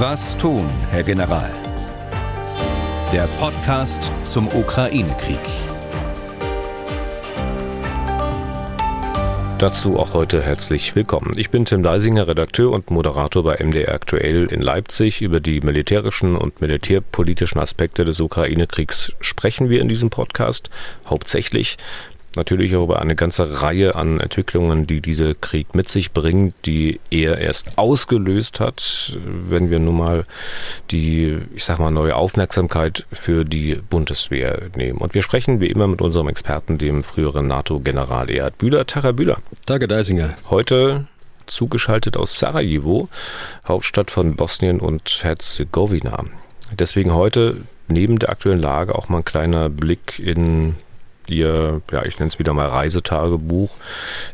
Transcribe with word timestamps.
Was 0.00 0.38
tun, 0.38 0.70
Herr 0.92 1.02
General? 1.02 1.50
Der 3.12 3.26
Podcast 3.40 4.12
zum 4.22 4.46
Ukraine-Krieg. 4.46 5.40
Dazu 9.58 9.98
auch 9.98 10.14
heute 10.14 10.40
herzlich 10.40 10.94
willkommen. 10.94 11.32
Ich 11.34 11.50
bin 11.50 11.64
Tim 11.64 11.82
Deisinger, 11.82 12.28
Redakteur 12.28 12.70
und 12.70 12.92
Moderator 12.92 13.42
bei 13.42 13.56
MDR 13.56 13.92
Aktuell 13.92 14.46
in 14.46 14.62
Leipzig. 14.62 15.20
Über 15.20 15.40
die 15.40 15.60
militärischen 15.62 16.36
und 16.36 16.60
militärpolitischen 16.60 17.60
Aspekte 17.60 18.04
des 18.04 18.20
Ukraine-Kriegs 18.20 19.16
sprechen 19.20 19.68
wir 19.68 19.80
in 19.80 19.88
diesem 19.88 20.10
Podcast 20.10 20.70
hauptsächlich 21.06 21.76
natürlich 22.36 22.76
auch 22.76 22.84
über 22.84 23.00
eine 23.00 23.16
ganze 23.16 23.62
Reihe 23.62 23.94
an 23.94 24.20
Entwicklungen, 24.20 24.86
die 24.86 25.00
dieser 25.00 25.34
Krieg 25.34 25.74
mit 25.74 25.88
sich 25.88 26.12
bringt, 26.12 26.54
die 26.66 27.00
er 27.10 27.38
erst 27.38 27.78
ausgelöst 27.78 28.60
hat, 28.60 29.18
wenn 29.24 29.70
wir 29.70 29.78
nun 29.78 29.96
mal 29.96 30.24
die, 30.90 31.38
ich 31.54 31.64
sag 31.64 31.78
mal, 31.78 31.90
neue 31.90 32.16
Aufmerksamkeit 32.16 33.06
für 33.12 33.44
die 33.44 33.74
Bundeswehr 33.74 34.70
nehmen. 34.76 34.98
Und 34.98 35.14
wir 35.14 35.22
sprechen 35.22 35.60
wie 35.60 35.68
immer 35.68 35.86
mit 35.86 36.00
unserem 36.00 36.28
Experten, 36.28 36.78
dem 36.78 37.02
früheren 37.02 37.46
NATO-General 37.46 38.30
Erhard 38.30 38.58
Bühler. 38.58 38.84
Herr 38.92 39.12
Bühler. 39.12 39.38
Danke, 39.66 39.86
Deisinger. 39.86 40.36
Heute 40.50 41.06
zugeschaltet 41.46 42.16
aus 42.16 42.38
Sarajevo, 42.38 43.08
Hauptstadt 43.66 44.10
von 44.10 44.36
Bosnien 44.36 44.80
und 44.80 45.20
Herzegowina. 45.22 46.24
Deswegen 46.78 47.14
heute 47.14 47.62
neben 47.88 48.18
der 48.18 48.30
aktuellen 48.30 48.60
Lage 48.60 48.94
auch 48.94 49.08
mal 49.08 49.18
ein 49.18 49.24
kleiner 49.24 49.68
Blick 49.70 50.18
in 50.18 50.76
Ihr, 51.30 51.82
ja, 51.92 52.04
ich 52.04 52.18
nenne 52.18 52.28
es 52.28 52.38
wieder 52.38 52.54
mal 52.54 52.68
Reisetagebuch. 52.68 53.76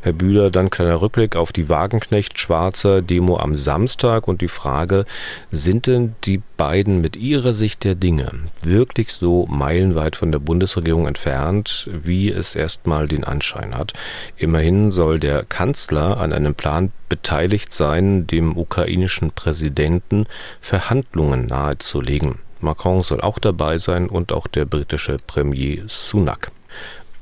Herr 0.02 0.12
Bühler, 0.12 0.50
dann 0.50 0.70
kleiner 0.70 1.00
Rückblick 1.00 1.36
auf 1.36 1.52
die 1.52 1.68
Wagenknecht-Schwarzer 1.68 3.02
Demo 3.02 3.38
am 3.38 3.54
Samstag 3.54 4.28
und 4.28 4.40
die 4.40 4.48
Frage, 4.48 5.04
sind 5.50 5.86
denn 5.86 6.14
die 6.24 6.40
beiden 6.56 7.00
mit 7.00 7.16
ihrer 7.16 7.52
Sicht 7.52 7.84
der 7.84 7.94
Dinge 7.94 8.30
wirklich 8.62 9.12
so 9.12 9.46
meilenweit 9.46 10.16
von 10.16 10.32
der 10.32 10.38
Bundesregierung 10.38 11.06
entfernt, 11.06 11.90
wie 11.92 12.30
es 12.30 12.54
erstmal 12.54 13.08
den 13.08 13.24
Anschein 13.24 13.76
hat? 13.76 13.92
Immerhin 14.36 14.90
soll 14.90 15.18
der 15.18 15.44
Kanzler 15.44 16.18
an 16.18 16.32
einem 16.32 16.54
Plan 16.54 16.92
beteiligt 17.08 17.72
sein, 17.72 18.26
dem 18.26 18.56
ukrainischen 18.56 19.32
Präsidenten 19.32 20.26
Verhandlungen 20.60 21.46
nahezulegen. 21.46 22.38
Macron 22.60 23.02
soll 23.02 23.20
auch 23.20 23.38
dabei 23.38 23.78
sein 23.78 24.08
und 24.08 24.32
auch 24.32 24.46
der 24.46 24.64
britische 24.64 25.18
Premier 25.26 25.82
Sunak. 25.86 26.50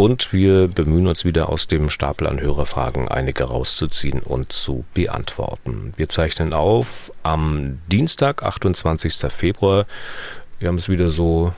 Und 0.02 0.32
wir 0.32 0.66
bemühen 0.66 1.06
uns 1.06 1.24
wieder 1.24 1.48
aus 1.48 1.68
dem 1.68 1.88
Stapel 1.88 2.26
an 2.26 2.40
Hörerfragen 2.40 3.06
einige 3.06 3.44
rauszuziehen 3.44 4.18
und 4.18 4.50
zu 4.50 4.84
beantworten. 4.94 5.94
Wir 5.96 6.08
zeichnen 6.08 6.52
auf 6.52 7.12
am 7.22 7.78
Dienstag, 7.86 8.42
28. 8.42 9.14
Februar. 9.30 9.86
Wir 10.58 10.66
haben 10.66 10.78
es 10.78 10.88
wieder 10.88 11.06
so 11.06 11.52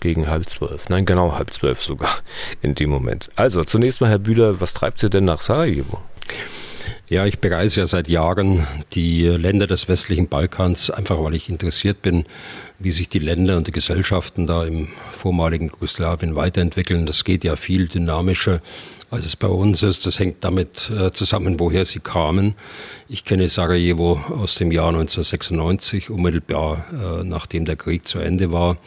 gegen 0.00 0.30
halb 0.30 0.48
zwölf. 0.48 0.88
Nein, 0.88 1.04
genau 1.04 1.34
halb 1.34 1.52
zwölf 1.52 1.82
sogar 1.82 2.08
in 2.62 2.74
dem 2.74 2.88
Moment. 2.88 3.28
Also 3.36 3.62
zunächst 3.62 4.00
mal, 4.00 4.08
Herr 4.08 4.18
Bühler, 4.18 4.58
was 4.58 4.72
treibt 4.72 4.96
Sie 4.96 5.10
denn 5.10 5.26
nach 5.26 5.42
Sarajevo? 5.42 6.00
Ja, 7.12 7.26
ich 7.26 7.40
bereise 7.40 7.80
ja 7.80 7.86
seit 7.86 8.08
Jahren 8.08 8.66
die 8.94 9.26
Länder 9.26 9.66
des 9.66 9.86
westlichen 9.86 10.28
Balkans, 10.28 10.88
einfach 10.88 11.22
weil 11.22 11.34
ich 11.34 11.50
interessiert 11.50 12.00
bin, 12.00 12.24
wie 12.78 12.90
sich 12.90 13.10
die 13.10 13.18
Länder 13.18 13.58
und 13.58 13.66
die 13.66 13.70
Gesellschaften 13.70 14.46
da 14.46 14.64
im 14.64 14.88
vormaligen 15.14 15.66
Jugoslawien 15.66 16.36
weiterentwickeln. 16.36 17.04
Das 17.04 17.24
geht 17.24 17.44
ja 17.44 17.54
viel 17.56 17.86
dynamischer, 17.86 18.62
als 19.10 19.26
es 19.26 19.36
bei 19.36 19.48
uns 19.48 19.82
ist. 19.82 20.06
Das 20.06 20.20
hängt 20.20 20.42
damit 20.42 20.88
äh, 20.88 21.12
zusammen, 21.12 21.60
woher 21.60 21.84
sie 21.84 22.00
kamen. 22.00 22.54
Ich 23.10 23.26
kenne 23.26 23.50
Sarajevo 23.50 24.18
aus 24.30 24.54
dem 24.54 24.72
Jahr 24.72 24.88
1996, 24.88 26.08
unmittelbar 26.08 26.86
äh, 26.92 27.24
nachdem 27.24 27.66
der 27.66 27.76
Krieg 27.76 28.08
zu 28.08 28.20
Ende 28.20 28.52
war 28.52 28.78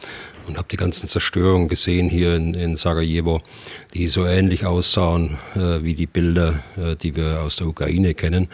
und 0.47 0.57
habe 0.57 0.67
die 0.69 0.77
ganzen 0.77 1.09
Zerstörungen 1.09 1.67
gesehen 1.67 2.09
hier 2.09 2.35
in, 2.35 2.53
in 2.53 2.75
Sarajevo, 2.75 3.41
die 3.93 4.07
so 4.07 4.25
ähnlich 4.25 4.65
aussahen 4.65 5.37
äh, 5.55 5.83
wie 5.83 5.93
die 5.93 6.07
Bilder, 6.07 6.63
äh, 6.77 6.95
die 6.95 7.15
wir 7.15 7.41
aus 7.41 7.55
der 7.55 7.67
Ukraine 7.67 8.13
kennen. 8.13 8.47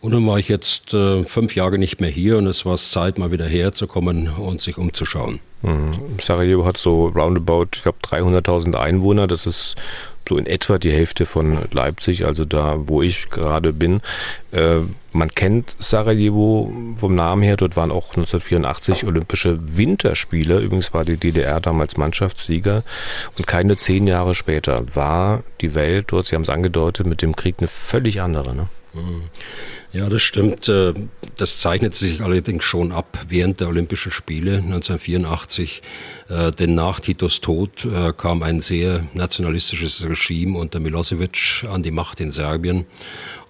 Und 0.00 0.12
dann 0.12 0.26
war 0.26 0.38
ich 0.38 0.48
jetzt 0.48 0.94
äh, 0.94 1.22
fünf 1.24 1.54
Jahre 1.54 1.78
nicht 1.78 2.00
mehr 2.00 2.10
hier 2.10 2.38
und 2.38 2.46
es 2.46 2.66
war 2.66 2.76
Zeit, 2.76 3.18
mal 3.18 3.30
wieder 3.30 3.46
herzukommen 3.46 4.28
und 4.28 4.60
sich 4.60 4.76
umzuschauen. 4.76 5.40
Mhm. 5.62 6.18
Sarajevo 6.20 6.64
hat 6.64 6.76
so 6.76 7.06
roundabout, 7.06 7.68
ich 7.74 7.82
glaube, 7.82 7.98
300.000 8.02 8.74
Einwohner. 8.74 9.28
Das 9.28 9.46
ist 9.46 9.76
so 10.28 10.36
in 10.36 10.46
etwa 10.46 10.78
die 10.78 10.92
Hälfte 10.92 11.26
von 11.26 11.58
Leipzig, 11.72 12.24
also 12.24 12.44
da, 12.44 12.76
wo 12.86 13.02
ich 13.02 13.30
gerade 13.30 13.72
bin. 13.72 14.00
Äh, 14.50 14.80
man 15.12 15.28
kennt 15.34 15.76
Sarajevo 15.78 16.72
vom 16.96 17.14
Namen 17.14 17.42
her. 17.42 17.56
Dort 17.56 17.76
waren 17.76 17.90
auch 17.90 18.10
1984 18.10 19.06
Olympische 19.06 19.58
Winterspiele. 19.76 20.60
Übrigens 20.60 20.94
war 20.94 21.04
die 21.04 21.16
DDR 21.16 21.60
damals 21.60 21.96
Mannschaftssieger. 21.96 22.82
Und 23.36 23.46
keine 23.46 23.76
zehn 23.76 24.06
Jahre 24.06 24.34
später 24.34 24.82
war 24.94 25.42
die 25.60 25.74
Welt 25.74 26.06
dort, 26.08 26.26
Sie 26.26 26.34
haben 26.34 26.42
es 26.42 26.50
angedeutet, 26.50 27.06
mit 27.06 27.22
dem 27.22 27.36
Krieg 27.36 27.56
eine 27.58 27.68
völlig 27.68 28.22
andere. 28.22 28.54
Ne? 28.54 28.68
Ja, 29.92 30.08
das 30.08 30.22
stimmt. 30.22 30.68
Äh, 30.68 30.94
das 31.36 31.60
zeichnet 31.60 31.94
sich 31.94 32.22
allerdings 32.22 32.64
schon 32.64 32.92
ab 32.92 33.18
während 33.28 33.60
der 33.60 33.68
Olympischen 33.68 34.10
Spiele 34.10 34.56
1984. 34.56 35.82
Äh, 36.28 36.52
denn 36.52 36.74
nach 36.74 37.00
Titos 37.00 37.40
Tod 37.40 37.84
äh, 37.84 38.12
kam 38.12 38.42
ein 38.42 38.60
sehr 38.60 39.06
nationalistisches 39.12 40.04
Regime 40.06 40.58
unter 40.58 40.80
Milosevic 40.80 41.66
an 41.70 41.82
die 41.82 41.90
Macht 41.90 42.20
in 42.20 42.32
Serbien. 42.32 42.86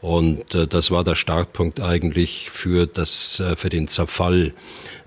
Und 0.00 0.46
das 0.70 0.90
war 0.90 1.04
der 1.04 1.14
Startpunkt 1.14 1.78
eigentlich 1.78 2.50
für, 2.50 2.88
das, 2.88 3.40
für 3.54 3.68
den 3.68 3.86
Zerfall 3.86 4.52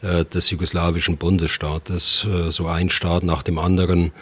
des 0.01 0.50
jugoslawischen 0.51 1.18
Bundesstaates. 1.18 2.25
So 2.47 2.68
ein 2.68 2.90
Staat 2.90 3.24
nach 3.24 3.44
dem 3.44 3.59
anderen 3.59 4.13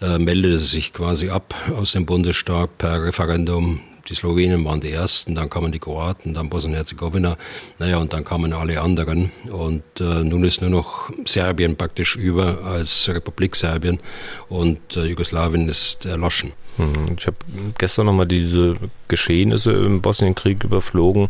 meldete 0.00 0.58
sich 0.58 0.92
quasi 0.92 1.30
ab 1.30 1.54
aus 1.74 1.92
dem 1.92 2.04
Bundesstaat 2.04 2.76
per 2.76 3.04
Referendum 3.04 3.80
die 4.08 4.14
Slowenen 4.14 4.64
waren 4.64 4.80
die 4.80 4.92
ersten, 4.92 5.34
dann 5.34 5.50
kamen 5.50 5.72
die 5.72 5.78
Kroaten, 5.78 6.34
dann 6.34 6.48
Bosnien-Herzegowina, 6.48 7.36
naja, 7.78 7.98
und 7.98 8.12
dann 8.12 8.24
kamen 8.24 8.52
alle 8.52 8.80
anderen. 8.80 9.30
Und 9.50 9.82
äh, 10.00 10.24
nun 10.24 10.44
ist 10.44 10.60
nur 10.60 10.70
noch 10.70 11.10
Serbien 11.24 11.76
praktisch 11.76 12.16
über 12.16 12.58
als 12.64 13.08
Republik 13.08 13.56
Serbien 13.56 14.00
und 14.48 14.96
äh, 14.96 15.04
Jugoslawien 15.04 15.68
ist 15.68 16.06
erloschen. 16.06 16.52
Mhm. 16.78 17.16
Ich 17.18 17.26
habe 17.26 17.36
gestern 17.76 18.06
nochmal 18.06 18.26
diese 18.26 18.74
Geschehnisse 19.08 19.72
im 19.72 20.00
Bosnienkrieg 20.00 20.64
überflogen. 20.64 21.28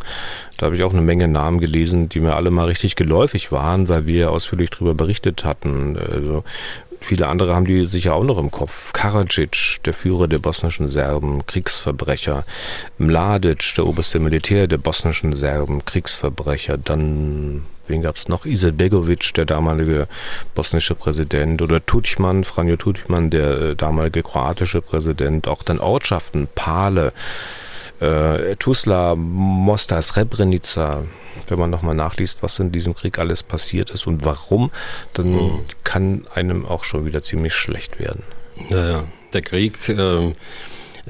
Da 0.57 0.67
habe 0.67 0.75
ich 0.75 0.83
auch 0.83 0.93
eine 0.93 1.01
Menge 1.01 1.27
Namen 1.27 1.59
gelesen, 1.59 2.09
die 2.09 2.19
mir 2.19 2.35
alle 2.35 2.51
mal 2.51 2.65
richtig 2.65 2.95
geläufig 2.95 3.51
waren, 3.51 3.89
weil 3.89 4.05
wir 4.05 4.31
ausführlich 4.31 4.69
darüber 4.69 4.93
berichtet 4.93 5.45
hatten. 5.45 5.97
Also 5.97 6.43
Viele 7.01 7.27
andere 7.27 7.55
haben 7.55 7.65
die 7.65 7.85
sicher 7.85 8.13
auch 8.13 8.23
noch 8.23 8.37
im 8.37 8.51
Kopf. 8.51 8.93
Karadzic, 8.93 9.79
der 9.85 9.93
Führer 9.93 10.27
der 10.27 10.39
bosnischen 10.39 10.89
Serben, 10.89 11.45
Kriegsverbrecher. 11.45 12.45
Mladic, 12.97 13.73
der 13.77 13.87
oberste 13.87 14.19
Militär 14.19 14.67
der 14.67 14.77
bosnischen 14.77 15.33
Serben, 15.33 15.85
Kriegsverbrecher. 15.85 16.77
Dann, 16.77 17.63
wen 17.87 18.01
gab 18.01 18.17
es 18.17 18.27
noch? 18.27 18.45
Izetbegovic, 18.45 19.33
der 19.33 19.45
damalige 19.45 20.07
bosnische 20.55 20.93
Präsident. 20.93 21.61
Oder 21.61 21.85
Tutjman, 21.85 22.43
Franjo 22.43 22.75
Tutjman, 22.75 23.29
der 23.29 23.61
äh, 23.61 23.75
damalige 23.75 24.21
kroatische 24.21 24.81
Präsident. 24.81 25.47
Auch 25.47 25.63
dann 25.63 25.79
Ortschaften, 25.79 26.47
Pale 26.53 27.13
äh, 27.99 28.55
Tuzla, 28.55 29.15
Mostar, 29.15 30.01
Srebrenica, 30.01 31.03
wenn 31.47 31.59
man 31.59 31.69
nochmal 31.69 31.95
nachliest, 31.95 32.43
was 32.43 32.59
in 32.59 32.71
diesem 32.71 32.95
Krieg 32.95 33.19
alles 33.19 33.43
passiert 33.43 33.89
ist 33.89 34.07
und 34.07 34.25
warum, 34.25 34.71
dann 35.13 35.31
mhm. 35.31 35.59
kann 35.83 36.27
einem 36.33 36.65
auch 36.65 36.83
schon 36.83 37.05
wieder 37.05 37.21
ziemlich 37.21 37.53
schlecht 37.53 37.99
werden. 37.99 38.23
Naja, 38.69 39.03
der 39.33 39.41
Krieg 39.41 39.89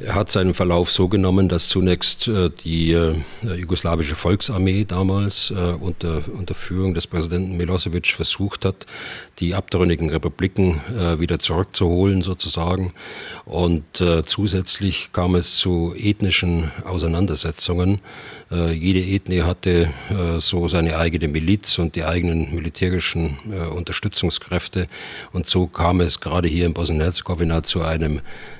äh, 0.01 0.09
hat 0.09 0.31
seinen 0.31 0.53
Verlauf 0.53 0.91
so 0.91 1.07
genommen, 1.07 1.49
dass 1.49 1.69
zunächst 1.69 2.27
äh, 2.27 2.49
die 2.63 2.91
äh, 2.91 3.15
jugoslawische 3.43 4.15
Volksarmee 4.15 4.85
damals 4.85 5.51
äh, 5.51 5.73
unter, 5.79 6.21
unter 6.33 6.53
Führung 6.53 6.93
des 6.93 7.07
Präsidenten 7.07 7.57
Milosevic 7.57 8.07
versucht 8.07 8.65
hat, 8.65 8.85
die 9.39 9.55
abtrünnigen 9.55 10.09
Republiken 10.09 10.81
wieder 11.17 11.39
zurückzuholen 11.39 12.21
sozusagen. 12.21 12.93
Und 13.45 14.03
zusätzlich 14.25 15.11
kam 15.13 15.35
es 15.35 15.55
zu 15.57 15.93
ethnischen 15.97 16.71
Auseinandersetzungen. 16.83 18.01
Jede 18.49 18.99
Ethnie 18.99 19.43
hatte 19.43 19.91
so 20.39 20.67
seine 20.67 20.97
eigene 20.97 21.29
Miliz 21.29 21.79
und 21.79 21.95
die 21.95 22.03
eigenen 22.03 22.53
militärischen 22.53 23.37
Unterstützungskräfte. 23.73 24.87
Und 25.31 25.49
so 25.49 25.67
kam 25.67 26.01
es 26.01 26.19
gerade 26.19 26.49
hier 26.49 26.65
in 26.65 26.73
Bosnien-Herzegowina 26.73 27.63
zu 27.63 27.81
einem 27.81 28.19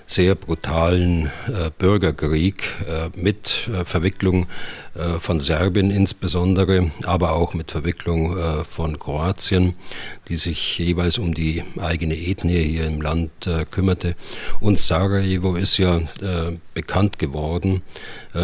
sehr 0.10 0.34
brutalen 0.34 1.28
äh, 1.48 1.70
Bürgerkrieg 1.78 2.64
äh, 2.88 3.10
mit 3.16 3.70
äh, 3.72 3.86
Verwicklung 3.86 4.48
von 5.20 5.40
Serbien 5.40 5.92
insbesondere, 5.92 6.92
aber 7.04 7.34
auch 7.34 7.54
mit 7.54 7.72
Verwicklung 7.72 8.38
äh, 8.38 8.64
von 8.66 8.98
Kroatien, 8.98 9.76
die 10.28 10.36
sich 10.36 10.78
jeweils 10.78 11.18
um 11.18 11.34
die 11.34 11.64
eigene 11.80 12.16
Ethnie 12.16 12.64
hier 12.64 12.86
im 12.86 13.02
Land 13.02 13.48
äh, 13.48 13.66
kümmerte. 13.66 14.16
Und 14.60 14.80
Sarajevo 14.80 15.56
ist 15.56 15.78
ja 15.78 16.02
bekannt 16.74 17.20
geworden 17.20 17.82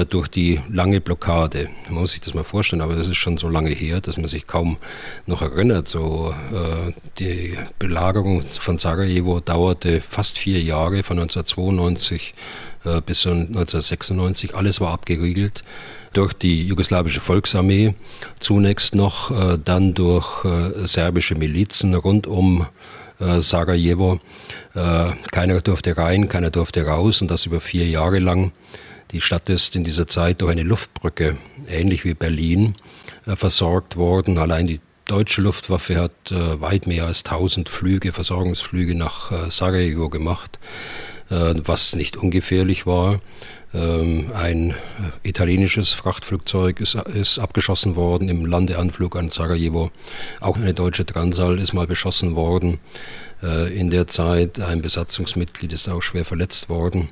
durch 0.09 0.27
die 0.27 0.59
lange 0.69 1.01
Blockade. 1.01 1.69
Man 1.85 2.01
muss 2.01 2.11
sich 2.11 2.21
das 2.21 2.33
mal 2.33 2.43
vorstellen, 2.43 2.81
aber 2.81 2.95
das 2.95 3.07
ist 3.07 3.17
schon 3.17 3.37
so 3.37 3.47
lange 3.47 3.69
her, 3.71 4.01
dass 4.01 4.17
man 4.17 4.27
sich 4.27 4.47
kaum 4.47 4.77
noch 5.25 5.41
erinnert. 5.41 5.87
So 5.87 6.33
die 7.19 7.57
Belagerung 7.79 8.43
von 8.43 8.77
Sarajevo 8.77 9.39
dauerte 9.39 10.01
fast 10.01 10.37
vier 10.37 10.61
Jahre, 10.61 11.03
von 11.03 11.19
1992 11.19 12.33
bis 13.05 13.25
1996. 13.25 14.55
Alles 14.55 14.81
war 14.81 14.91
abgeriegelt 14.91 15.63
durch 16.15 16.33
die 16.33 16.65
jugoslawische 16.65 17.19
Volksarmee 17.19 17.93
zunächst 18.39 18.95
noch, 18.95 19.31
äh, 19.31 19.57
dann 19.63 19.93
durch 19.93 20.45
äh, 20.45 20.85
serbische 20.85 21.35
Milizen 21.35 21.93
rund 21.93 22.25
um 22.27 22.65
äh, 23.19 23.39
Sarajevo. 23.39 24.19
Keiner 25.31 25.61
durfte 25.61 25.95
rein, 25.95 26.27
keiner 26.27 26.49
durfte 26.49 26.85
raus 26.85 27.21
und 27.21 27.31
das 27.31 27.45
über 27.45 27.61
vier 27.61 27.87
Jahre 27.87 28.19
lang. 28.19 28.51
Die 29.11 29.21
Stadt 29.21 29.49
ist 29.49 29.77
in 29.77 29.85
dieser 29.85 30.05
Zeit 30.05 30.41
durch 30.41 30.51
eine 30.51 30.63
Luftbrücke, 30.63 31.37
ähnlich 31.65 32.03
wie 32.03 32.13
Berlin, 32.13 32.75
versorgt 33.23 33.95
worden. 33.95 34.37
Allein 34.37 34.67
die 34.67 34.81
deutsche 35.05 35.41
Luftwaffe 35.41 35.95
hat 35.95 36.11
weit 36.29 36.87
mehr 36.87 37.05
als 37.05 37.23
1000 37.23 37.69
Flüge, 37.69 38.11
Versorgungsflüge 38.11 38.95
nach 38.95 39.49
Sarajevo 39.49 40.09
gemacht, 40.09 40.59
was 41.29 41.95
nicht 41.95 42.17
ungefährlich 42.17 42.85
war. 42.85 43.21
Ähm, 43.75 44.31
ein 44.33 44.73
italienisches 45.23 45.91
Frachtflugzeug 45.91 46.79
ist, 46.79 46.95
ist, 46.95 47.39
abgeschossen 47.39 47.97
worden 47.97 48.29
im 48.29 48.45
Landeanflug 48.45 49.17
an 49.17 49.29
Sarajevo. 49.29 49.91
Auch 50.39 50.55
eine 50.55 50.73
deutsche 50.73 51.05
Transal 51.05 51.59
ist 51.59 51.73
mal 51.73 51.85
beschossen 51.85 52.35
worden. 52.35 52.79
Äh, 53.43 53.77
in 53.77 53.89
der 53.89 54.07
Zeit. 54.07 54.59
Ein 54.59 54.81
Besatzungsmitglied 54.81 55.73
ist 55.73 55.89
auch 55.89 56.01
schwer 56.01 56.23
verletzt 56.23 56.69
worden. 56.69 57.09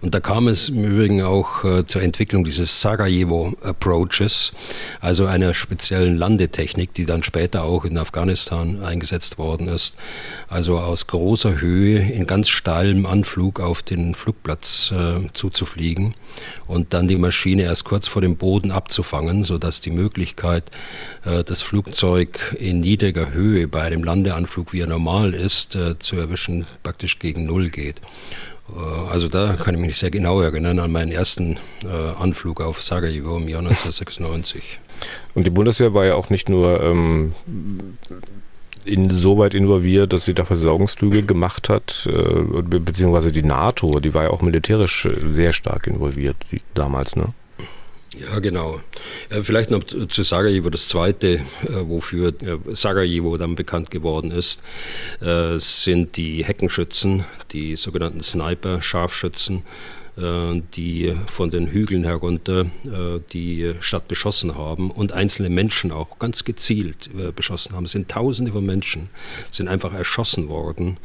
Und 0.00 0.14
da 0.14 0.20
kam 0.20 0.48
es 0.48 0.70
im 0.70 0.84
Übrigen 0.84 1.22
auch 1.22 1.64
äh, 1.64 1.84
zur 1.86 2.02
Entwicklung 2.02 2.44
dieses 2.44 2.80
Sarajevo 2.80 3.54
Approaches, 3.62 4.52
also 5.00 5.26
einer 5.26 5.52
speziellen 5.52 6.16
Landetechnik, 6.16 6.94
die 6.94 7.04
dann 7.04 7.22
später 7.22 7.64
auch 7.64 7.84
in 7.84 7.98
Afghanistan 7.98 8.82
eingesetzt 8.82 9.36
worden 9.36 9.68
ist. 9.68 9.96
Also 10.48 10.78
aus 10.78 11.06
großer 11.06 11.60
Höhe 11.60 11.98
in 11.98 12.26
ganz 12.26 12.48
steilem 12.48 13.04
Anflug 13.04 13.60
auf 13.60 13.82
den 13.82 14.14
Flugplatz 14.14 14.92
äh, 14.92 15.28
zuzufliegen 15.34 16.14
und 16.66 16.94
dann 16.94 17.08
die 17.08 17.16
Maschine 17.16 17.62
erst 17.62 17.84
kurz 17.84 18.08
vor 18.08 18.22
dem 18.22 18.36
Boden 18.36 18.70
abzufangen, 18.70 19.44
sodass 19.44 19.80
die 19.80 19.90
Möglichkeit, 19.90 20.64
äh, 21.24 21.44
das 21.44 21.62
Flugzeug 21.62 22.56
in 22.58 22.80
niedriger 22.80 23.32
Höhe 23.32 23.68
bei 23.68 23.82
einem 23.82 24.04
Landeanflug, 24.04 24.72
wie 24.72 24.80
er 24.80 24.86
normal 24.86 25.34
ist, 25.34 25.76
äh, 25.76 25.98
zu 25.98 26.16
erwischen, 26.16 26.66
praktisch 26.82 27.18
gegen 27.18 27.46
Null 27.46 27.70
geht. 27.70 28.00
Äh, 28.74 28.80
also 29.10 29.28
da 29.28 29.56
kann 29.56 29.74
ich 29.74 29.80
mich 29.80 29.96
sehr 29.96 30.10
genau 30.10 30.40
erinnern 30.40 30.78
an 30.78 30.92
meinen 30.92 31.12
ersten 31.12 31.58
Anflug 32.18 32.60
auf 32.60 32.82
Sarajevo 32.82 33.36
im 33.36 33.48
Jahr 33.48 33.60
1996. 33.60 34.80
Und 35.34 35.44
die 35.46 35.50
Bundeswehr 35.50 35.94
war 35.94 36.04
ja 36.04 36.14
auch 36.14 36.30
nicht 36.30 36.48
nur 36.48 36.82
ähm, 36.82 37.34
insoweit 38.86 39.54
involviert, 39.54 40.12
dass 40.12 40.24
sie 40.24 40.34
da 40.34 40.44
Versorgungsflüge 40.44 41.22
gemacht 41.22 41.68
hat, 41.68 42.08
äh, 42.10 42.62
beziehungsweise 42.62 43.32
die 43.32 43.42
NATO, 43.42 44.00
die 44.00 44.14
war 44.14 44.24
ja 44.24 44.30
auch 44.30 44.42
militärisch 44.42 45.08
sehr 45.30 45.52
stark 45.52 45.86
involviert 45.86 46.36
damals, 46.74 47.16
ne? 47.16 47.34
Ja, 48.18 48.38
genau. 48.38 48.80
Äh, 49.28 49.42
vielleicht 49.42 49.70
noch 49.70 49.84
zu 49.84 50.22
Sarajevo, 50.22 50.70
das 50.70 50.88
zweite, 50.88 51.28
äh, 51.28 51.40
wofür 51.86 52.28
äh, 52.28 52.58
Sarajevo 52.74 53.36
dann 53.36 53.56
bekannt 53.56 53.90
geworden 53.90 54.30
ist, 54.30 54.62
sind 55.56 56.16
die 56.16 56.44
Heckenschützen, 56.44 57.24
die 57.52 57.76
sogenannten 57.76 58.22
Sniper, 58.22 58.80
Scharfschützen, 58.82 59.62
die 60.16 61.14
von 61.30 61.50
den 61.50 61.66
Hügeln 61.66 62.04
herunter 62.04 62.66
die 63.32 63.74
Stadt 63.80 64.08
beschossen 64.08 64.56
haben 64.56 64.90
und 64.90 65.12
einzelne 65.12 65.50
Menschen 65.50 65.92
auch 65.92 66.18
ganz 66.18 66.44
gezielt 66.44 67.10
beschossen 67.36 67.74
haben. 67.74 67.84
Es 67.84 67.92
sind 67.92 68.08
Tausende 68.08 68.52
von 68.52 68.64
Menschen, 68.64 69.10
sind 69.50 69.68
einfach 69.68 69.92
erschossen 69.92 70.48
worden 70.48 70.96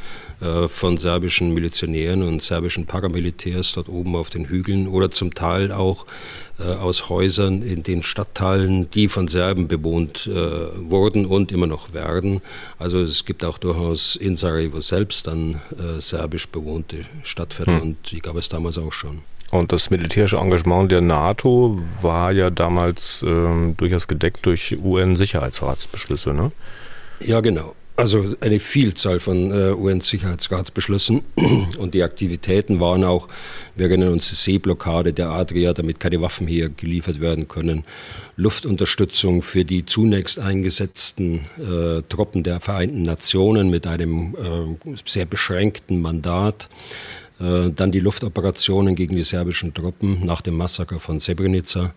von 0.69 0.97
serbischen 0.97 1.53
Milizionären 1.53 2.23
und 2.23 2.41
serbischen 2.41 2.85
Paramilitärs 2.85 3.73
dort 3.73 3.89
oben 3.89 4.15
auf 4.15 4.29
den 4.29 4.45
Hügeln 4.45 4.88
oder 4.88 5.11
zum 5.11 5.33
Teil 5.35 5.71
auch 5.71 6.05
äh, 6.61 6.75
aus 6.75 7.09
Häusern 7.09 7.61
in 7.61 7.83
den 7.83 8.03
Stadtteilen, 8.03 8.89
die 8.91 9.07
von 9.07 9.27
Serben 9.27 9.67
bewohnt 9.67 10.27
äh, 10.27 10.89
wurden 10.89 11.25
und 11.25 11.51
immer 11.51 11.67
noch 11.67 11.93
werden. 11.93 12.41
Also 12.77 12.99
es 12.99 13.25
gibt 13.25 13.43
auch 13.43 13.57
durchaus 13.57 14.15
in 14.15 14.38
Sarajevo 14.38 14.81
selbst 14.81 15.27
dann 15.27 15.61
äh, 15.77 15.99
serbisch 15.99 16.47
bewohnte 16.47 17.05
Stadtviertel 17.23 17.75
hm. 17.75 17.81
und 17.81 18.11
die 18.11 18.19
gab 18.19 18.35
es 18.35 18.49
damals 18.49 18.77
auch 18.77 18.91
schon. 18.94 19.21
Und 19.51 19.71
das 19.71 19.89
militärische 19.89 20.37
Engagement 20.37 20.91
der 20.91 21.01
NATO 21.01 21.81
war 22.01 22.31
ja 22.31 22.49
damals 22.49 23.21
ähm, 23.25 23.75
durchaus 23.77 24.07
gedeckt 24.07 24.45
durch 24.45 24.77
UN-Sicherheitsratsbeschlüsse, 24.81 26.33
ne? 26.33 26.51
Ja, 27.19 27.41
genau. 27.41 27.75
Also 28.01 28.25
eine 28.39 28.59
Vielzahl 28.59 29.19
von 29.19 29.51
äh, 29.51 29.74
UN-Sicherheitsratsbeschlüssen. 29.74 31.21
Und 31.77 31.94
die 31.94 32.01
Aktivitäten 32.01 32.80
waren 32.80 33.03
auch, 33.03 33.27
wir 33.75 33.86
erinnern 33.86 34.13
uns 34.13 34.27
die 34.30 34.36
Seeblockade 34.36 35.13
der 35.13 35.30
Adria, 35.30 35.71
damit 35.71 36.00
keine 36.00 36.19
Waffen 36.19 36.48
hier 36.48 36.69
geliefert 36.69 37.21
werden 37.21 37.48
können, 37.48 37.83
Luftunterstützung 38.38 39.44
für 39.44 39.65
die 39.65 39.86
zunächst 39.86 40.39
eingesetzten 40.39 41.42
äh, 41.59 42.01
Truppen 42.09 42.42
der 42.42 42.59
Vereinten 42.59 43.03
Nationen 43.03 43.69
mit 43.69 43.86
einem 43.86 44.36
äh, 44.36 44.95
sehr 45.06 45.25
beschränkten 45.25 46.01
Mandat, 46.01 46.69
äh, 47.39 47.69
dann 47.69 47.92
die 47.92 48.00
Luftoperationen 48.00 48.95
gegen 48.95 49.15
die 49.15 49.21
serbischen 49.21 49.75
Truppen 49.75 50.25
nach 50.25 50.42
dem 50.42 50.57
Massaker 50.57 51.00
von 51.00 51.19
Srebrenica, 51.19 51.94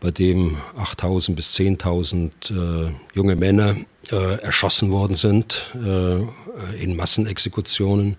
bei 0.00 0.12
dem 0.12 0.56
8.000 0.78 1.34
bis 1.34 1.54
10.000 1.56 2.30
äh, 2.88 2.92
junge 3.12 3.36
Männer 3.36 3.76
erschossen 4.10 4.90
worden 4.90 5.14
sind 5.14 5.70
äh, 5.74 6.82
in 6.82 6.96
Massenexekutionen. 6.96 8.16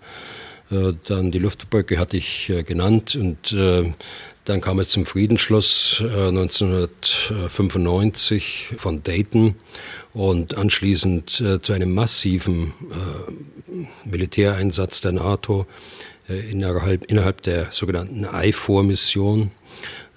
Äh, 0.74 0.94
dann 1.08 1.32
die 1.32 1.40
Luftbrücke 1.40 1.98
hatte 1.98 2.18
ich 2.18 2.50
äh, 2.50 2.64
genannt 2.64 3.16
und 3.16 3.54
äh, 3.54 3.94
dann 4.46 4.60
kam 4.60 4.80
es 4.80 4.90
zum 4.90 5.06
Friedensschluss 5.06 6.04
1995 6.04 8.74
von 8.78 9.02
Dayton 9.02 9.56
und 10.14 10.58
anschließend 10.58 11.42
zu 11.62 11.72
einem 11.72 11.94
massiven 11.94 12.74
Militäreinsatz 14.04 15.00
der 15.00 15.14
NATO 15.14 15.66
innerhalb, 16.28 17.06
innerhalb 17.06 17.42
der 17.44 17.72
sogenannten 17.72 18.26
IFOR-Mission. 18.26 19.52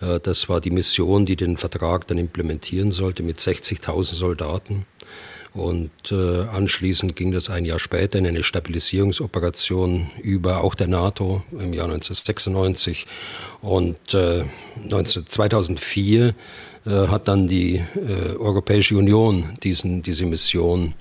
Das 0.01 0.49
war 0.49 0.61
die 0.61 0.73
Mission, 0.73 1.25
die 1.25 1.37
den 1.37 1.57
Vertrag 1.57 2.09
dann 2.09 2.19
implementieren 2.19 2.91
sollte 2.91 3.23
mit 3.23 3.39
60.000 3.39 4.17
Soldaten. 4.17 4.87
Und 5.57 5.91
äh, 6.11 6.43
anschließend 6.43 7.17
ging 7.17 7.33
das 7.33 7.49
ein 7.49 7.65
Jahr 7.65 7.79
später 7.79 8.19
in 8.19 8.27
eine 8.27 8.43
Stabilisierungsoperation 8.43 10.11
über, 10.23 10.63
auch 10.63 10.75
der 10.75 10.87
NATO 10.87 11.43
im 11.53 11.73
Jahr 11.73 11.87
1996. 11.87 13.07
Und 13.63 14.15
äh, 14.15 14.45
19, 14.85 15.27
2004 15.27 16.35
äh, 16.85 16.91
hat 17.09 17.29
dann 17.29 17.49
die 17.49 17.77
äh, 17.77 18.37
Europäische 18.39 18.97
Union 18.97 19.55
diesen, 19.63 20.03
diese 20.03 20.27
Mission 20.27 20.95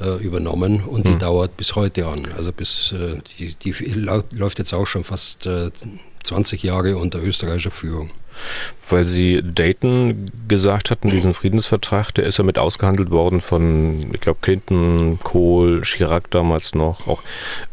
äh, 0.00 0.16
übernommen 0.24 0.82
und 0.84 1.06
die 1.06 1.12
hm. 1.12 1.18
dauert 1.18 1.56
bis 1.58 1.76
heute 1.76 2.06
an. 2.06 2.26
Also 2.36 2.52
bis 2.52 2.92
äh, 2.92 3.20
die, 3.38 3.54
die 3.54 3.72
läuft 3.92 4.58
jetzt 4.58 4.72
auch 4.72 4.86
schon 4.86 5.04
fast 5.04 5.46
äh, 5.46 5.70
20 6.24 6.62
Jahre 6.62 6.96
unter 6.96 7.22
österreichischer 7.22 7.70
Führung. 7.70 8.10
Weil 8.88 9.06
Sie 9.06 9.40
Dayton 9.42 10.26
gesagt 10.48 10.90
hatten, 10.90 11.10
diesen 11.10 11.34
Friedensvertrag, 11.34 12.12
der 12.12 12.24
ist 12.24 12.38
ja 12.38 12.44
mit 12.44 12.58
ausgehandelt 12.58 13.10
worden 13.10 13.40
von, 13.40 14.10
ich 14.12 14.20
glaube, 14.20 14.40
Clinton, 14.42 15.18
Kohl, 15.22 15.82
Chirac 15.82 16.30
damals 16.30 16.74
noch, 16.74 17.06
auch 17.06 17.22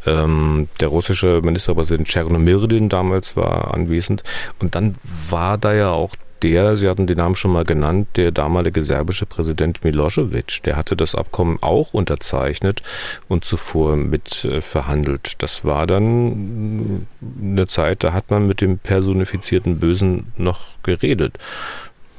ähm, 0.06 0.70
der 0.80 0.90
russische 0.90 1.42
Ministerpräsident 1.42 2.08
Tschernomirdin 2.08 2.90
damals 2.90 3.36
war 3.36 3.74
anwesend. 3.74 4.24
Und 4.60 4.76
dann 4.76 4.96
war 5.30 5.58
da 5.58 5.74
ja 5.74 5.90
auch 5.90 6.16
der, 6.44 6.78
Sie 6.78 6.88
hatten 6.88 7.08
den 7.08 7.18
Namen 7.18 7.36
schon 7.36 7.52
mal 7.52 7.64
genannt, 7.64 8.10
der 8.16 8.32
damalige 8.32 8.84
serbische 8.84 9.26
Präsident 9.26 9.84
Milosevic, 9.84 10.64
der 10.64 10.76
hatte 10.76 10.96
das 10.96 11.16
Abkommen 11.16 11.58
auch 11.62 11.94
unterzeichnet 11.94 12.82
und 13.28 13.46
zuvor 13.46 13.96
mit 13.96 14.46
äh, 14.46 14.62
verhandelt. 14.62 15.42
Das 15.42 15.66
war 15.66 15.88
dann 15.88 17.08
eine 17.42 17.68
Zeit, 17.68 18.04
da 18.04 18.14
hat 18.14 18.30
man 18.32 18.48
mit 18.48 18.62
dem 18.62 18.78
personifizierten 18.78 19.80
Bösen 19.80 20.32
noch 20.38 20.62
geredet. 20.84 21.38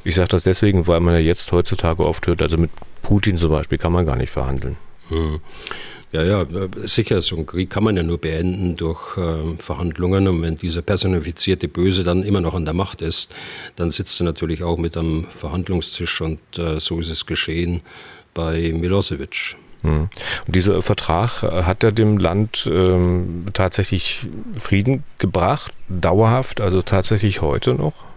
Ich 0.04 0.14
sage 0.14 0.28
das 0.28 0.44
deswegen, 0.44 0.86
weil 0.86 1.00
man 1.00 1.14
ja 1.14 1.20
jetzt 1.20 1.52
heutzutage 1.52 2.04
oft 2.04 2.26
hört, 2.26 2.42
also 2.42 2.56
mit 2.56 2.70
Putin 3.02 3.36
zum 3.36 3.50
Beispiel 3.50 3.78
kann 3.78 3.92
man 3.92 4.06
gar 4.06 4.16
nicht 4.16 4.30
verhandeln. 4.30 4.76
Hm. 5.08 5.40
Ja, 6.10 6.22
ja, 6.22 6.46
sicher, 6.84 7.20
so 7.20 7.36
einen 7.36 7.44
Krieg 7.44 7.68
kann 7.68 7.84
man 7.84 7.96
ja 7.96 8.02
nur 8.02 8.18
beenden 8.18 8.76
durch 8.76 9.18
äh, 9.18 9.56
Verhandlungen. 9.58 10.26
Und 10.26 10.40
wenn 10.40 10.56
dieser 10.56 10.80
personifizierte 10.80 11.68
Böse 11.68 12.02
dann 12.02 12.22
immer 12.22 12.40
noch 12.40 12.54
an 12.54 12.64
der 12.64 12.72
Macht 12.72 13.02
ist, 13.02 13.30
dann 13.76 13.90
sitzt 13.90 14.20
er 14.20 14.24
natürlich 14.24 14.62
auch 14.62 14.78
mit 14.78 14.96
am 14.96 15.26
Verhandlungstisch 15.36 16.22
und 16.22 16.40
äh, 16.56 16.80
so 16.80 17.00
ist 17.00 17.10
es 17.10 17.26
geschehen 17.26 17.82
bei 18.32 18.72
Milosevic. 18.72 19.56
Hm. 19.82 20.08
Und 20.46 20.56
dieser 20.56 20.80
Vertrag 20.80 21.42
äh, 21.42 21.64
hat 21.64 21.84
er 21.84 21.92
dem 21.92 22.16
Land 22.16 22.68
ähm, 22.72 23.44
tatsächlich 23.52 24.26
Frieden 24.58 25.04
gebracht, 25.18 25.72
dauerhaft, 25.88 26.60
also 26.60 26.80
tatsächlich 26.82 27.42
heute 27.42 27.74
noch? 27.74 28.08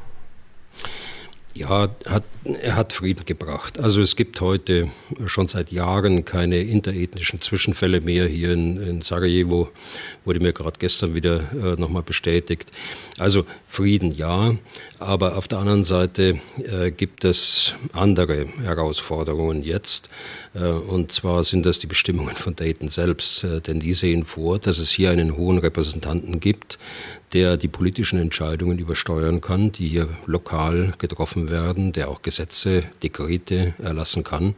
Ja, 1.54 1.90
hat, 2.06 2.24
er 2.62 2.76
hat 2.78 2.94
Frieden 2.94 3.26
gebracht. 3.26 3.78
Also 3.78 4.02
es 4.02 4.16
gibt 4.16 4.40
heute 4.40 4.90
schon 5.26 5.50
seit 5.50 5.72
Jahren 5.72 6.24
keine 6.24 6.60
interethnischen 6.60 7.42
Zwischenfälle 7.42 8.00
mehr. 8.00 8.26
Hier 8.28 8.54
in, 8.54 8.82
in 8.82 9.02
Sarajevo 9.02 9.70
wurde 10.26 10.40
mir 10.40 10.54
gerade 10.54 10.78
gestern 10.80 11.16
wieder 11.16 11.42
äh, 11.54 11.80
nochmal 11.80 12.04
bestätigt. 12.04 12.72
Also 13.18 13.46
Frieden 13.68 14.14
ja, 14.14 14.56
aber 15.00 15.38
auf 15.38 15.48
der 15.48 15.60
anderen 15.60 15.84
Seite 15.84 16.40
äh, 16.58 16.92
gibt 16.92 17.26
es 17.26 17.76
andere 17.94 18.46
Herausforderungen 18.64 19.64
jetzt. 19.64 20.10
Äh, 20.54 20.66
und 20.66 21.12
zwar 21.12 21.44
sind 21.44 21.66
das 21.66 21.80
die 21.80 21.88
Bestimmungen 21.88 22.36
von 22.36 22.56
Dayton 22.56 22.90
selbst, 22.90 23.44
äh, 23.44 23.62
denn 23.62 23.80
die 23.80 23.94
sehen 23.94 24.26
vor, 24.26 24.60
dass 24.60 24.78
es 24.78 24.92
hier 24.92 25.10
einen 25.10 25.38
hohen 25.38 25.58
Repräsentanten 25.58 26.40
gibt, 26.40 26.78
der 27.34 27.58
die 27.58 27.68
politischen 27.68 28.20
Entscheidungen 28.20 28.78
übersteuern 28.78 29.42
kann, 29.42 29.72
die 29.72 29.88
hier 29.88 30.10
lokal 30.26 30.94
getroffen 30.98 31.50
werden, 31.50 31.94
der 31.94 32.10
auch 32.10 32.22
Gesetze, 32.22 32.84
Dekrete 33.02 33.74
erlassen 33.82 34.24
kann. 34.24 34.56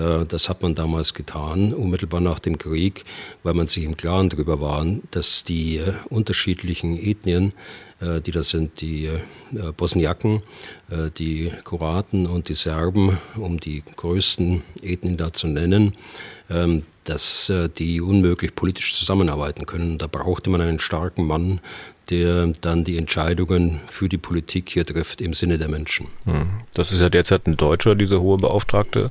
Äh, 0.00 0.24
das 0.26 0.48
hat 0.48 0.62
man 0.62 0.74
damals 0.74 1.14
getan, 1.14 1.74
unmittelbar 1.74 2.20
nach 2.20 2.38
dem 2.38 2.58
Krieg, 2.58 3.04
weil 3.42 3.54
man 3.54 3.68
sich 3.68 3.84
im 3.84 3.96
Klaren 3.96 4.28
darüber 4.28 4.60
war, 4.60 4.86
dass 5.10 5.44
die 5.44 5.78
äh, 5.78 5.92
unterschiedlichen 6.08 6.98
Ethnien, 6.98 7.52
äh, 8.00 8.20
die 8.20 8.30
das 8.30 8.50
sind 8.50 8.80
die 8.80 9.10
Bosniaken, 9.76 10.42
die 11.18 11.52
Kroaten 11.64 12.26
und 12.26 12.48
die 12.48 12.54
Serben, 12.54 13.18
um 13.36 13.58
die 13.58 13.82
größten 13.96 14.62
Ethnien 14.82 15.16
da 15.16 15.32
zu 15.32 15.48
nennen, 15.48 15.96
ähm, 16.48 16.84
dass 17.04 17.52
die 17.78 18.00
unmöglich 18.00 18.54
politisch 18.54 18.94
zusammenarbeiten 18.94 19.66
können. 19.66 19.98
Da 19.98 20.06
brauchte 20.06 20.50
man 20.50 20.60
einen 20.60 20.78
starken 20.78 21.26
Mann, 21.26 21.60
der 22.10 22.52
dann 22.60 22.84
die 22.84 22.98
Entscheidungen 22.98 23.80
für 23.90 24.08
die 24.08 24.18
Politik 24.18 24.70
hier 24.70 24.84
trifft 24.84 25.20
im 25.20 25.32
Sinne 25.32 25.58
der 25.58 25.68
Menschen. 25.68 26.08
Hm. 26.24 26.50
Das 26.74 26.92
ist 26.92 27.00
ja 27.00 27.08
derzeit 27.08 27.46
ein 27.46 27.56
Deutscher, 27.56 27.94
dieser 27.94 28.20
hohe 28.20 28.38
Beauftragte, 28.38 29.10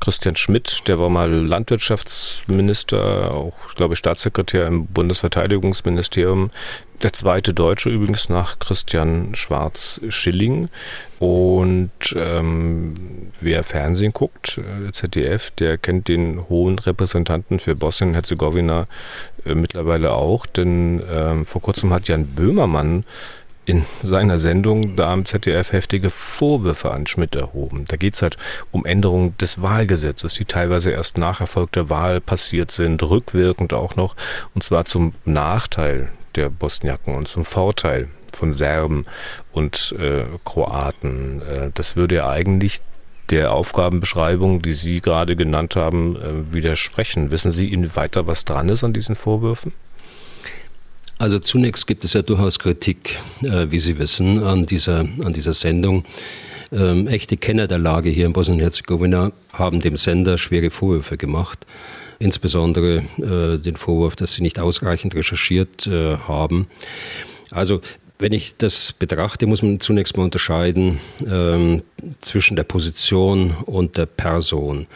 Christian 0.00 0.36
Schmidt, 0.36 0.88
der 0.88 0.98
war 0.98 1.10
mal 1.10 1.30
Landwirtschaftsminister, 1.30 3.34
auch, 3.34 3.54
ich 3.68 3.74
glaube, 3.74 3.96
Staatssekretär 3.96 4.66
im 4.66 4.86
Bundesverteidigungsministerium. 4.86 6.50
Der 7.02 7.14
zweite 7.14 7.54
Deutsche 7.54 7.88
übrigens 7.88 8.28
nach 8.28 8.58
Christian 8.58 9.34
Schwarz-Schilling. 9.34 10.68
Und 11.18 11.90
ähm, 12.14 12.94
wer 13.40 13.64
Fernsehen 13.64 14.12
guckt, 14.12 14.58
äh, 14.58 14.92
ZDF, 14.92 15.50
der 15.50 15.78
kennt 15.78 16.08
den 16.08 16.48
hohen 16.48 16.78
Repräsentanten 16.78 17.58
für 17.58 17.74
Bosnien-Herzegowina 17.74 18.86
äh, 19.44 19.54
mittlerweile 19.54 20.12
auch, 20.12 20.46
denn 20.46 21.02
ähm, 21.08 21.44
vor 21.44 21.62
kurzem 21.62 21.92
hat 21.92 22.08
Jan 22.08 22.26
Böhmermann 22.26 23.04
in 23.66 23.84
seiner 24.02 24.38
Sendung 24.38 24.96
da 24.96 25.12
am 25.12 25.24
ZDF 25.24 25.72
heftige 25.72 26.10
Vorwürfe 26.10 26.90
an 26.90 27.06
Schmidt 27.06 27.36
erhoben. 27.36 27.84
Da 27.86 27.96
geht 27.96 28.14
es 28.14 28.22
halt 28.22 28.36
um 28.72 28.84
Änderungen 28.84 29.36
des 29.38 29.62
Wahlgesetzes, 29.62 30.34
die 30.34 30.44
teilweise 30.44 30.90
erst 30.90 31.18
nach 31.18 31.40
erfolgter 31.40 31.88
Wahl 31.88 32.20
passiert 32.20 32.72
sind, 32.72 33.02
rückwirkend 33.02 33.72
auch 33.72 33.96
noch, 33.96 34.16
und 34.54 34.64
zwar 34.64 34.86
zum 34.86 35.12
Nachteil 35.24 36.08
der 36.34 36.48
Bosniaken 36.48 37.14
und 37.14 37.28
zum 37.28 37.44
Vorteil 37.44 38.08
von 38.32 38.52
Serben 38.52 39.06
und 39.52 39.94
äh, 39.98 40.24
Kroaten. 40.44 41.42
Äh, 41.42 41.70
das 41.74 41.96
würde 41.96 42.16
ja 42.16 42.28
eigentlich 42.28 42.80
der 43.30 43.52
Aufgabenbeschreibung, 43.52 44.62
die 44.62 44.72
Sie 44.72 45.00
gerade 45.00 45.36
genannt 45.36 45.76
haben, 45.76 46.16
äh, 46.16 46.52
widersprechen. 46.52 47.30
Wissen 47.30 47.50
Sie, 47.50 47.72
inwieweit 47.72 48.16
da 48.16 48.26
was 48.26 48.44
dran 48.44 48.68
ist 48.68 48.84
an 48.84 48.92
diesen 48.92 49.14
Vorwürfen? 49.14 49.72
Also 51.18 51.38
zunächst 51.38 51.86
gibt 51.86 52.04
es 52.04 52.14
ja 52.14 52.22
durchaus 52.22 52.58
Kritik, 52.58 53.18
äh, 53.42 53.66
wie 53.70 53.78
Sie 53.78 53.98
wissen, 53.98 54.42
an 54.42 54.66
dieser, 54.66 55.00
an 55.00 55.32
dieser 55.32 55.52
Sendung. 55.52 56.04
Ähm, 56.72 57.08
echte 57.08 57.36
Kenner 57.36 57.66
der 57.66 57.78
Lage 57.78 58.10
hier 58.10 58.26
in 58.26 58.32
Bosnien-Herzegowina 58.32 59.32
haben 59.52 59.80
dem 59.80 59.96
Sender 59.96 60.38
schwere 60.38 60.70
Vorwürfe 60.70 61.16
gemacht. 61.16 61.66
Insbesondere 62.18 63.02
äh, 63.18 63.58
den 63.58 63.76
Vorwurf, 63.76 64.14
dass 64.14 64.34
sie 64.34 64.42
nicht 64.42 64.58
ausreichend 64.58 65.14
recherchiert 65.14 65.86
äh, 65.86 66.16
haben. 66.16 66.68
Also 67.50 67.80
wenn 68.20 68.32
ich 68.32 68.56
das 68.56 68.92
betrachte, 68.92 69.46
muss 69.46 69.62
man 69.62 69.80
zunächst 69.80 70.16
mal 70.16 70.24
unterscheiden 70.24 71.00
ähm, 71.26 71.82
zwischen 72.20 72.56
der 72.56 72.64
Position 72.64 73.54
und 73.66 73.96
der 73.96 74.06
Person. 74.06 74.86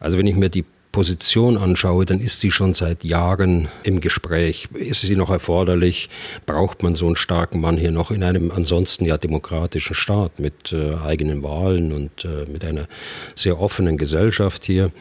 Also 0.00 0.18
wenn 0.18 0.26
ich 0.26 0.36
mir 0.36 0.50
die 0.50 0.64
Position 0.94 1.58
anschaue, 1.58 2.04
dann 2.04 2.20
ist 2.20 2.40
sie 2.40 2.52
schon 2.52 2.72
seit 2.72 3.02
Jahren 3.02 3.68
im 3.82 3.98
Gespräch. 3.98 4.68
Ist 4.74 5.00
sie 5.00 5.16
noch 5.16 5.28
erforderlich? 5.28 6.08
Braucht 6.46 6.84
man 6.84 6.94
so 6.94 7.06
einen 7.06 7.16
starken 7.16 7.60
Mann 7.60 7.76
hier 7.76 7.90
noch 7.90 8.12
in 8.12 8.22
einem 8.22 8.52
ansonsten 8.52 9.04
ja 9.04 9.18
demokratischen 9.18 9.96
Staat 9.96 10.38
mit 10.38 10.72
äh, 10.72 10.94
eigenen 11.04 11.42
Wahlen 11.42 11.92
und 11.92 12.24
äh, 12.24 12.48
mit 12.48 12.64
einer 12.64 12.86
sehr 13.34 13.60
offenen 13.60 13.98
Gesellschaft 13.98 14.66
hier? 14.66 14.92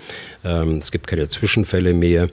Ähm, 0.43 0.77
es 0.77 0.91
gibt 0.91 1.07
keine 1.07 1.29
Zwischenfälle 1.29 1.93
mehr. 1.93 2.29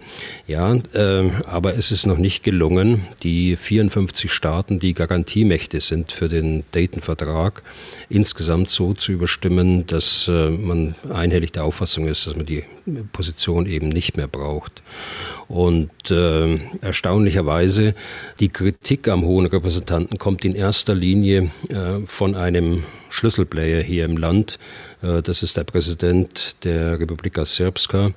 Ja, 0.47 0.75
äh, 0.75 1.31
aber 1.45 1.76
es 1.76 1.93
ist 1.93 2.07
noch 2.07 2.19
nicht 2.19 2.43
gelungen, 2.43 3.07
die 3.23 3.57
54 3.57 4.33
Staaten, 4.33 4.79
die 4.79 4.95
Garantiemächte 4.95 5.81
sind 5.81 6.12
für 6.12 6.29
den 6.29 6.64
Dayton-Vertrag, 6.73 7.62
insgesamt 8.09 8.71
so 8.71 8.95
zu 8.95 9.12
überstimmen, 9.12 9.87
dass 9.87 10.29
äh, 10.29 10.50
man 10.50 10.95
einhellig 11.12 11.52
der 11.52 11.64
Auffassung 11.64 12.07
ist, 12.07 12.26
dass 12.26 12.37
man 12.37 12.47
die 12.47 12.64
Position 13.12 13.67
eben 13.67 13.88
nicht 13.88 14.17
mehr 14.17 14.29
braucht. 14.29 14.83
Und 15.49 15.90
äh, 16.11 16.59
erstaunlicherweise, 16.81 17.95
die 18.38 18.49
Kritik 18.49 19.09
am 19.09 19.25
hohen 19.25 19.47
Repräsentanten 19.47 20.19
kommt 20.19 20.45
in 20.45 20.55
erster 20.55 20.95
Linie 20.95 21.50
äh, 21.69 22.07
von 22.07 22.35
einem 22.35 22.85
Schlüsselplayer 23.11 23.83
hier 23.83 24.05
im 24.07 24.17
Land. 24.17 24.59
Äh, 25.02 25.23
das 25.23 25.43
ist 25.43 25.57
der 25.57 25.64
Präsident 25.64 26.57
der 26.64 26.99
Republika 26.99 27.45
Srpska, 27.45 28.12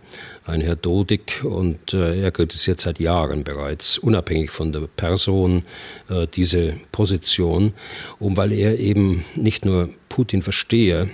ein 0.45 0.62
Herr 0.62 0.75
Dodik, 0.75 1.43
und 1.43 1.93
äh, 1.93 2.21
er 2.21 2.31
kritisiert 2.31 2.81
seit 2.81 3.00
Jahren 3.00 3.43
bereits, 3.43 3.97
unabhängig 3.97 4.51
von 4.51 4.71
der 4.71 4.81
Person, 4.81 5.63
äh, 6.09 6.27
diese 6.33 6.75
Position, 6.91 7.73
um 8.19 8.38
weil 8.38 8.51
er 8.51 8.79
eben 8.79 9.25
nicht 9.35 9.65
nur 9.65 9.89
Putin 10.09 10.43
verstehe, 10.43 11.09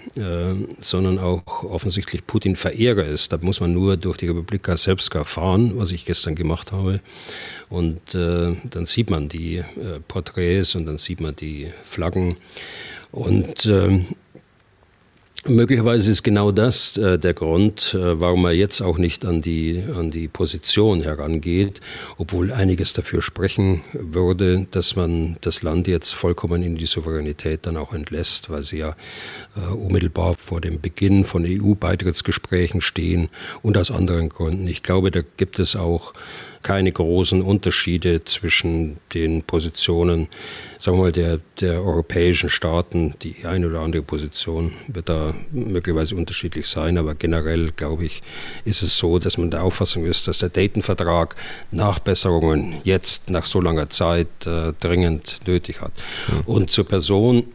sondern 0.81 1.19
auch 1.19 1.63
offensichtlich 1.63 2.27
Putin 2.27 2.57
Verehrer 2.57 3.05
ist. 3.05 3.31
Da 3.31 3.37
muss 3.39 3.61
man 3.61 3.71
nur 3.71 3.95
durch 3.95 4.17
die 4.17 4.27
Republika 4.27 4.75
Srpska 4.75 5.23
fahren, 5.23 5.71
was 5.75 5.93
ich 5.93 6.03
gestern 6.03 6.35
gemacht 6.35 6.73
habe. 6.73 6.99
Und 7.69 8.01
dann 8.13 8.85
sieht 8.85 9.09
man 9.09 9.29
die 9.29 9.63
Porträts 10.09 10.75
und 10.75 10.85
dann 10.85 10.97
sieht 10.97 11.21
man 11.21 11.33
die 11.33 11.69
Flaggen. 11.85 12.35
Und 13.11 13.65
ähm, 13.65 14.05
Möglicherweise 15.47 16.11
ist 16.11 16.23
genau 16.23 16.51
das 16.51 16.97
äh, 16.97 17.17
der 17.17 17.33
Grund, 17.33 17.93
äh, 17.93 18.19
warum 18.19 18.43
er 18.43 18.51
jetzt 18.51 18.81
auch 18.81 18.97
nicht 18.97 19.23
an 19.23 19.41
die, 19.41 19.81
an 19.95 20.11
die 20.11 20.27
Position 20.27 21.01
herangeht, 21.01 21.79
obwohl 22.17 22.51
einiges 22.51 22.91
dafür 22.91 23.21
sprechen 23.21 23.81
würde, 23.93 24.67
dass 24.71 24.97
man 24.97 25.37
das 25.39 25.63
Land 25.63 25.87
jetzt 25.87 26.11
vollkommen 26.11 26.61
in 26.61 26.75
die 26.75 26.85
Souveränität 26.85 27.65
dann 27.65 27.77
auch 27.77 27.93
entlässt, 27.93 28.49
weil 28.49 28.63
sie 28.63 28.79
ja 28.79 28.97
äh, 29.55 29.73
unmittelbar 29.73 30.35
vor 30.37 30.59
dem 30.59 30.81
Beginn 30.81 31.23
von 31.23 31.45
EU-Beitrittsgesprächen 31.47 32.81
stehen 32.81 33.29
und 33.61 33.77
aus 33.77 33.91
anderen 33.91 34.27
Gründen. 34.27 34.67
Ich 34.67 34.83
glaube, 34.83 35.09
da 35.09 35.21
gibt 35.37 35.57
es 35.59 35.77
auch 35.77 36.13
keine 36.61 36.91
großen 36.91 37.41
Unterschiede 37.41 38.25
zwischen 38.25 38.97
den 39.13 39.43
Positionen, 39.43 40.27
sagen 40.77 40.97
wir 40.97 41.03
mal, 41.03 41.11
der, 41.11 41.39
der 41.61 41.81
europäischen 41.81 42.49
Staaten. 42.49 43.15
Die 43.21 43.45
eine 43.45 43.67
oder 43.67 43.79
andere 43.79 44.03
Position 44.03 44.73
wird 44.87 45.09
da 45.09 45.33
möglicherweise 45.51 46.15
unterschiedlich 46.15 46.67
sein, 46.67 46.97
aber 46.97 47.15
generell, 47.15 47.71
glaube 47.71 48.05
ich, 48.05 48.21
ist 48.65 48.81
es 48.81 48.97
so, 48.97 49.19
dass 49.19 49.37
man 49.37 49.51
der 49.51 49.63
Auffassung 49.63 50.05
ist, 50.05 50.27
dass 50.27 50.39
der 50.39 50.49
Dayton-Vertrag 50.49 51.35
Nachbesserungen 51.71 52.75
jetzt 52.83 53.29
nach 53.29 53.45
so 53.45 53.61
langer 53.61 53.89
Zeit 53.89 54.27
äh, 54.45 54.73
dringend 54.79 55.39
nötig 55.47 55.81
hat. 55.81 55.93
Mhm. 56.27 56.41
Und 56.45 56.71
zur 56.71 56.85
Person 56.85 57.45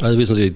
Also 0.00 0.16
wissen 0.16 0.36
Sie, 0.36 0.54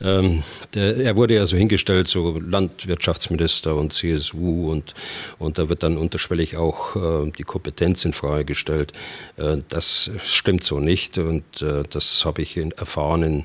ähm, 0.00 0.42
der, 0.74 0.96
er 0.96 1.14
wurde 1.14 1.34
ja 1.34 1.46
so 1.46 1.56
hingestellt, 1.56 2.08
so 2.08 2.40
Landwirtschaftsminister 2.40 3.76
und 3.76 3.92
CSU 3.92 4.72
und, 4.72 4.94
und 5.38 5.58
da 5.58 5.68
wird 5.68 5.84
dann 5.84 5.96
unterschwellig 5.96 6.56
auch 6.56 6.96
äh, 6.96 7.30
die 7.38 7.44
Kompetenz 7.44 8.04
in 8.04 8.12
Frage 8.12 8.46
gestellt. 8.46 8.92
Äh, 9.36 9.58
das 9.68 10.10
stimmt 10.24 10.64
so 10.64 10.80
nicht 10.80 11.18
und 11.18 11.62
äh, 11.62 11.84
das 11.88 12.24
habe 12.24 12.42
ich 12.42 12.56
in, 12.56 12.72
erfahren 12.72 13.22
in, 13.22 13.44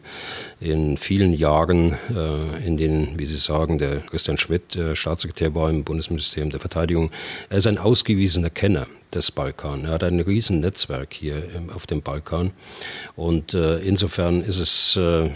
in 0.60 0.98
vielen 0.98 1.32
Jahren, 1.32 1.94
äh, 2.10 2.66
in 2.66 2.78
denen, 2.78 3.20
wie 3.20 3.28
Sie 3.28 3.38
sagen, 3.38 3.78
der 3.78 3.98
Christian 4.00 4.40
Schmidt 4.40 4.76
äh, 4.76 4.96
Staatssekretär 4.96 5.54
war 5.54 5.70
im 5.70 5.84
Bundesministerium 5.84 6.50
der 6.50 6.60
Verteidigung. 6.60 7.12
Er 7.50 7.60
ist 7.60 7.68
ein 7.68 7.78
ausgewiesener 7.78 8.50
Kenner 8.50 8.88
des 9.16 9.32
Balkan. 9.32 9.86
Er 9.86 9.92
hat 9.92 10.04
ein 10.04 10.20
riesen 10.20 10.60
Netzwerk 10.60 11.14
hier 11.14 11.44
auf 11.74 11.88
dem 11.88 12.02
Balkan. 12.02 12.52
Und 13.16 13.54
äh, 13.54 13.80
insofern 13.80 14.42
ist 14.42 14.60
es 14.60 14.96
äh, 14.96 15.30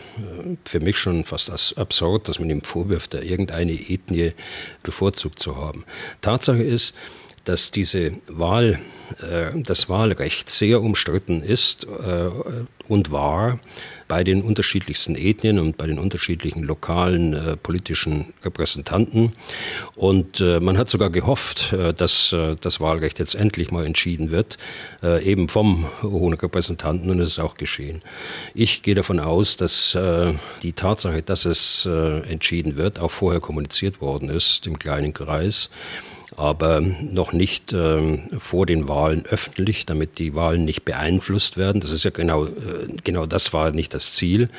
für 0.66 0.80
mich 0.80 0.98
schon 0.98 1.26
fast 1.26 1.78
absurd, 1.78 2.28
dass 2.28 2.40
man 2.40 2.50
ihm 2.50 2.62
vorwirft, 2.62 3.14
da 3.14 3.20
irgendeine 3.20 3.74
Ethnie 3.74 4.34
bevorzugt 4.84 5.40
zu 5.40 5.56
haben. 5.56 5.86
Tatsache 6.22 6.64
ist, 6.64 6.94
dass 7.44 7.72
diese 7.72 8.14
Wahl, 8.28 8.80
äh, 9.22 9.62
das 9.62 9.90
Wahlrecht 9.90 10.50
sehr 10.50 10.82
umstritten 10.82 11.42
ist 11.42 11.86
äh, 11.86 12.30
und 12.88 13.12
war 13.12 13.60
bei 14.10 14.24
den 14.24 14.42
unterschiedlichsten 14.42 15.16
Ethnien 15.16 15.60
und 15.60 15.78
bei 15.78 15.86
den 15.86 16.00
unterschiedlichen 16.00 16.64
lokalen 16.64 17.34
äh, 17.34 17.56
politischen 17.56 18.34
Repräsentanten. 18.44 19.34
Und 19.96 20.42
äh, 20.42 20.60
man 20.60 20.78
hat 20.78 20.90
sogar 20.90 21.12
gehofft, 21.12 21.72
äh, 21.72 21.94
dass 21.94 22.34
äh, 22.34 22.56
das 22.60 22.82
Wahlrecht 22.82 23.20
jetzt 23.20 23.36
endlich 23.36 23.72
mal 23.72 23.86
entschieden 23.86 24.32
wird, 24.32 24.58
eben 25.24 25.48
vom 25.48 25.86
hohen 26.02 26.34
Repräsentanten 26.34 27.10
und 27.12 27.20
es 27.20 27.30
ist 27.30 27.40
auch 27.40 27.54
geschehen. 27.54 28.02
Ich 28.56 28.82
gehe 28.82 28.96
davon 28.96 29.20
aus, 29.20 29.56
dass 29.56 29.98
die 30.64 30.74
Tatsache, 30.74 31.22
dass 31.22 31.46
es 31.46 31.86
entschieden 31.86 32.76
wird, 32.76 33.00
auch 33.00 33.12
vorher 33.12 33.40
kommuniziert 33.40 34.02
worden 34.02 34.30
ist 34.30 34.66
im 34.66 34.80
kleinen 34.80 35.14
Kreis 35.14 35.70
aber 36.40 36.80
noch 36.80 37.34
nicht 37.34 37.74
ähm, 37.74 38.30
vor 38.40 38.66
den 38.66 38.88
Wahlen 38.88 39.26
öffentlich, 39.26 39.86
damit 39.86 40.20
die 40.20 40.34
Wahlen 40.34 40.64
nicht 40.64 40.86
beeinflusst 40.86 41.58
werden. 41.58 41.82
Das 41.82 41.92
ist 41.92 42.06
ja 42.06 42.12
genau, 42.12 42.46
äh, 42.46 42.50
genau 43.04 43.26
das 43.26 43.52
war 43.52 43.72
nicht 43.72 43.94
das 43.94 44.14
Ziel. 44.14 44.50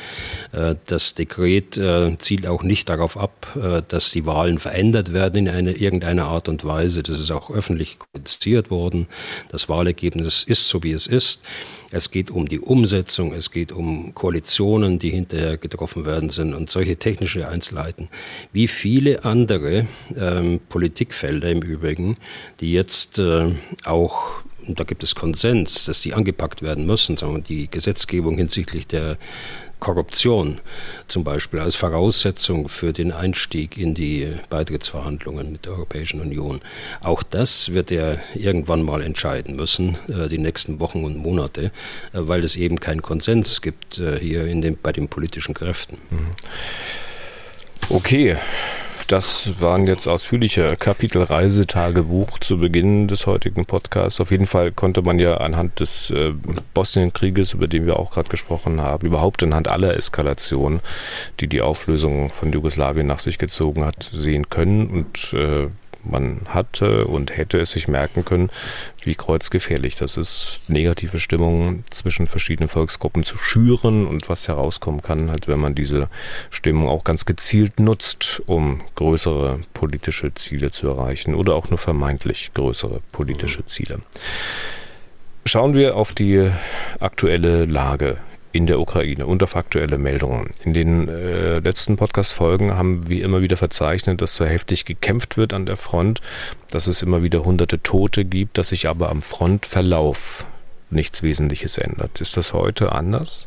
Äh, 0.53 0.75
das 0.87 1.15
Dekret 1.15 1.79
äh, 1.79 2.17
zielt 2.19 2.47
auch 2.47 2.63
nicht 2.63 2.89
darauf 2.89 3.17
ab, 3.17 3.47
dass 3.89 4.11
die 4.11 4.27
Wahlen 4.27 4.59
verändert 4.59 5.13
werden 5.13 5.47
in 5.47 5.49
eine, 5.49 5.73
irgendeiner 5.73 6.27
Art 6.27 6.49
und 6.49 6.65
Weise. 6.65 7.03
Das 7.03 7.19
ist 7.19 7.31
auch 7.31 7.51
öffentlich 7.51 7.99
kommuniziert 7.99 8.71
worden. 8.71 9.07
Das 9.51 9.69
Wahlergebnis 9.69 10.43
ist 10.43 10.69
so, 10.69 10.83
wie 10.83 10.93
es 10.93 11.07
ist. 11.07 11.43
Es 11.91 12.11
geht 12.11 12.31
um 12.31 12.49
die 12.49 12.61
Umsetzung, 12.61 13.33
es 13.33 13.51
geht 13.51 13.73
um 13.73 14.15
Koalitionen, 14.15 14.99
die 14.99 15.11
hinterher 15.11 15.57
getroffen 15.57 16.07
werden 16.07 16.31
sind 16.31 16.55
und 16.55 16.71
solche 16.71 16.97
technische 16.97 17.49
Einzelheiten. 17.49 18.09
Wie 18.53 18.69
viele 18.69 19.25
andere 19.25 19.89
ähm, 20.17 20.61
Politikfelder 20.69 21.51
im 21.51 21.63
Übrigen, 21.63 22.17
die 22.61 22.73
jetzt 22.73 23.19
äh, 23.19 23.53
auch 23.85 24.43
und 24.67 24.79
da 24.79 24.85
gibt 24.85 25.03
es 25.03 25.15
Konsens, 25.15 25.87
dass 25.87 26.03
die 26.03 26.13
angepackt 26.13 26.63
werden 26.63 26.87
müssen, 26.87 27.19
wir, 27.21 27.41
die 27.41 27.69
Gesetzgebung 27.71 28.37
hinsichtlich 28.37 28.87
der 28.87 29.17
Korruption 29.81 30.61
zum 31.09 31.25
Beispiel 31.25 31.61
als 31.61 31.75
Voraussetzung 31.75 32.69
für 32.69 32.93
den 32.93 33.13
Einstieg 33.13 33.77
in 33.77 33.95
die 33.95 34.33
Beitrittsverhandlungen 34.49 35.53
mit 35.53 35.65
der 35.67 35.73
Europäischen 35.73 36.21
Union. 36.21 36.61
Auch 37.03 37.23
das 37.23 37.73
wird 37.73 37.91
er 37.91 38.19
irgendwann 38.35 38.83
mal 38.83 39.03
entscheiden 39.03 39.57
müssen, 39.57 39.99
äh, 40.09 40.29
die 40.29 40.39
nächsten 40.39 40.79
Wochen 40.79 41.05
und 41.05 41.17
Monate, 41.17 41.65
äh, 41.65 41.71
weil 42.13 42.45
es 42.45 42.57
eben 42.57 42.79
keinen 42.79 43.03
Konsens 43.03 43.63
gibt 43.63 43.99
äh, 43.99 44.19
hier 44.21 44.47
in 44.47 44.63
den, 44.63 44.79
bei 44.81 44.93
den 44.93 45.09
politischen 45.09 45.55
Kräften. 45.55 45.99
Okay, 47.89 48.37
das 49.11 49.61
waren 49.61 49.87
jetzt 49.87 50.07
ausführliche 50.07 50.77
Kapitel 50.77 51.25
Reisetagebuch 51.25 52.39
zu 52.39 52.59
Beginn 52.59 53.09
des 53.09 53.27
heutigen 53.27 53.67
Podcasts. 53.67 54.21
Auf 54.21 54.31
jeden 54.31 54.47
Fall 54.47 54.71
konnte 54.71 55.03
man 55.03 55.19
ja 55.19 55.39
anhand 55.39 55.81
des 55.81 56.13
äh, 56.13 56.33
Bosnienkrieges, 56.75 57.55
über 57.55 57.67
den 57.67 57.87
wir 57.87 57.99
auch 57.99 58.13
gerade 58.13 58.29
gesprochen 58.29 58.81
haben, 58.81 59.05
überhaupt 59.09 59.43
anhand 59.43 59.67
aller 59.67 59.97
Eskalationen, 59.97 60.79
die 61.41 61.49
die 61.49 61.61
Auflösung 61.61 62.31
von 62.31 62.53
Jugoslawien 62.53 63.09
nach 63.09 63.19
sich 63.19 63.39
gezogen 63.39 63.85
hat, 63.85 64.09
sehen 64.13 64.49
können 64.49 64.89
und 64.89 65.33
äh, 65.33 65.69
man 66.05 66.43
hatte 66.49 67.07
und 67.07 67.37
hätte 67.37 67.59
es 67.59 67.73
sich 67.73 67.89
merken 67.89 68.25
können, 68.25 68.51
wie 69.05 69.15
kreuzgefährlich 69.15 69.97
das 69.97 70.17
ist, 70.17 70.63
negative 70.69 71.19
Stimmungen 71.19 71.85
zwischen 71.91 72.27
verschiedenen 72.27 72.69
Volksgruppen 72.69 73.25
zu 73.25 73.39
schüren 73.39 74.07
und 74.07 74.29
was 74.29 74.49
herauskommen 74.49 75.03
kann, 75.03 75.31
halt, 75.31 75.49
wenn 75.49 75.59
man 75.59 75.75
diese 75.75 76.09
Stimmung 76.51 76.89
auch 76.89 77.05
ganz 77.05 77.27
gezielt 77.27 77.81
nutzt, 77.81 78.43
um 78.47 78.81
größere 78.95 79.61
politische 79.75 80.35
Ziele 80.35 80.71
zu 80.71 80.89
erreichen 80.89 81.35
oder 81.35 81.55
auch 81.55 81.71
nur 81.71 81.79
vermeintlich 81.79 82.53
größere 82.55 83.01
politische 83.13 83.65
Ziele. 83.67 84.01
Schauen 85.47 85.75
wir 85.75 85.97
auf 85.97 86.15
die 86.15 86.51
aktuelle 87.01 87.65
Lage 87.65 88.19
in 88.53 88.67
der 88.67 88.81
Ukraine 88.81 89.27
und 89.27 89.43
auf 89.43 89.57
aktuelle 89.57 89.99
Meldungen. 89.99 90.51
In 90.65 90.75
den 90.75 91.09
äh, 91.09 91.61
letzten 91.61 91.97
Podcast-Folgen 91.97 92.75
haben 92.75 93.09
wir 93.09 93.25
immer 93.25 93.43
wieder 93.43 93.57
verzeichnet, 93.57 94.21
dass 94.21 94.35
zwar 94.35 94.49
heftig 94.49 94.85
gekämpft 94.85 95.37
wird 95.37 95.53
an 95.53 95.67
der 95.67 95.77
Front, 95.77 96.21
dass 96.71 96.87
es 96.87 97.03
immer 97.03 97.23
wieder 97.23 97.45
hunderte 97.45 97.83
Tote 97.83 98.25
gibt, 98.25 98.59
dass 98.59 98.71
sich 98.71 98.89
aber 98.89 99.11
am 99.11 99.23
Frontverlauf 99.23 100.47
nichts 100.91 101.23
Wesentliches 101.23 101.79
ändert. 101.79 102.21
Ist 102.21 102.37
das 102.37 102.53
heute 102.53 102.93
anders? 102.93 103.47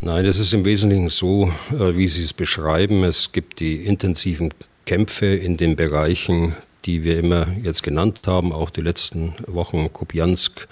Nein, 0.00 0.24
das 0.24 0.38
ist 0.38 0.52
im 0.52 0.66
Wesentlichen 0.66 1.08
so, 1.08 1.50
äh, 1.70 1.96
wie 1.96 2.06
Sie 2.06 2.22
es 2.22 2.34
beschreiben. 2.34 3.04
Es 3.04 3.32
gibt 3.32 3.60
die 3.60 3.76
intensiven 3.86 4.52
Kämpfe 4.84 5.26
in 5.26 5.56
den 5.56 5.76
Bereichen 5.76 6.54
die 6.84 7.04
wir 7.04 7.18
immer 7.18 7.46
jetzt 7.62 7.82
genannt 7.82 8.20
haben, 8.26 8.52
auch 8.52 8.70
die 8.70 8.82
letzten 8.82 9.34
Wochen, 9.46 9.92
Kupiansk, 9.92 10.68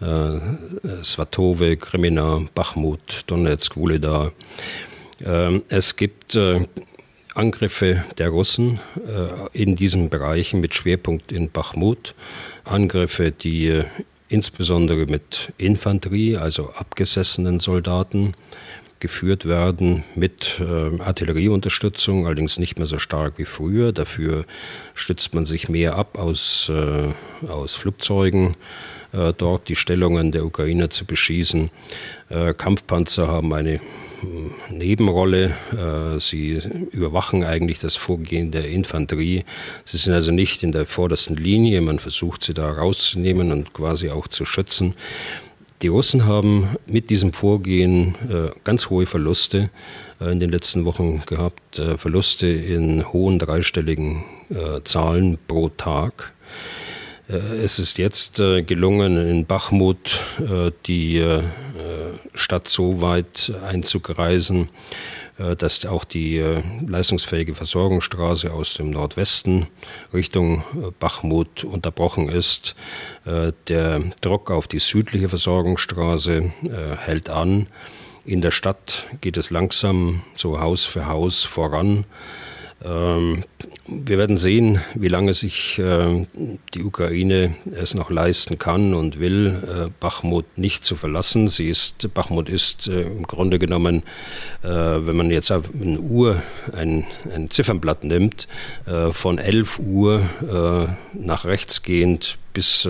äh, 0.00 1.02
Svatove, 1.02 1.76
Kremina, 1.76 2.42
Bachmut, 2.54 3.22
Donetsk, 3.26 3.76
Wuleda. 3.76 4.32
Äh, 5.24 5.60
es 5.68 5.96
gibt 5.96 6.34
äh, 6.34 6.66
Angriffe 7.34 8.04
der 8.18 8.28
Russen 8.28 8.80
äh, 9.06 9.62
in 9.62 9.74
diesen 9.76 10.08
Bereichen 10.08 10.60
mit 10.60 10.74
Schwerpunkt 10.74 11.32
in 11.32 11.50
Bachmut, 11.50 12.14
Angriffe, 12.64 13.32
die 13.32 13.66
äh, 13.68 13.84
insbesondere 14.28 15.06
mit 15.06 15.52
Infanterie, 15.58 16.36
also 16.36 16.70
abgesessenen 16.70 17.60
Soldaten, 17.60 18.34
geführt 19.04 19.44
werden 19.44 20.02
mit 20.14 20.58
äh, 20.60 20.98
Artillerieunterstützung, 20.98 22.24
allerdings 22.24 22.58
nicht 22.58 22.78
mehr 22.78 22.86
so 22.86 22.98
stark 22.98 23.34
wie 23.36 23.44
früher. 23.44 23.92
Dafür 23.92 24.46
stützt 24.94 25.34
man 25.34 25.44
sich 25.44 25.68
mehr 25.68 25.96
ab 25.96 26.16
aus, 26.18 26.72
äh, 26.74 27.08
aus 27.46 27.74
Flugzeugen, 27.74 28.56
äh, 29.12 29.34
dort 29.36 29.68
die 29.68 29.76
Stellungen 29.76 30.32
der 30.32 30.46
Ukrainer 30.46 30.88
zu 30.88 31.04
beschießen. 31.04 31.70
Äh, 32.30 32.54
Kampfpanzer 32.54 33.28
haben 33.28 33.52
eine 33.52 33.80
hm, 34.20 34.54
Nebenrolle. 34.70 35.54
Äh, 35.72 36.18
sie 36.18 36.62
überwachen 36.90 37.44
eigentlich 37.44 37.80
das 37.80 37.96
Vorgehen 37.96 38.52
der 38.52 38.70
Infanterie. 38.70 39.44
Sie 39.84 39.98
sind 39.98 40.14
also 40.14 40.32
nicht 40.32 40.62
in 40.62 40.72
der 40.72 40.86
vordersten 40.86 41.36
Linie. 41.36 41.82
Man 41.82 41.98
versucht 41.98 42.42
sie 42.42 42.54
da 42.54 42.72
rauszunehmen 42.72 43.52
und 43.52 43.74
quasi 43.74 44.08
auch 44.08 44.28
zu 44.28 44.46
schützen. 44.46 44.94
Die 45.84 45.88
Russen 45.88 46.24
haben 46.24 46.78
mit 46.86 47.10
diesem 47.10 47.34
Vorgehen 47.34 48.14
äh, 48.30 48.58
ganz 48.64 48.88
hohe 48.88 49.04
Verluste 49.04 49.68
äh, 50.18 50.32
in 50.32 50.40
den 50.40 50.48
letzten 50.48 50.86
Wochen 50.86 51.22
gehabt, 51.26 51.78
äh, 51.78 51.98
Verluste 51.98 52.46
in 52.46 53.12
hohen 53.12 53.38
dreistelligen 53.38 54.24
äh, 54.48 54.80
Zahlen 54.84 55.36
pro 55.46 55.68
Tag. 55.68 56.32
Äh, 57.28 57.34
es 57.62 57.78
ist 57.78 57.98
jetzt 57.98 58.40
äh, 58.40 58.62
gelungen, 58.62 59.18
in 59.28 59.44
Bachmut 59.44 60.24
die 60.86 61.22
Stadt 62.32 62.68
so 62.68 63.02
weit 63.02 63.52
einzugreisen, 63.68 64.70
dass 65.36 65.84
auch 65.84 66.04
die 66.04 66.38
äh, 66.38 66.62
leistungsfähige 66.86 67.54
Versorgungsstraße 67.54 68.52
aus 68.52 68.74
dem 68.74 68.90
Nordwesten 68.90 69.66
Richtung 70.12 70.62
äh, 70.74 70.90
Bachmut 70.98 71.64
unterbrochen 71.64 72.28
ist. 72.28 72.76
Der 73.68 74.02
Druck 74.20 74.50
auf 74.50 74.68
die 74.68 74.78
südliche 74.78 75.28
Versorgungsstraße 75.28 76.52
hält 76.98 77.30
an. 77.30 77.68
In 78.26 78.42
der 78.42 78.50
Stadt 78.50 79.06
geht 79.20 79.36
es 79.38 79.50
langsam 79.50 80.22
so 80.34 80.60
Haus 80.60 80.84
für 80.84 81.06
Haus 81.06 81.42
voran. 81.42 82.04
Ähm, 82.82 83.44
wir 83.86 84.18
werden 84.18 84.36
sehen, 84.36 84.80
wie 84.94 85.08
lange 85.08 85.34
sich 85.34 85.78
äh, 85.78 86.26
die 86.74 86.82
Ukraine 86.82 87.54
es 87.74 87.94
noch 87.94 88.10
leisten 88.10 88.58
kann 88.58 88.94
und 88.94 89.20
will, 89.20 89.62
äh, 89.62 89.90
Bachmut 90.00 90.46
nicht 90.56 90.84
zu 90.84 90.96
verlassen. 90.96 91.48
Sie 91.48 91.68
ist, 91.68 92.12
Bachmut 92.14 92.48
ist 92.48 92.88
äh, 92.88 93.02
im 93.02 93.24
Grunde 93.24 93.58
genommen, 93.58 94.02
äh, 94.62 94.68
wenn 94.68 95.16
man 95.16 95.30
jetzt 95.30 95.50
eine 95.50 96.00
Uhr, 96.00 96.42
ein, 96.74 97.06
ein 97.32 97.50
Ziffernblatt 97.50 98.04
nimmt, 98.04 98.48
von 99.12 99.38
11 99.38 99.78
Uhr 99.78 100.28
nach 101.12 101.44
rechts 101.44 101.82
gehend 101.82 102.38
bis 102.52 102.88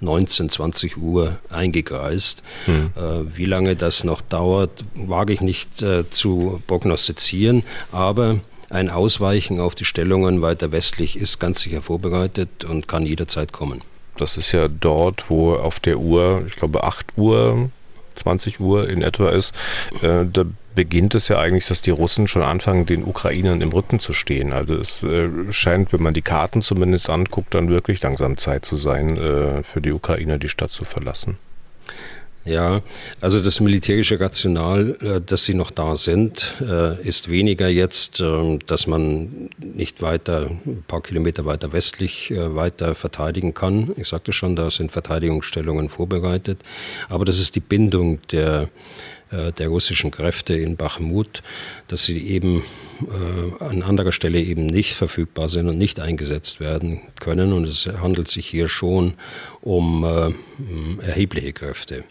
19, 0.00 0.50
20 0.50 0.96
Uhr 0.96 1.38
eingekreist. 1.50 2.42
Hm. 2.66 2.90
Wie 3.34 3.44
lange 3.44 3.76
das 3.76 4.04
noch 4.04 4.20
dauert, 4.20 4.84
wage 4.94 5.32
ich 5.32 5.40
nicht 5.40 5.84
zu 6.10 6.62
prognostizieren, 6.66 7.62
aber 7.92 8.40
ein 8.74 8.90
Ausweichen 8.90 9.60
auf 9.60 9.74
die 9.74 9.84
Stellungen 9.84 10.42
weiter 10.42 10.72
westlich 10.72 11.16
ist 11.16 11.38
ganz 11.38 11.60
sicher 11.60 11.80
vorbereitet 11.80 12.64
und 12.64 12.88
kann 12.88 13.06
jederzeit 13.06 13.52
kommen. 13.52 13.82
Das 14.16 14.36
ist 14.36 14.52
ja 14.52 14.68
dort, 14.68 15.30
wo 15.30 15.54
auf 15.54 15.80
der 15.80 15.98
Uhr, 15.98 16.44
ich 16.46 16.56
glaube 16.56 16.84
8 16.84 17.16
Uhr, 17.16 17.70
20 18.16 18.60
Uhr 18.60 18.88
in 18.88 19.02
etwa 19.02 19.30
ist, 19.30 19.54
äh, 20.02 20.24
da 20.30 20.44
beginnt 20.74 21.14
es 21.14 21.28
ja 21.28 21.38
eigentlich, 21.38 21.66
dass 21.66 21.82
die 21.82 21.90
Russen 21.90 22.26
schon 22.26 22.42
anfangen, 22.42 22.86
den 22.86 23.04
Ukrainern 23.04 23.60
im 23.60 23.70
Rücken 23.70 24.00
zu 24.00 24.12
stehen. 24.12 24.52
Also 24.52 24.76
es 24.76 25.02
äh, 25.02 25.28
scheint, 25.50 25.92
wenn 25.92 26.02
man 26.02 26.14
die 26.14 26.22
Karten 26.22 26.62
zumindest 26.62 27.10
anguckt, 27.10 27.54
dann 27.54 27.70
wirklich 27.70 28.02
langsam 28.02 28.36
Zeit 28.36 28.64
zu 28.64 28.76
sein, 28.76 29.16
äh, 29.16 29.62
für 29.62 29.80
die 29.80 29.92
Ukrainer 29.92 30.38
die 30.38 30.48
Stadt 30.48 30.70
zu 30.70 30.84
verlassen. 30.84 31.38
Ja, 32.46 32.82
also 33.22 33.40
das 33.40 33.60
militärische 33.60 34.20
Rational, 34.20 34.98
äh, 35.00 35.20
dass 35.22 35.46
sie 35.46 35.54
noch 35.54 35.70
da 35.70 35.96
sind, 35.96 36.52
äh, 36.60 37.00
ist 37.00 37.30
weniger 37.30 37.68
jetzt, 37.68 38.20
ähm, 38.20 38.58
dass 38.66 38.86
man 38.86 39.48
nicht 39.58 40.02
weiter, 40.02 40.50
ein 40.66 40.84
paar 40.86 41.00
Kilometer 41.02 41.46
weiter 41.46 41.72
westlich 41.72 42.30
äh, 42.30 42.54
weiter 42.54 42.94
verteidigen 42.94 43.54
kann. 43.54 43.92
Ich 43.96 44.08
sagte 44.08 44.34
schon, 44.34 44.56
da 44.56 44.70
sind 44.70 44.92
Verteidigungsstellungen 44.92 45.88
vorbereitet. 45.88 46.58
Aber 47.08 47.24
das 47.24 47.40
ist 47.40 47.56
die 47.56 47.60
Bindung 47.60 48.20
der, 48.30 48.68
der 49.30 49.68
russischen 49.68 50.10
Kräfte 50.12 50.54
in 50.54 50.76
Bachmut, 50.76 51.42
dass 51.88 52.04
sie 52.04 52.24
eben 52.28 52.62
an 53.58 53.82
anderer 53.82 54.12
Stelle 54.12 54.40
eben 54.40 54.66
nicht 54.66 54.94
verfügbar 54.94 55.48
sind 55.48 55.68
und 55.68 55.76
nicht 55.76 55.98
eingesetzt 55.98 56.60
werden 56.60 57.00
können. 57.18 57.52
Und 57.52 57.64
es 57.64 57.86
handelt 57.86 58.28
sich 58.28 58.46
hier 58.46 58.68
schon 58.68 59.14
um 59.60 60.04
erhebliche 61.02 61.52
Kräfte. 61.52 62.04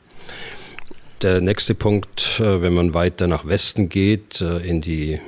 Der 1.24 1.40
nächste 1.40 1.74
Punkt, 1.74 2.42
äh, 2.42 2.62
wenn 2.62 2.74
man 2.74 2.94
weiter 2.94 3.28
nach 3.28 3.46
Westen 3.46 3.88
geht, 3.88 4.42
äh, 4.42 4.58
in 4.58 4.82
die 4.82 5.22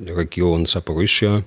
Region 0.00 0.64
Saporischia, 0.64 1.42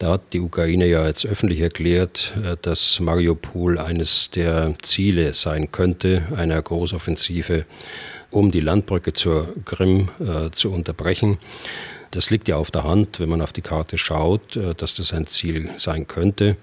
da 0.00 0.10
hat 0.10 0.32
die 0.32 0.40
Ukraine 0.40 0.86
ja 0.86 1.06
jetzt 1.06 1.24
öffentlich 1.24 1.60
erklärt, 1.60 2.34
äh, 2.44 2.56
dass 2.60 2.98
Mariupol 2.98 3.78
eines 3.78 4.30
der 4.30 4.74
Ziele 4.82 5.34
sein 5.34 5.70
könnte, 5.70 6.26
einer 6.34 6.60
Großoffensive, 6.60 7.64
um 8.32 8.50
die 8.50 8.60
Landbrücke 8.60 9.12
zur 9.12 9.54
Krim 9.64 10.08
zu 10.52 10.70
unterbrechen. 10.70 11.38
Das 12.10 12.30
liegt 12.30 12.48
ja 12.48 12.56
auf 12.56 12.70
der 12.70 12.84
Hand, 12.84 13.20
wenn 13.20 13.28
man 13.28 13.42
auf 13.42 13.52
die 13.52 13.60
Karte 13.60 13.98
schaut, 13.98 14.56
äh, 14.56 14.74
dass 14.74 14.94
das 14.94 15.12
ein 15.12 15.26
Ziel 15.26 15.70
sein 15.76 16.06
könnte. 16.06 16.56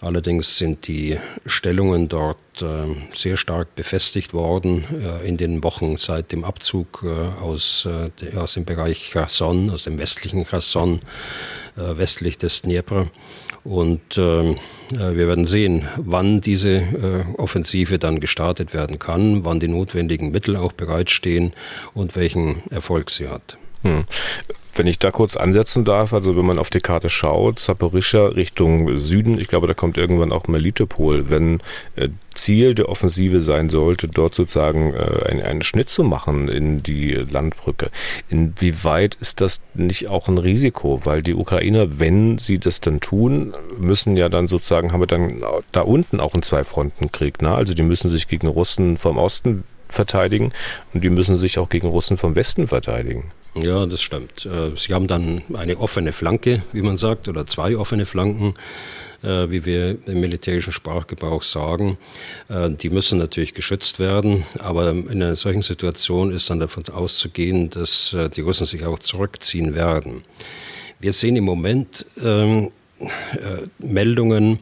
Allerdings 0.00 0.56
sind 0.56 0.88
die 0.88 1.18
Stellungen 1.44 2.08
dort 2.08 2.38
äh, 2.62 2.66
sehr 3.14 3.36
stark 3.36 3.74
befestigt 3.74 4.32
worden 4.32 4.84
äh, 4.92 5.28
in 5.28 5.36
den 5.36 5.62
Wochen 5.62 5.98
seit 5.98 6.32
dem 6.32 6.44
Abzug 6.44 7.04
aus, 7.42 7.86
aus 8.34 8.54
dem 8.54 8.64
Bereich 8.64 9.10
Cherson, 9.10 9.70
aus 9.70 9.84
dem 9.84 9.98
westlichen 9.98 10.46
Cherson, 10.46 11.00
westlich 11.76 12.38
des 12.38 12.62
Dnieper. 12.62 13.08
Und 13.62 14.16
äh, 14.16 14.56
wir 14.92 15.28
werden 15.28 15.46
sehen, 15.46 15.86
wann 15.96 16.40
diese 16.40 16.70
äh, 16.70 17.24
Offensive 17.36 17.98
dann 17.98 18.20
gestartet 18.20 18.72
werden 18.72 18.98
kann, 18.98 19.44
wann 19.44 19.60
die 19.60 19.68
notwendigen 19.68 20.30
Mittel 20.30 20.56
auch 20.56 20.72
bereitstehen 20.72 21.52
und 21.92 22.16
welchen 22.16 22.62
Erfolg 22.70 23.10
sie 23.10 23.28
hat. 23.28 23.58
Hm. 23.82 24.04
Wenn 24.72 24.86
ich 24.86 25.00
da 25.00 25.10
kurz 25.10 25.36
ansetzen 25.36 25.84
darf, 25.84 26.12
also 26.12 26.36
wenn 26.36 26.46
man 26.46 26.58
auf 26.58 26.70
die 26.70 26.80
Karte 26.80 27.08
schaut, 27.08 27.58
Zaporizhia 27.58 28.26
Richtung 28.26 28.96
Süden, 28.98 29.38
ich 29.38 29.48
glaube, 29.48 29.66
da 29.66 29.74
kommt 29.74 29.98
irgendwann 29.98 30.32
auch 30.32 30.46
Melitopol. 30.46 31.28
Wenn 31.28 31.60
äh, 31.96 32.08
Ziel 32.34 32.74
der 32.74 32.88
Offensive 32.88 33.40
sein 33.40 33.68
sollte, 33.68 34.06
dort 34.06 34.34
sozusagen 34.34 34.94
äh, 34.94 35.24
einen, 35.28 35.42
einen 35.42 35.62
Schnitt 35.62 35.88
zu 35.88 36.04
machen 36.04 36.48
in 36.48 36.82
die 36.82 37.14
Landbrücke, 37.14 37.90
inwieweit 38.28 39.16
ist 39.16 39.40
das 39.40 39.62
nicht 39.74 40.08
auch 40.08 40.28
ein 40.28 40.38
Risiko? 40.38 41.00
Weil 41.04 41.22
die 41.22 41.34
Ukrainer, 41.34 41.98
wenn 41.98 42.38
sie 42.38 42.58
das 42.58 42.80
dann 42.80 43.00
tun, 43.00 43.54
müssen 43.76 44.16
ja 44.16 44.28
dann 44.28 44.46
sozusagen, 44.46 44.92
haben 44.92 45.02
wir 45.02 45.06
dann 45.06 45.42
da 45.72 45.80
unten 45.80 46.20
auch 46.20 46.34
einen 46.34 46.42
Zwei-Fronten-Krieg. 46.42 47.42
Ne? 47.42 47.52
Also 47.52 47.74
die 47.74 47.82
müssen 47.82 48.08
sich 48.08 48.28
gegen 48.28 48.46
Russen 48.46 48.98
vom 48.98 49.18
Osten 49.18 49.64
verteidigen 49.88 50.52
und 50.94 51.02
die 51.02 51.10
müssen 51.10 51.36
sich 51.36 51.58
auch 51.58 51.68
gegen 51.68 51.88
Russen 51.88 52.16
vom 52.16 52.36
Westen 52.36 52.68
verteidigen. 52.68 53.32
Ja, 53.54 53.84
das 53.86 54.00
stimmt. 54.00 54.46
Äh, 54.46 54.76
sie 54.76 54.94
haben 54.94 55.08
dann 55.08 55.42
eine 55.54 55.78
offene 55.78 56.12
Flanke, 56.12 56.62
wie 56.72 56.82
man 56.82 56.96
sagt, 56.96 57.28
oder 57.28 57.46
zwei 57.46 57.76
offene 57.76 58.06
Flanken, 58.06 58.54
äh, 59.22 59.50
wie 59.50 59.64
wir 59.64 59.98
im 60.06 60.20
militärischen 60.20 60.72
Sprachgebrauch 60.72 61.42
sagen. 61.42 61.98
Äh, 62.48 62.70
die 62.70 62.90
müssen 62.90 63.18
natürlich 63.18 63.54
geschützt 63.54 63.98
werden, 63.98 64.44
aber 64.58 64.90
in 64.90 65.10
einer 65.10 65.34
solchen 65.34 65.62
Situation 65.62 66.32
ist 66.32 66.48
dann 66.48 66.60
davon 66.60 66.84
auszugehen, 66.92 67.70
dass 67.70 68.16
die 68.36 68.40
Russen 68.40 68.66
sich 68.66 68.84
auch 68.84 69.00
zurückziehen 69.00 69.74
werden. 69.74 70.22
Wir 71.00 71.12
sehen 71.12 71.34
im 71.36 71.44
Moment 71.44 72.06
ähm, 72.22 72.70
Meldungen, 73.78 74.58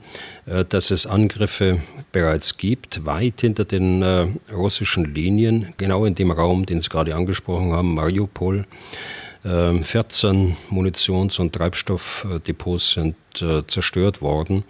dass 0.68 0.90
es 0.90 1.06
Angriffe 1.06 1.80
bereits 2.12 2.56
gibt, 2.56 3.04
weit 3.04 3.40
hinter 3.40 3.64
den 3.64 4.02
äh, 4.02 4.26
russischen 4.52 5.14
Linien, 5.14 5.74
genau 5.76 6.04
in 6.04 6.14
dem 6.14 6.30
Raum, 6.30 6.66
den 6.66 6.80
Sie 6.80 6.88
gerade 6.88 7.14
angesprochen 7.14 7.72
haben, 7.72 7.94
Mariupol. 7.94 8.64
Äh, 9.48 9.82
14 9.82 10.56
Munitions- 10.70 11.38
und 11.40 11.54
Treibstoffdepots 11.54 12.92
sind 12.92 13.16
äh, 13.40 13.62
zerstört 13.66 14.20
worden. 14.20 14.64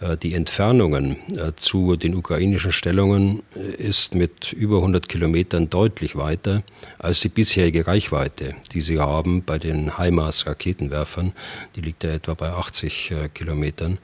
Äh, 0.00 0.16
die 0.16 0.34
Entfernungen 0.34 1.16
äh, 1.36 1.52
zu 1.54 1.94
den 1.94 2.14
ukrainischen 2.16 2.72
Stellungen 2.72 3.42
ist 3.78 4.14
mit 4.16 4.52
über 4.52 4.78
100 4.78 5.08
Kilometern 5.08 5.70
deutlich 5.70 6.16
weiter 6.16 6.64
als 6.98 7.20
die 7.20 7.28
bisherige 7.28 7.86
Reichweite, 7.86 8.56
die 8.72 8.80
sie 8.80 8.98
haben 8.98 9.44
bei 9.44 9.58
den 9.58 9.96
HIMARS-Raketenwerfern. 9.96 11.32
Die 11.76 11.80
liegt 11.82 12.02
ja 12.02 12.10
etwa 12.10 12.34
bei 12.34 12.50
80 12.50 13.14
Kilometern. 13.32 13.98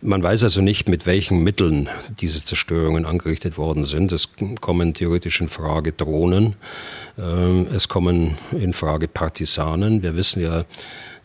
Man 0.00 0.22
weiß 0.22 0.44
also 0.44 0.60
nicht, 0.60 0.88
mit 0.88 1.06
welchen 1.06 1.42
Mitteln 1.42 1.88
diese 2.20 2.44
Zerstörungen 2.44 3.04
angerichtet 3.04 3.58
worden 3.58 3.84
sind. 3.84 4.12
Es 4.12 4.28
kommen 4.60 4.94
theoretisch 4.94 5.40
in 5.40 5.48
Frage 5.48 5.90
Drohnen, 5.90 6.54
ähm, 7.18 7.66
es 7.74 7.88
kommen 7.88 8.38
in 8.52 8.74
Frage 8.74 9.08
Partisanen. 9.08 10.04
Wir 10.04 10.14
wissen 10.14 10.40
ja 10.40 10.64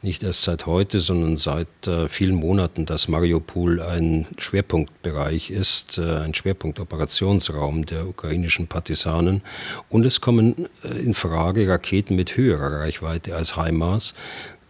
nicht 0.03 0.21
erst 0.23 0.41
seit 0.41 0.65
heute, 0.65 0.99
sondern 0.99 1.37
seit 1.37 1.87
äh, 1.87 2.09
vielen 2.09 2.35
Monaten, 2.35 2.85
dass 2.85 3.07
Mariupol 3.07 3.81
ein 3.81 4.27
Schwerpunktbereich 4.37 5.49
ist, 5.49 5.97
äh, 5.97 6.17
ein 6.17 6.33
Schwerpunktoperationsraum 6.33 7.85
der 7.85 8.07
ukrainischen 8.07 8.67
Partisanen. 8.67 9.41
Und 9.89 10.05
es 10.05 10.19
kommen 10.19 10.67
äh, 10.83 10.99
in 10.99 11.13
Frage 11.13 11.67
Raketen 11.69 12.15
mit 12.15 12.35
höherer 12.35 12.81
Reichweite 12.81 13.35
als 13.35 13.55
HIMARS. 13.55 14.13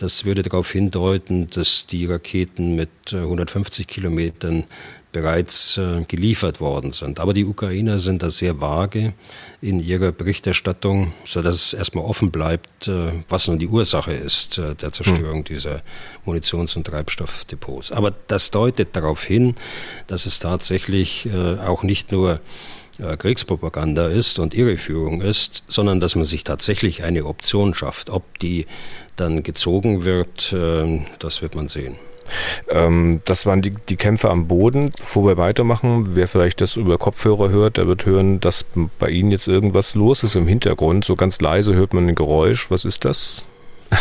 Das 0.03 0.25
würde 0.25 0.43
darauf 0.43 0.69
hindeuten, 0.69 1.49
dass 1.49 1.87
die 1.87 2.05
Raketen 2.05 2.75
mit 2.75 2.89
150 3.13 3.85
äh, 3.85 3.87
Kilometern 3.87 4.65
bereits 5.13 5.77
äh, 5.77 6.03
geliefert 6.05 6.59
worden 6.59 6.91
sind. 6.91 7.21
Aber 7.21 7.33
die 7.33 7.45
Ukrainer 7.45 7.99
sind 7.99 8.21
da 8.21 8.29
sehr 8.29 8.59
vage 8.59 9.13
in 9.61 9.79
ihrer 9.79 10.11
Berichterstattung, 10.11 11.13
sodass 11.23 11.55
es 11.55 11.73
erstmal 11.73 12.03
offen 12.03 12.31
bleibt, 12.31 12.89
äh, 12.89 13.13
was 13.29 13.47
nun 13.47 13.59
die 13.59 13.69
Ursache 13.69 14.11
ist 14.11 14.57
der 14.57 14.91
Zerstörung 14.91 15.37
hm. 15.37 15.43
dieser 15.45 15.83
Munitions- 16.25 16.75
und 16.75 16.85
Treibstoffdepots. 16.85 17.93
Aber 17.93 18.13
das 18.27 18.51
deutet 18.51 18.97
darauf 18.97 19.23
hin, 19.23 19.55
dass 20.07 20.25
es 20.25 20.39
tatsächlich 20.39 21.29
auch 21.65 21.83
nicht 21.83 22.11
nur 22.11 22.41
Kriegspropaganda 23.17 24.07
ist 24.07 24.39
und 24.39 24.53
Irreführung 24.53 25.21
ist, 25.21 25.63
sondern 25.67 25.99
dass 25.99 26.15
man 26.15 26.25
sich 26.25 26.43
tatsächlich 26.43 27.03
eine 27.03 27.25
Option 27.25 27.73
schafft. 27.73 28.09
Ob 28.09 28.39
die 28.39 28.67
dann 29.15 29.43
gezogen 29.43 30.05
wird, 30.05 30.53
äh, 30.53 31.01
das 31.19 31.41
wird 31.41 31.55
man 31.55 31.69
sehen. 31.69 31.95
Ähm, 32.69 33.21
das 33.25 33.45
waren 33.45 33.61
die, 33.61 33.71
die 33.89 33.97
Kämpfe 33.97 34.29
am 34.29 34.47
Boden. 34.47 34.91
Bevor 34.97 35.27
wir 35.27 35.37
weitermachen, 35.37 36.15
wer 36.15 36.27
vielleicht 36.27 36.61
das 36.61 36.77
über 36.77 36.97
Kopfhörer 36.97 37.49
hört, 37.49 37.77
der 37.77 37.87
wird 37.87 38.05
hören, 38.05 38.39
dass 38.39 38.65
bei 38.99 39.09
Ihnen 39.09 39.31
jetzt 39.31 39.47
irgendwas 39.47 39.95
los 39.95 40.23
ist 40.23 40.35
im 40.35 40.47
Hintergrund. 40.47 41.05
So 41.05 41.15
ganz 41.15 41.41
leise 41.41 41.73
hört 41.73 41.93
man 41.93 42.07
ein 42.07 42.15
Geräusch. 42.15 42.69
Was 42.69 42.85
ist 42.85 43.05
das? 43.05 43.43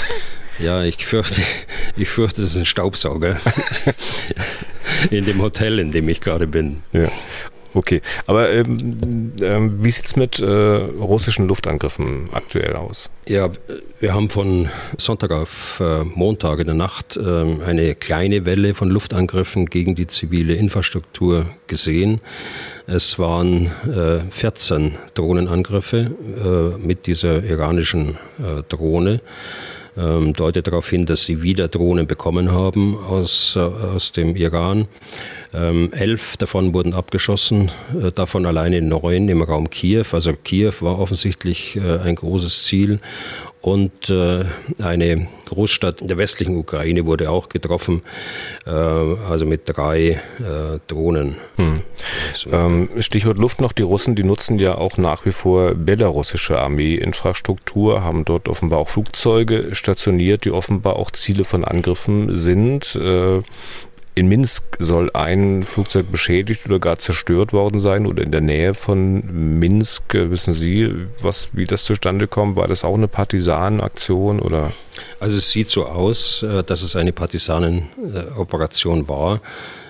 Ja, 0.58 0.82
ich 0.82 1.04
fürchte, 1.06 1.40
ich 1.96 2.10
fürchte, 2.10 2.42
es 2.42 2.52
ist 2.52 2.58
ein 2.58 2.66
Staubsauger 2.66 3.40
in 5.10 5.24
dem 5.24 5.40
Hotel, 5.40 5.78
in 5.78 5.92
dem 5.92 6.08
ich 6.10 6.20
gerade 6.20 6.46
bin. 6.46 6.82
Ja. 6.92 7.08
Okay, 7.74 8.02
aber 8.26 8.50
ähm, 8.50 9.32
ähm, 9.40 9.82
wie 9.82 9.90
sieht 9.90 10.06
es 10.06 10.16
mit 10.16 10.40
äh, 10.40 10.44
russischen 10.44 11.46
Luftangriffen 11.48 12.28
aktuell 12.32 12.76
aus? 12.76 13.08
Ja, 13.26 13.50
wir 13.98 14.12
haben 14.12 14.28
von 14.28 14.68
Sonntag 14.98 15.30
auf 15.30 15.80
äh, 15.80 16.04
Montag 16.04 16.58
in 16.58 16.66
der 16.66 16.74
Nacht 16.74 17.16
äh, 17.16 17.20
eine 17.64 17.94
kleine 17.94 18.44
Welle 18.44 18.74
von 18.74 18.90
Luftangriffen 18.90 19.66
gegen 19.66 19.94
die 19.94 20.06
zivile 20.06 20.54
Infrastruktur 20.54 21.46
gesehen. 21.66 22.20
Es 22.86 23.18
waren 23.18 23.70
14 24.30 24.86
äh, 24.86 24.90
Drohnenangriffe 25.14 26.10
äh, 26.78 26.78
mit 26.84 27.06
dieser 27.06 27.42
iranischen 27.44 28.18
äh, 28.38 28.62
Drohne 28.68 29.20
ähm, 29.96 30.32
deutet 30.32 30.66
darauf 30.66 30.88
hin, 30.88 31.06
dass 31.06 31.24
sie 31.24 31.42
wieder 31.42 31.68
Drohnen 31.68 32.06
bekommen 32.06 32.52
haben 32.52 32.96
aus, 32.96 33.56
aus 33.56 34.12
dem 34.12 34.36
Iran. 34.36 34.88
Ähm, 35.54 35.92
elf 35.92 36.36
davon 36.38 36.72
wurden 36.72 36.94
abgeschossen, 36.94 37.70
äh, 38.00 38.10
davon 38.10 38.46
alleine 38.46 38.80
neun 38.80 39.28
im 39.28 39.42
Raum 39.42 39.68
Kiew. 39.68 40.06
Also 40.12 40.32
Kiew 40.32 40.72
war 40.80 40.98
offensichtlich 40.98 41.76
äh, 41.76 41.98
ein 41.98 42.14
großes 42.14 42.64
Ziel. 42.64 43.00
Und 43.62 44.10
äh, 44.10 44.44
eine 44.82 45.28
Großstadt 45.46 46.00
in 46.00 46.08
der 46.08 46.18
westlichen 46.18 46.56
Ukraine 46.56 47.06
wurde 47.06 47.30
auch 47.30 47.48
getroffen, 47.48 48.02
äh, 48.66 48.70
also 48.70 49.46
mit 49.46 49.62
drei 49.66 50.20
äh, 50.40 50.80
Drohnen. 50.88 51.36
Hm. 51.56 51.80
Ähm, 52.50 52.88
Stichwort 52.98 53.38
Luft 53.38 53.60
noch, 53.60 53.72
die 53.72 53.84
Russen, 53.84 54.16
die 54.16 54.24
nutzen 54.24 54.58
ja 54.58 54.76
auch 54.76 54.98
nach 54.98 55.24
wie 55.26 55.32
vor 55.32 55.74
belarussische 55.76 56.58
Armeeinfrastruktur, 56.58 58.02
haben 58.02 58.24
dort 58.24 58.48
offenbar 58.48 58.80
auch 58.80 58.88
Flugzeuge 58.88 59.68
stationiert, 59.76 60.44
die 60.44 60.50
offenbar 60.50 60.96
auch 60.96 61.12
Ziele 61.12 61.44
von 61.44 61.64
Angriffen 61.64 62.34
sind. 62.34 62.98
Äh, 64.14 64.20
in 64.20 64.28
Minsk 64.28 64.62
soll 64.78 65.10
ein 65.14 65.62
Flugzeug 65.64 66.10
beschädigt 66.10 66.66
oder 66.66 66.78
gar 66.78 66.98
zerstört 66.98 67.52
worden 67.52 67.80
sein 67.80 68.06
oder 68.06 68.22
in 68.22 68.30
der 68.32 68.40
Nähe 68.40 68.74
von 68.74 69.58
Minsk. 69.58 70.14
Wissen 70.14 70.52
Sie, 70.52 70.90
was, 71.20 71.48
wie 71.52 71.66
das 71.66 71.84
zustande 71.84 72.28
kommt? 72.28 72.56
War 72.56 72.68
das 72.68 72.84
auch 72.84 72.94
eine 72.94 73.08
Partisanenaktion 73.08 74.40
oder? 74.40 74.72
Also 75.20 75.38
es 75.38 75.50
sieht 75.50 75.70
so 75.70 75.86
aus, 75.86 76.42
äh, 76.42 76.62
dass 76.62 76.82
es 76.82 76.96
eine 76.96 77.12
Partisanenoperation 77.12 79.08
war. 79.08 79.40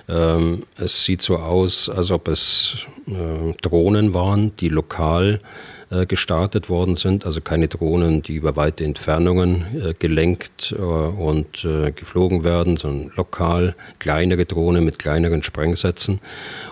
Ähm, 0.09 0.63
es 0.77 1.03
sieht 1.03 1.21
so 1.21 1.37
aus, 1.37 1.89
als 1.89 2.11
ob 2.11 2.27
es 2.27 2.85
äh, 3.07 3.53
Drohnen 3.61 4.13
waren, 4.13 4.55
die 4.57 4.69
lokal 4.69 5.39
äh, 5.41 5.72
gestartet 6.07 6.69
worden 6.69 6.95
sind, 6.95 7.25
also 7.25 7.41
keine 7.41 7.67
Drohnen, 7.67 8.21
die 8.21 8.35
über 8.35 8.55
weite 8.55 8.83
Entfernungen 8.83 9.65
äh, 9.79 9.93
gelenkt 9.93 10.75
äh, 10.77 10.81
und 10.81 11.67
geflogen 11.95 12.43
werden, 12.43 12.77
sondern 12.77 13.11
lokal 13.15 13.75
kleinere 13.99 14.45
Drohnen 14.45 14.83
mit 14.83 14.99
kleineren 14.99 15.43
Sprengsätzen. 15.43 16.19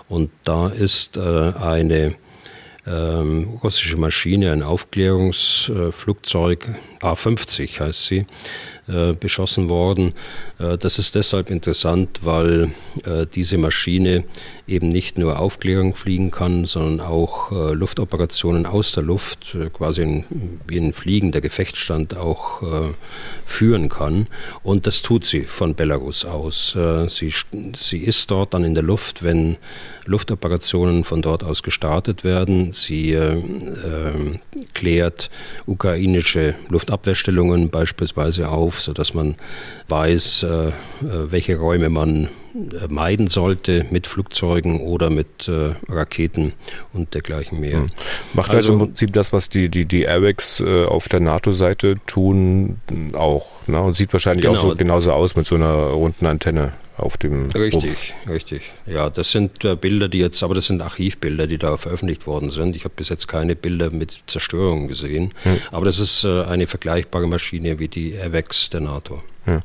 Und 0.08 0.30
da 0.44 0.68
ist 0.68 1.18
eine 1.18 2.14
ähm, 2.86 3.58
russische 3.62 3.96
Maschine, 3.96 4.52
ein 4.52 4.62
Aufklärungsflugzeug, 4.62 6.68
A-50 7.00 7.80
heißt 7.80 8.04
sie, 8.06 8.26
äh, 8.92 9.14
beschossen 9.14 9.68
worden. 9.68 10.12
Äh, 10.58 10.76
das 10.76 10.98
ist 10.98 11.14
deshalb 11.14 11.50
interessant, 11.50 12.20
weil 12.22 12.72
äh, 13.04 13.26
diese 13.26 13.56
Maschine 13.56 14.24
eben 14.66 14.88
nicht 14.88 15.18
nur 15.18 15.38
Aufklärung 15.38 15.94
fliegen 15.94 16.30
kann, 16.30 16.66
sondern 16.66 17.06
auch 17.06 17.50
Luftoperationen 17.50 18.64
aus 18.64 18.92
der 18.92 19.02
Luft, 19.02 19.56
quasi 19.72 20.02
in, 20.02 20.24
wie 20.66 20.78
ein 20.78 20.92
fliegender 20.92 21.40
Gefechtsstand 21.40 22.16
auch 22.16 22.62
führen 23.44 23.88
kann. 23.88 24.28
Und 24.62 24.86
das 24.86 25.02
tut 25.02 25.26
sie 25.26 25.42
von 25.42 25.74
Belarus 25.74 26.24
aus. 26.24 26.76
Sie, 27.08 27.34
sie 27.76 27.98
ist 27.98 28.30
dort 28.30 28.54
dann 28.54 28.64
in 28.64 28.74
der 28.74 28.84
Luft, 28.84 29.22
wenn 29.22 29.56
Luftoperationen 30.06 31.04
von 31.04 31.22
dort 31.22 31.44
aus 31.44 31.62
gestartet 31.62 32.24
werden. 32.24 32.72
Sie 32.72 33.12
äh, 33.12 33.36
klärt 34.74 35.30
ukrainische 35.66 36.54
Luftabwehrstellungen 36.68 37.70
beispielsweise 37.70 38.48
auf, 38.48 38.80
sodass 38.84 39.14
man 39.14 39.36
weiß, 39.88 40.44
äh, 40.44 40.68
äh 40.68 40.72
welche 41.30 41.56
Räume 41.56 41.88
man 41.88 42.28
äh, 42.54 42.88
meiden 42.88 43.28
sollte 43.28 43.86
mit 43.90 44.06
Flugzeugen 44.06 44.80
oder 44.80 45.10
mit 45.10 45.48
äh, 45.48 45.74
Raketen 45.88 46.52
und 46.92 47.14
dergleichen 47.14 47.60
mehr. 47.60 47.78
Hm. 47.78 47.86
Macht 48.34 48.50
also, 48.50 48.72
also, 48.72 48.72
im 48.72 48.78
Prinzip 48.88 49.12
das, 49.12 49.32
was 49.32 49.48
die, 49.48 49.68
die, 49.68 49.86
die 49.86 50.02
Airbags 50.02 50.60
äh, 50.60 50.84
auf 50.84 51.08
der 51.08 51.20
NATO-Seite 51.20 51.96
tun, 52.06 52.78
auch. 53.14 53.46
Ne? 53.66 53.80
Und 53.80 53.94
sieht 53.94 54.12
wahrscheinlich 54.12 54.44
genau. 54.44 54.58
auch 54.58 54.70
so 54.70 54.76
genauso 54.76 55.12
aus 55.12 55.34
mit 55.36 55.46
so 55.46 55.54
einer 55.54 55.72
runden 55.72 56.26
Antenne 56.26 56.72
auf 56.96 57.16
dem 57.16 57.50
Richtig, 57.50 57.82
Rumpf. 57.84 58.28
richtig. 58.28 58.72
Ja, 58.86 59.10
das 59.10 59.32
sind 59.32 59.64
äh, 59.64 59.76
Bilder, 59.76 60.08
die 60.08 60.18
jetzt, 60.18 60.42
aber 60.42 60.54
das 60.54 60.66
sind 60.66 60.82
Archivbilder, 60.82 61.46
die 61.46 61.58
da 61.58 61.76
veröffentlicht 61.76 62.26
worden 62.26 62.50
sind. 62.50 62.76
Ich 62.76 62.84
habe 62.84 62.94
bis 62.94 63.08
jetzt 63.08 63.28
keine 63.28 63.56
Bilder 63.56 63.90
mit 63.90 64.20
Zerstörung 64.26 64.88
gesehen, 64.88 65.32
hm. 65.42 65.58
aber 65.70 65.86
das 65.86 65.98
ist 65.98 66.24
äh, 66.24 66.44
eine 66.44 66.66
vergleichbare 66.66 67.26
Maschine 67.26 67.78
wie 67.78 67.88
die 67.88 68.12
AirVax 68.12 68.70
der 68.70 68.80
NATO. 68.80 69.22
Ja. 69.46 69.60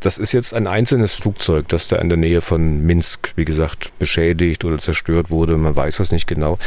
Das 0.00 0.18
ist 0.18 0.32
jetzt 0.32 0.54
ein 0.54 0.66
einzelnes 0.66 1.14
Flugzeug, 1.14 1.68
das 1.68 1.88
da 1.88 1.96
in 1.96 2.08
der 2.08 2.18
Nähe 2.18 2.40
von 2.40 2.82
Minsk, 2.82 3.32
wie 3.36 3.44
gesagt, 3.44 3.90
beschädigt 3.98 4.64
oder 4.64 4.78
zerstört 4.78 5.30
wurde. 5.30 5.56
Man 5.56 5.74
weiß 5.74 5.96
das 5.96 6.12
nicht 6.12 6.26
genau. 6.26 6.58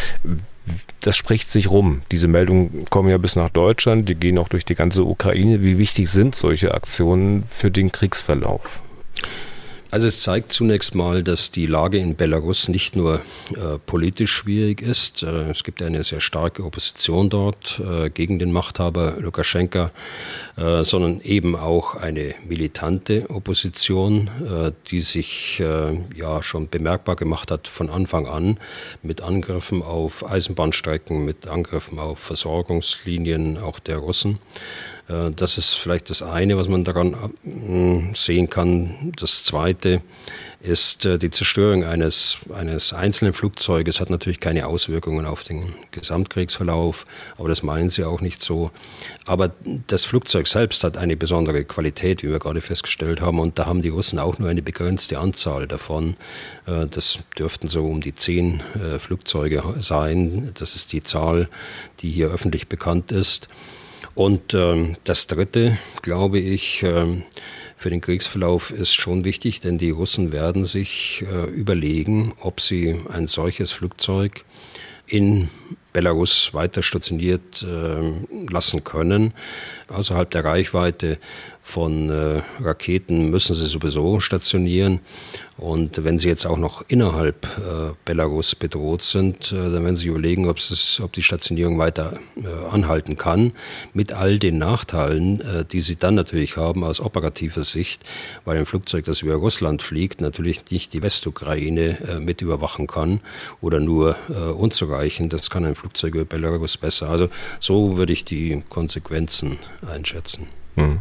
Das 1.00 1.16
spricht 1.16 1.50
sich 1.50 1.72
rum. 1.72 2.02
Diese 2.12 2.28
Meldungen 2.28 2.86
kommen 2.90 3.10
ja 3.10 3.18
bis 3.18 3.36
nach 3.36 3.50
Deutschland, 3.50 4.10
die 4.10 4.16
gehen 4.16 4.38
auch 4.38 4.50
durch 4.50 4.66
die 4.66 4.76
ganze 4.76 5.06
Ukraine. 5.06 5.64
Wie 5.64 5.78
wichtig 5.78 6.10
sind 6.10 6.36
solche 6.36 6.74
Aktionen 6.74 7.44
für 7.50 7.72
den 7.72 7.92
Kriegsverlauf? 7.92 8.82
Also 9.92 10.06
es 10.06 10.22
zeigt 10.22 10.54
zunächst 10.54 10.94
mal, 10.94 11.24
dass 11.24 11.50
die 11.50 11.66
Lage 11.66 11.98
in 11.98 12.16
Belarus 12.16 12.68
nicht 12.70 12.96
nur 12.96 13.22
äh, 13.56 13.80
politisch 13.88 14.32
schwierig 14.32 14.84
ist. 14.84 15.24
Äh, 15.24 15.50
es 15.50 15.64
gibt 15.64 15.82
eine 15.82 16.04
sehr 16.04 16.20
starke 16.20 16.64
Opposition 16.64 17.32
dort 17.32 17.82
äh, 17.84 18.12
gegen 18.12 18.38
den 18.38 18.52
Machthaber 18.52 19.16
Lukaschenka, 19.20 19.90
äh, 20.58 20.84
sondern 20.84 21.22
eben 21.22 21.56
auch 21.56 21.96
eine 21.96 22.36
militante 22.48 23.32
Opposition, 23.32 24.30
äh, 24.48 24.72
die 24.92 25.00
sich 25.00 25.60
äh, 25.60 25.98
ja 26.16 26.44
schon 26.44 26.70
bemerkbar 26.70 27.16
gemacht 27.16 27.50
hat 27.50 27.68
von 27.68 27.90
Anfang 27.90 28.28
an 28.28 28.60
mit 29.02 29.22
Angriffen 29.22 29.82
auf 29.82 30.24
Eisenbahnstrecken, 30.24 31.26
mit 31.26 31.48
Angriffen 31.48 31.98
auf 31.98 32.20
Versorgungslinien 32.20 33.58
auch 33.58 33.80
der 33.80 33.98
Russen. 33.98 34.38
Äh, 35.10 35.32
das 35.36 35.58
ist 35.58 35.74
vielleicht 35.76 36.10
das 36.10 36.22
eine, 36.22 36.58
was 36.58 36.70
man 36.70 36.84
daran 36.84 37.16
äh, 37.46 38.16
sehen 38.16 38.50
kann. 38.50 39.12
Das 39.20 39.44
zweite 39.44 40.02
ist 40.62 41.06
äh, 41.06 41.18
die 41.18 41.32
Zerstörung 41.32 41.84
eines, 41.84 42.38
eines 42.54 42.94
einzelnen 42.94 43.34
Flugzeuges 43.34 44.00
hat 44.00 44.10
natürlich 44.10 44.40
keine 44.40 44.68
Auswirkungen 44.68 45.26
auf 45.26 45.44
den 45.44 45.74
Gesamtkriegsverlauf, 45.92 47.06
aber 47.38 47.50
das 47.50 47.64
meinen 47.64 47.90
sie 47.90 48.04
auch 48.04 48.22
nicht 48.22 48.44
so. 48.44 48.72
Aber 49.26 49.52
das 49.88 50.06
Flugzeug 50.06 50.48
selbst 50.48 50.84
hat 50.84 50.98
eine 50.98 51.18
besondere 51.18 51.64
Qualität, 51.64 52.24
wie 52.24 52.30
wir 52.30 52.40
gerade 52.40 52.62
festgestellt 52.62 53.22
haben, 53.22 53.40
und 53.40 53.58
da 53.58 53.66
haben 53.66 53.82
die 53.82 53.90
Russen 53.90 54.20
auch 54.20 54.38
nur 54.38 54.50
eine 54.50 54.62
begrenzte 54.62 55.20
Anzahl 55.20 55.68
davon. 55.68 56.18
Das 56.66 57.20
dürften 57.38 57.68
so 57.68 57.86
um 57.86 58.02
die 58.02 58.16
zehn 58.16 58.62
Flugzeuge 59.00 59.64
sein. 59.80 60.52
Das 60.56 60.76
ist 60.76 60.94
die 60.94 61.04
Zahl, 61.04 61.48
die 62.00 62.10
hier 62.10 62.30
öffentlich 62.30 62.68
bekannt 62.68 63.12
ist. 63.12 63.50
Und 64.16 64.54
ähm, 64.54 64.98
das 65.04 65.28
Dritte, 65.28 65.78
glaube 66.02 66.40
ich, 66.40 66.84
ähm, 66.84 67.24
für 67.78 67.90
den 67.90 68.02
Kriegsverlauf 68.02 68.72
ist 68.72 68.94
schon 68.94 69.24
wichtig, 69.24 69.62
denn 69.62 69.78
die 69.78 69.92
Russen 69.92 70.32
werden 70.32 70.66
sich 70.66 71.24
äh, 71.32 71.46
überlegen, 71.50 72.34
ob 72.42 72.60
sie 72.60 73.00
ein 73.10 73.28
solches 73.28 73.72
Flugzeug 73.72 74.44
in 75.08 75.50
Belarus 75.94 76.54
weiter 76.54 76.84
stationiert 76.84 77.64
äh, 77.64 78.52
lassen 78.52 78.84
können. 78.84 79.34
Außerhalb 79.88 80.30
der 80.30 80.46
Reichweite 80.46 81.18
von 81.64 82.10
äh, 82.10 82.42
Raketen 82.60 83.30
müssen 83.30 83.54
sie 83.56 83.68
sowieso 83.68 84.20
stationieren. 84.20 85.02
Und 85.60 86.04
wenn 86.06 86.18
sie 86.20 86.30
jetzt 86.30 86.46
auch 86.46 86.58
noch 86.58 86.86
innerhalb 86.88 87.46
äh, 87.46 87.92
Belarus 88.06 88.56
bedroht 88.56 89.04
sind, 89.04 89.52
äh, 89.52 89.56
dann 89.56 89.84
werden 89.84 89.98
sie 89.98 90.08
überlegen, 90.08 90.48
ob, 90.48 90.58
es, 90.58 91.02
ob 91.04 91.12
die 91.12 91.22
Stationierung 91.22 91.78
weiter 91.78 92.18
äh, 92.38 92.72
anhalten 92.72 93.18
kann, 93.18 93.52
mit 93.94 94.14
all 94.14 94.40
den 94.40 94.58
Nachteilen, 94.58 95.42
äh, 95.42 95.66
die 95.66 95.82
sie 95.82 95.98
dann 95.98 96.16
natürlich 96.16 96.56
haben 96.56 96.84
aus 96.84 97.02
operativer 97.02 97.62
Sicht, 97.62 98.04
weil 98.46 98.58
ein 98.58 98.66
Flugzeug, 98.66 99.04
das 99.06 99.22
über 99.22 99.36
Russland 99.36 99.82
fliegt, 99.82 100.22
natürlich 100.22 100.72
nicht 100.72 100.94
die 100.94 101.04
Westukraine 101.04 102.20
mit 102.22 102.42
überwachen 102.42 102.88
kann 102.88 103.20
oder 103.62 103.80
nur 103.80 104.16
unzureichend. 104.58 105.34
Das 105.34 105.50
kann 105.50 105.59
ein 105.66 105.76
Flugzeug 105.76 106.16
über 106.16 106.26
Belarus 106.26 106.78
besser. 106.78 107.10
Also 107.10 107.30
so 107.60 107.98
würde 107.98 108.14
ich 108.14 108.26
die 108.26 108.64
Konsequenzen 108.70 109.60
einschätzen. 109.86 110.48
Hm. 110.76 111.00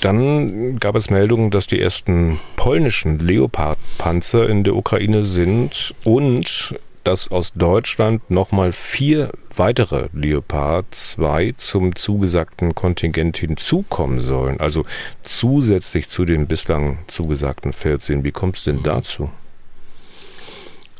Dann 0.00 0.78
gab 0.80 0.96
es 0.96 1.10
Meldungen, 1.10 1.50
dass 1.50 1.68
die 1.68 1.80
ersten 1.80 2.40
polnischen 2.56 3.20
Leopard-Panzer 3.20 4.48
in 4.48 4.64
der 4.64 4.74
Ukraine 4.74 5.24
sind 5.24 5.94
und 6.02 6.74
dass 7.04 7.30
aus 7.30 7.52
Deutschland 7.54 8.30
nochmal 8.30 8.72
vier 8.72 9.32
weitere 9.54 10.08
Leopard 10.12 10.86
2 10.90 11.54
zum 11.56 11.94
zugesagten 11.94 12.74
Kontingent 12.74 13.36
hinzukommen 13.38 14.20
sollen. 14.20 14.60
Also 14.60 14.84
zusätzlich 15.22 16.08
zu 16.08 16.24
den 16.24 16.46
bislang 16.46 16.98
zugesagten 17.06 17.72
14. 17.72 18.24
Wie 18.24 18.32
kommt 18.32 18.56
es 18.56 18.64
denn 18.64 18.76
mhm. 18.76 18.84
dazu? 18.84 19.30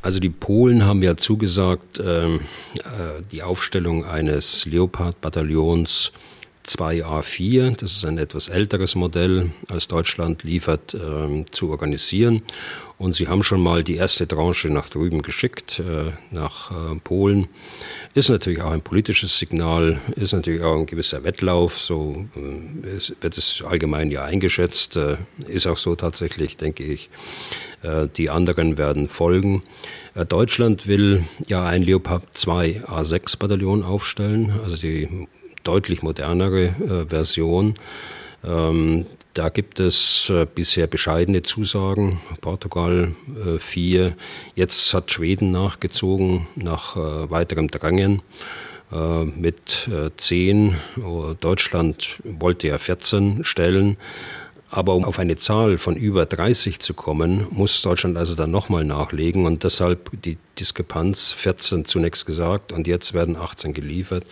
Also 0.03 0.19
die 0.19 0.31
Polen 0.31 0.85
haben 0.85 1.03
ja 1.03 1.17
zugesagt, 1.17 2.01
ähm, 2.05 2.41
äh, 2.79 3.23
die 3.31 3.45
Aufstellung 3.45 4.05
eines 4.05 4.67
Leopard-Bataillons 4.67 6.13
2A4, 6.67 7.77
das 7.77 7.93
ist 7.93 8.05
ein 8.05 8.19
etwas 8.19 8.49
älteres 8.49 8.95
Modell, 8.95 9.51
als 9.69 9.89
Deutschland 9.89 10.43
liefert, 10.45 10.95
äh, 10.95 11.45
zu 11.51 11.71
organisieren. 11.71 12.43
Und 12.99 13.17
sie 13.17 13.27
haben 13.27 13.43
schon 13.43 13.61
mal 13.61 13.83
die 13.83 13.97
erste 13.97 14.29
Tranche 14.29 14.71
nach 14.71 14.89
drüben 14.89 15.23
geschickt, 15.23 15.81
äh, 15.81 16.13
nach 16.31 16.71
äh, 16.71 16.95
Polen. 17.03 17.49
Ist 18.15 18.29
natürlich 18.29 18.63
auch 18.63 18.71
ein 18.71 18.81
politisches 18.81 19.37
Signal, 19.39 20.01
ist 20.15 20.33
natürlich 20.33 20.63
auch 20.63 20.77
ein 20.77 20.87
gewisser 20.87 21.25
Wettlauf, 21.25 21.81
so 21.81 22.27
äh, 22.37 23.13
wird 23.21 23.37
es 23.37 23.65
allgemein 23.67 24.11
ja 24.13 24.23
eingeschätzt, 24.23 24.97
äh, 24.97 25.17
ist 25.49 25.67
auch 25.67 25.79
so 25.79 25.97
tatsächlich, 25.97 26.57
denke 26.57 26.85
ich. 26.85 27.11
Äh, 27.83 28.07
die 28.17 28.31
anderen 28.31 28.79
werden 28.79 29.09
folgen. 29.09 29.63
Deutschland 30.29 30.87
will 30.87 31.25
ja 31.47 31.65
ein 31.65 31.83
Leopard 31.83 32.23
2 32.35 32.83
A6 32.87 33.39
Bataillon 33.39 33.83
aufstellen, 33.83 34.61
also 34.63 34.77
die 34.77 35.27
deutlich 35.65 36.03
modernere 36.03 36.65
äh, 36.67 37.07
Version. 37.09 37.75
Ähm, 38.45 39.07
da 39.35 39.49
gibt 39.49 39.81
es 39.81 40.29
äh, 40.29 40.47
bisher 40.47 40.87
bescheidene 40.87 41.43
Zusagen. 41.43 42.21
Portugal 42.43 43.15
äh. 43.59 44.15
Jetzt 44.55 44.93
hat 44.93 45.11
Schweden 45.11 45.53
nachgezogen 45.53 46.47
nach 46.55 46.97
äh, 46.97 47.31
weiterem 47.31 47.69
Drängen 47.69 48.21
äh, 48.93 49.25
mit 49.25 49.89
äh, 49.89 50.11
zehn. 50.19 50.77
Deutschland 51.41 52.19
wollte 52.25 52.69
ja 52.69 52.79
14 52.79 53.43
stellen. 53.45 53.97
Aber 54.69 54.95
um 54.95 55.05
auf 55.05 55.19
eine 55.19 55.37
Zahl 55.37 55.77
von 55.77 55.97
über 55.97 56.25
30 56.25 56.81
zu 56.81 56.95
kommen, 56.95 57.47
muss 57.51 57.83
Deutschland 57.83 58.17
also 58.17 58.35
dann 58.35 58.51
nochmal 58.51 58.87
nachlegen 58.87 59.45
und 59.45 59.65
deshalb 59.65 60.11
die 60.23 60.39
Diskrepanz 60.59 61.35
14 61.35 61.85
zunächst 61.85 62.25
gesagt 62.25 62.73
und 62.73 62.87
jetzt 62.87 63.13
werden 63.13 63.37
18 63.37 63.75
geliefert. 63.75 64.25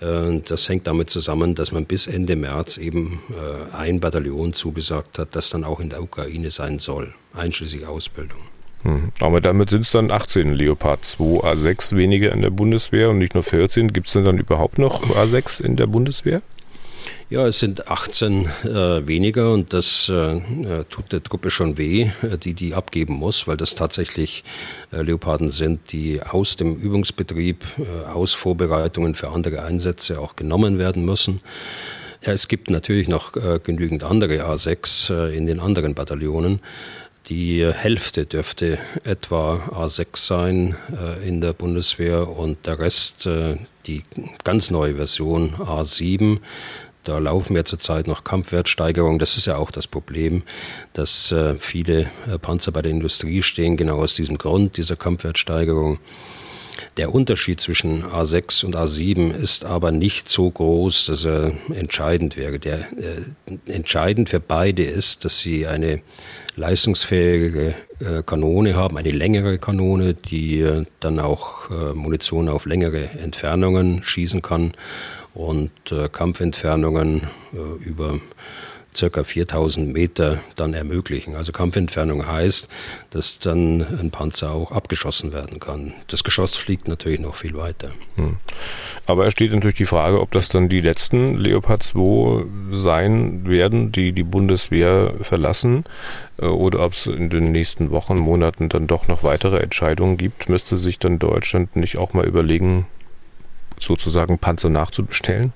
Äh, 0.00 0.40
das 0.46 0.68
hängt 0.68 0.86
damit 0.86 1.10
zusammen, 1.10 1.54
dass 1.54 1.72
man 1.72 1.84
bis 1.84 2.06
Ende 2.06 2.36
März 2.36 2.76
eben 2.76 3.20
äh, 3.30 3.76
ein 3.76 4.00
Bataillon 4.00 4.52
zugesagt 4.52 5.18
hat, 5.18 5.28
das 5.32 5.50
dann 5.50 5.64
auch 5.64 5.80
in 5.80 5.90
der 5.90 6.02
Ukraine 6.02 6.50
sein 6.50 6.78
soll, 6.78 7.14
einschließlich 7.34 7.86
Ausbildung. 7.86 8.40
Hm. 8.82 9.10
Aber 9.20 9.40
damit 9.40 9.70
sind 9.70 9.80
es 9.80 9.90
dann 9.90 10.10
18 10.10 10.52
Leopard 10.52 11.04
2 11.04 11.24
A6 11.24 11.96
weniger 11.96 12.32
in 12.32 12.42
der 12.42 12.50
Bundeswehr 12.50 13.10
und 13.10 13.18
nicht 13.18 13.34
nur 13.34 13.42
14. 13.42 13.92
Gibt 13.92 14.06
es 14.06 14.12
denn 14.12 14.24
dann 14.24 14.38
überhaupt 14.38 14.78
noch 14.78 15.02
A6 15.16 15.62
in 15.62 15.76
der 15.76 15.88
Bundeswehr? 15.88 16.42
Ja, 17.30 17.46
es 17.46 17.58
sind 17.58 17.88
18 17.88 18.46
äh, 18.64 19.06
weniger 19.06 19.52
und 19.52 19.74
das 19.74 20.08
äh, 20.08 20.36
äh, 20.36 20.84
tut 20.88 21.12
der 21.12 21.22
Truppe 21.22 21.50
schon 21.50 21.76
weh, 21.76 22.10
äh, 22.22 22.38
die 22.38 22.54
die 22.54 22.72
abgeben 22.72 23.12
muss, 23.12 23.46
weil 23.46 23.58
das 23.58 23.74
tatsächlich 23.74 24.44
äh, 24.92 25.02
Leoparden 25.02 25.50
sind, 25.50 25.92
die 25.92 26.22
aus 26.22 26.56
dem 26.56 26.76
Übungsbetrieb, 26.76 27.64
äh, 27.78 28.08
aus 28.08 28.32
Vorbereitungen 28.32 29.14
für 29.14 29.28
andere 29.28 29.62
Einsätze 29.62 30.20
auch 30.20 30.36
genommen 30.36 30.78
werden 30.78 31.04
müssen. 31.04 31.42
Es 32.22 32.48
gibt 32.48 32.70
natürlich 32.70 33.08
noch 33.08 33.32
genügend 33.62 34.02
andere 34.02 34.44
A6 34.50 35.30
in 35.30 35.46
den 35.46 35.60
anderen 35.60 35.94
Bataillonen. 35.94 36.58
Die 37.28 37.64
Hälfte 37.64 38.26
dürfte 38.26 38.78
etwa 39.04 39.54
A6 39.70 40.16
sein 40.16 40.74
in 41.24 41.40
der 41.40 41.52
Bundeswehr 41.52 42.28
und 42.28 42.66
der 42.66 42.80
Rest 42.80 43.28
die 43.86 44.02
ganz 44.42 44.72
neue 44.72 44.96
Version 44.96 45.54
A7. 45.60 46.40
Da 47.08 47.16
laufen 47.16 47.54
wir 47.54 47.64
zurzeit 47.64 48.06
noch 48.06 48.22
Kampfwertsteigerungen. 48.22 49.18
Das 49.18 49.38
ist 49.38 49.46
ja 49.46 49.56
auch 49.56 49.70
das 49.70 49.86
Problem, 49.86 50.42
dass 50.92 51.32
äh, 51.32 51.54
viele 51.58 52.10
äh, 52.30 52.38
Panzer 52.38 52.70
bei 52.70 52.82
der 52.82 52.92
Industrie 52.92 53.42
stehen, 53.42 53.78
genau 53.78 54.02
aus 54.02 54.12
diesem 54.12 54.36
Grund, 54.36 54.76
dieser 54.76 54.94
Kampfwertsteigerung. 54.94 56.00
Der 56.98 57.14
Unterschied 57.14 57.62
zwischen 57.62 58.04
A6 58.04 58.66
und 58.66 58.76
A7 58.76 59.34
ist 59.34 59.64
aber 59.64 59.90
nicht 59.90 60.28
so 60.28 60.50
groß, 60.50 61.06
dass 61.06 61.24
er 61.24 61.52
entscheidend 61.74 62.36
wäre. 62.36 62.58
Der, 62.58 62.80
äh, 62.80 63.72
entscheidend 63.72 64.28
für 64.28 64.40
beide 64.40 64.82
ist, 64.82 65.24
dass 65.24 65.38
sie 65.38 65.66
eine 65.66 66.02
leistungsfähige 66.56 67.74
äh, 68.00 68.22
Kanone 68.22 68.76
haben, 68.76 68.98
eine 68.98 69.12
längere 69.12 69.58
Kanone, 69.58 70.12
die 70.12 70.60
äh, 70.60 70.84
dann 71.00 71.20
auch 71.20 71.70
äh, 71.70 71.94
Munition 71.94 72.50
auf 72.50 72.66
längere 72.66 73.08
Entfernungen 73.18 74.02
schießen 74.02 74.42
kann 74.42 74.74
und 75.38 75.70
äh, 75.92 76.08
Kampfentfernungen 76.08 77.22
äh, 77.54 77.84
über 77.84 78.20
circa 78.98 79.22
4000 79.22 79.92
Meter 79.92 80.40
dann 80.56 80.74
ermöglichen. 80.74 81.36
Also 81.36 81.52
Kampfentfernung 81.52 82.26
heißt, 82.26 82.68
dass 83.10 83.38
dann 83.38 83.86
ein 84.00 84.10
Panzer 84.10 84.50
auch 84.50 84.72
abgeschossen 84.72 85.32
werden 85.32 85.60
kann. 85.60 85.92
Das 86.08 86.24
Geschoss 86.24 86.56
fliegt 86.56 86.88
natürlich 86.88 87.20
noch 87.20 87.36
viel 87.36 87.54
weiter. 87.54 87.92
Hm. 88.16 88.38
Aber 89.06 89.26
es 89.26 89.32
steht 89.32 89.52
natürlich 89.52 89.76
die 89.76 89.86
Frage, 89.86 90.20
ob 90.20 90.32
das 90.32 90.48
dann 90.48 90.68
die 90.68 90.80
letzten 90.80 91.34
Leopard 91.34 91.82
2 91.84 92.44
sein 92.72 93.46
werden, 93.46 93.92
die 93.92 94.12
die 94.12 94.24
Bundeswehr 94.24 95.12
verlassen, 95.20 95.84
äh, 96.38 96.46
oder 96.46 96.84
ob 96.84 96.94
es 96.94 97.06
in 97.06 97.30
den 97.30 97.52
nächsten 97.52 97.92
Wochen, 97.92 98.18
Monaten 98.18 98.68
dann 98.68 98.88
doch 98.88 99.06
noch 99.06 99.22
weitere 99.22 99.58
Entscheidungen 99.58 100.16
gibt. 100.16 100.48
Müsste 100.48 100.76
sich 100.76 100.98
dann 100.98 101.20
Deutschland 101.20 101.76
nicht 101.76 101.98
auch 101.98 102.12
mal 102.14 102.26
überlegen, 102.26 102.86
sozusagen 103.80 104.38
Panzer 104.38 104.70
nachzubestellen? 104.70 105.52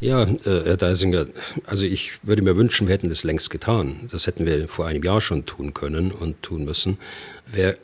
Ja, 0.00 0.22
äh, 0.22 0.38
Herr 0.44 0.78
Deisinger, 0.78 1.26
also 1.66 1.84
ich 1.84 2.12
würde 2.22 2.40
mir 2.40 2.56
wünschen, 2.56 2.88
wir 2.88 2.94
hätten 2.94 3.10
das 3.10 3.22
längst 3.22 3.50
getan. 3.50 4.08
Das 4.10 4.26
hätten 4.26 4.46
wir 4.46 4.66
vor 4.66 4.86
einem 4.86 5.02
Jahr 5.02 5.20
schon 5.20 5.44
tun 5.44 5.74
können 5.74 6.10
und 6.10 6.42
tun 6.42 6.64
müssen. 6.64 6.96
Wir 7.46 7.76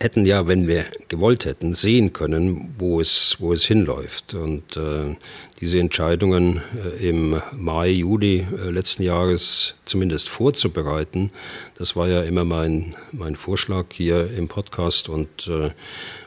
hätten 0.00 0.24
ja, 0.24 0.48
wenn 0.48 0.66
wir 0.66 0.86
gewollt 1.08 1.44
hätten, 1.44 1.74
sehen 1.74 2.12
können, 2.12 2.74
wo 2.78 3.00
es, 3.00 3.36
wo 3.38 3.52
es 3.52 3.64
hinläuft. 3.64 4.32
Und 4.34 4.76
äh, 4.76 5.14
diese 5.60 5.78
Entscheidungen 5.78 6.62
äh, 6.98 7.08
im 7.08 7.40
Mai, 7.52 7.90
Juli 7.90 8.38
äh, 8.38 8.70
letzten 8.70 9.02
Jahres 9.02 9.74
zumindest 9.84 10.30
vorzubereiten, 10.30 11.30
das 11.76 11.96
war 11.96 12.08
ja 12.08 12.22
immer 12.22 12.44
mein, 12.44 12.96
mein 13.12 13.36
Vorschlag 13.36 13.86
hier 13.92 14.30
im 14.36 14.48
Podcast 14.48 15.10
und 15.10 15.48
äh, 15.48 15.70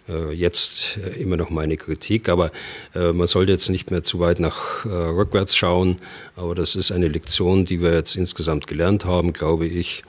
äh, 0.07 0.31
jetzt 0.31 0.97
äh, 0.97 1.21
immer 1.21 1.37
noch 1.37 1.49
meine 1.49 1.77
Kritik, 1.77 2.29
aber 2.29 2.51
äh, 2.93 3.11
man 3.11 3.25
sollte 3.27 3.53
jetzt 3.53 3.69
nicht 3.69 3.89
mehr 3.89 4.03
zu 4.03 4.19
weit 4.19 4.39
nach 4.39 4.85
rückwärts 4.85 5.55
schauen. 5.55 5.97
Aber 6.35 6.55
das 6.55 6.75
ist 6.75 6.91
eine 6.91 7.07
Lektion, 7.07 7.65
die 7.65 7.81
wir 7.81 7.93
jetzt 7.93 8.15
insgesamt 8.15 8.67
gelernt 8.67 9.05
haben, 9.05 9.33
glaube 9.33 9.65
ich. 9.65 10.03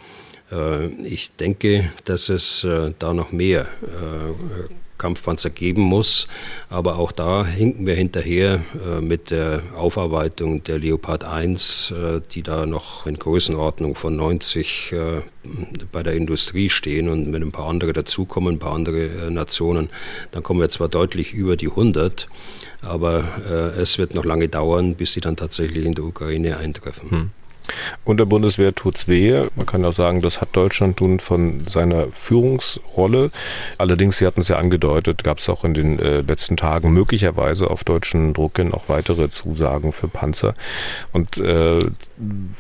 Ich 1.03 1.37
denke, 1.37 1.91
dass 2.05 2.29
es 2.29 2.67
da 2.99 3.15
noch 3.15 3.33
mehr 3.33 3.67
Kampfpanzer 5.05 5.51
geben 5.51 5.83
muss. 5.83 6.29
Aber 6.69 6.99
auch 6.99 7.13
da 7.13 7.45
hinken 7.45 7.87
wir 7.87 7.95
hinterher 7.95 8.65
äh, 8.87 9.01
mit 9.01 9.31
der 9.31 9.63
Aufarbeitung 9.77 10.65
der 10.65 10.79
Leopard 10.79 11.25
1, 11.25 11.91
äh, 11.91 12.21
die 12.33 12.43
da 12.43 12.67
noch 12.67 13.07
in 13.07 13.19
Größenordnung 13.19 13.95
von 13.95 14.17
90 14.17 14.93
äh, 14.93 15.21
bei 15.93 16.03
der 16.03 16.15
Industrie 16.15 16.71
stehen 16.71 17.09
und 17.09 17.33
wenn 17.33 17.43
ein 17.43 17.53
paar 17.53 17.69
andere 17.69 17.93
dazukommen, 17.93 18.55
ein 18.55 18.59
paar 18.59 18.75
andere 18.75 19.27
äh, 19.27 19.31
Nationen, 19.31 19.91
dann 20.31 20.43
kommen 20.43 20.61
wir 20.61 20.71
zwar 20.71 20.89
deutlich 20.89 21.35
über 21.35 21.57
die 21.57 21.69
100, 21.69 22.29
aber 22.81 23.25
äh, 23.47 23.81
es 23.81 23.99
wird 23.99 24.15
noch 24.15 24.25
lange 24.25 24.49
dauern, 24.49 24.95
bis 24.95 25.13
sie 25.13 25.21
dann 25.21 25.37
tatsächlich 25.37 25.85
in 25.85 25.95
der 25.95 26.05
Ukraine 26.05 26.57
eintreffen. 26.57 27.11
Hm. 27.11 27.31
Und 28.05 28.19
der 28.19 28.27
Bundeswehr 28.27 28.75
tut's 28.75 29.09
weh. 29.09 29.47
Man 29.57 29.67
kann 29.67 29.85
auch 29.85 29.93
sagen, 29.93 30.23
das 30.23 30.41
hat 30.41 30.51
Deutschland 30.53 31.01
nun 31.01 31.21
von 31.21 31.67
seiner 31.67 32.09
Führungsrolle. 32.13 33.31
Allerdings, 33.79 34.19
Sie 34.19 34.27
hatten 34.27 34.41
es 34.41 34.49
ja 34.49 34.59
angedeutet, 34.59 35.25
gab 35.25 35.39
es 35.39 35.49
auch 35.49 35.65
in 35.65 35.75
den 35.75 35.99
äh, 35.99 36.21
letzten 36.21 36.57
Tagen 36.57 36.93
möglicherweise 36.93 37.71
auf 37.71 37.85
deutschen 37.85 38.35
Druck 38.35 38.57
hin 38.57 38.73
auch 38.73 38.89
weitere 38.89 39.31
Zusagen 39.31 39.93
für 39.93 40.09
Panzer. 40.09 40.55
Und 41.13 41.39
äh, 41.39 41.85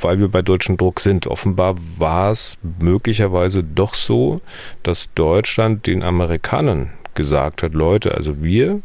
weil 0.01 0.19
wir 0.19 0.29
bei 0.29 0.43
deutschen 0.43 0.77
Druck 0.77 1.01
sind, 1.01 1.27
offenbar 1.27 1.77
war 1.99 2.31
es 2.31 2.59
möglicherweise 2.79 3.63
doch 3.63 3.95
so, 3.95 4.41
dass 4.83 5.13
Deutschland 5.15 5.87
den 5.87 6.03
Amerikanern 6.03 6.91
gesagt 7.15 7.63
hat, 7.63 7.75
Leute, 7.75 8.15
also 8.15 8.43
wir 8.45 8.81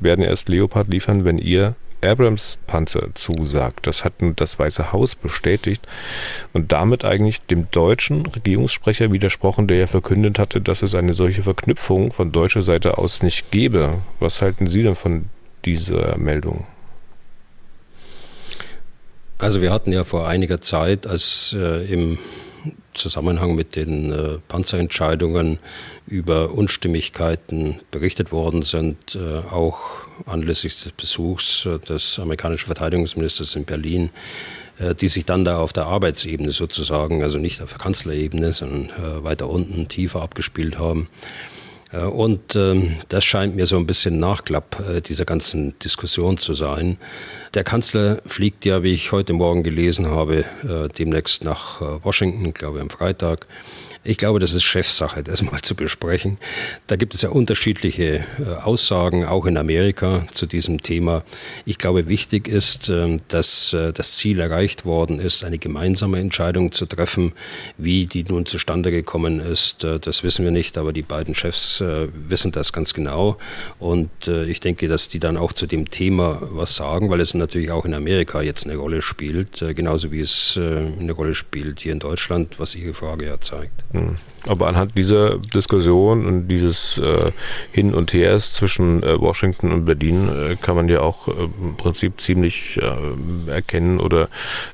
werden 0.00 0.24
erst 0.24 0.48
Leopard 0.48 0.88
liefern, 0.88 1.24
wenn 1.24 1.38
ihr 1.38 1.74
Abrams-Panzer 2.02 3.14
zusagt. 3.14 3.86
Das 3.86 4.04
hat 4.04 4.14
das 4.36 4.58
Weiße 4.58 4.92
Haus 4.92 5.14
bestätigt 5.14 5.86
und 6.52 6.72
damit 6.72 7.04
eigentlich 7.04 7.40
dem 7.46 7.70
deutschen 7.70 8.26
Regierungssprecher 8.26 9.12
widersprochen, 9.12 9.66
der 9.66 9.78
ja 9.78 9.86
verkündet 9.86 10.38
hatte, 10.38 10.60
dass 10.60 10.82
es 10.82 10.94
eine 10.94 11.14
solche 11.14 11.42
Verknüpfung 11.42 12.12
von 12.12 12.32
deutscher 12.32 12.62
Seite 12.62 12.98
aus 12.98 13.22
nicht 13.22 13.50
gäbe. 13.50 14.02
Was 14.20 14.42
halten 14.42 14.66
Sie 14.66 14.82
denn 14.82 14.96
von 14.96 15.26
dieser 15.64 16.16
Meldung? 16.18 16.66
Also 19.38 19.60
wir 19.60 19.72
hatten 19.72 19.92
ja 19.92 20.04
vor 20.04 20.28
einiger 20.28 20.60
Zeit, 20.60 21.06
als 21.06 21.56
äh, 21.58 21.84
im 21.92 22.18
Zusammenhang 22.94 23.54
mit 23.54 23.74
den 23.74 24.12
äh, 24.12 24.38
Panzerentscheidungen 24.48 25.58
über 26.06 26.52
Unstimmigkeiten 26.52 27.80
berichtet 27.90 28.32
worden 28.32 28.62
sind, 28.62 29.16
äh, 29.16 29.38
auch 29.52 30.06
anlässlich 30.26 30.82
des 30.82 30.92
Besuchs 30.92 31.66
äh, 31.66 31.78
des 31.78 32.18
amerikanischen 32.18 32.66
Verteidigungsministers 32.66 33.56
in 33.56 33.64
Berlin, 33.64 34.10
die 35.00 35.08
sich 35.08 35.26
dann 35.26 35.44
da 35.44 35.58
auf 35.58 35.72
der 35.72 35.84
Arbeitsebene 35.84 36.50
sozusagen, 36.50 37.22
also 37.22 37.38
nicht 37.38 37.60
auf 37.60 37.70
der 37.70 37.78
Kanzlerebene, 37.78 38.52
sondern 38.52 38.90
weiter 39.22 39.48
unten, 39.48 39.86
tiefer 39.86 40.22
abgespielt 40.22 40.78
haben. 40.78 41.08
Und 41.92 42.56
ähm, 42.56 42.96
das 43.08 43.22
scheint 43.22 43.54
mir 43.54 43.66
so 43.66 43.76
ein 43.76 43.86
bisschen 43.86 44.18
Nachklapp 44.18 44.80
äh, 44.80 45.00
dieser 45.02 45.26
ganzen 45.26 45.78
Diskussion 45.78 46.38
zu 46.38 46.54
sein. 46.54 46.96
Der 47.52 47.64
Kanzler 47.64 48.22
fliegt 48.24 48.64
ja, 48.64 48.82
wie 48.82 48.94
ich 48.94 49.12
heute 49.12 49.34
Morgen 49.34 49.62
gelesen 49.62 50.08
habe, 50.08 50.38
äh, 50.64 50.88
demnächst 50.88 51.44
nach 51.44 51.82
äh, 51.82 52.02
Washington, 52.02 52.54
glaube 52.54 52.78
ich 52.78 52.82
am 52.82 52.88
Freitag. 52.88 53.46
Ich 54.04 54.16
glaube, 54.16 54.40
das 54.40 54.52
ist 54.52 54.64
Chefsache, 54.64 55.22
das 55.22 55.42
mal 55.42 55.62
zu 55.62 55.76
besprechen. 55.76 56.38
Da 56.88 56.96
gibt 56.96 57.14
es 57.14 57.22
ja 57.22 57.28
unterschiedliche 57.28 58.24
äh, 58.40 58.44
Aussagen, 58.64 59.24
auch 59.24 59.46
in 59.46 59.56
Amerika 59.56 60.26
zu 60.34 60.46
diesem 60.46 60.82
Thema. 60.82 61.22
Ich 61.66 61.78
glaube, 61.78 62.08
wichtig 62.08 62.48
ist, 62.48 62.88
ähm, 62.88 63.18
dass 63.28 63.72
äh, 63.72 63.92
das 63.92 64.16
Ziel 64.16 64.40
erreicht 64.40 64.84
worden 64.84 65.20
ist, 65.20 65.44
eine 65.44 65.58
gemeinsame 65.58 66.18
Entscheidung 66.18 66.72
zu 66.72 66.86
treffen. 66.86 67.32
Wie 67.78 68.06
die 68.06 68.24
nun 68.24 68.44
zustande 68.44 68.90
gekommen 68.90 69.38
ist, 69.38 69.84
äh, 69.84 70.00
das 70.00 70.24
wissen 70.24 70.44
wir 70.44 70.50
nicht, 70.50 70.78
aber 70.78 70.92
die 70.92 71.02
beiden 71.02 71.36
Chefs 71.36 71.80
wissen 71.80 72.50
das 72.50 72.72
ganz 72.72 72.94
genau. 72.94 73.38
Und 73.78 74.10
ich 74.26 74.60
denke, 74.60 74.88
dass 74.88 75.08
die 75.08 75.18
dann 75.18 75.36
auch 75.36 75.52
zu 75.52 75.66
dem 75.66 75.90
Thema 75.90 76.38
was 76.42 76.74
sagen, 76.74 77.10
weil 77.10 77.20
es 77.20 77.34
natürlich 77.34 77.70
auch 77.70 77.84
in 77.84 77.94
Amerika 77.94 78.42
jetzt 78.42 78.64
eine 78.66 78.76
Rolle 78.76 79.02
spielt, 79.02 79.64
genauso 79.74 80.10
wie 80.12 80.20
es 80.20 80.56
eine 80.56 81.12
Rolle 81.12 81.34
spielt 81.34 81.80
hier 81.80 81.92
in 81.92 81.98
Deutschland, 81.98 82.58
was 82.58 82.74
Ihre 82.74 82.94
Frage 82.94 83.26
ja 83.26 83.40
zeigt. 83.40 83.72
Hm. 83.92 84.16
Aber 84.46 84.66
anhand 84.66 84.96
dieser 84.98 85.38
Diskussion 85.38 86.26
und 86.26 86.48
dieses 86.48 86.98
äh, 86.98 87.30
Hin 87.70 87.94
und 87.94 88.12
Hers 88.12 88.52
zwischen 88.54 89.02
äh, 89.02 89.20
Washington 89.20 89.70
und 89.70 89.84
Berlin 89.84 90.28
äh, 90.28 90.56
kann 90.56 90.76
man 90.76 90.88
ja 90.88 91.00
auch 91.00 91.28
äh, 91.28 91.32
im 91.42 91.76
Prinzip 91.76 92.20
ziemlich 92.20 92.78
äh, 92.80 93.50
erkennen 93.50 94.00
oder 94.00 94.28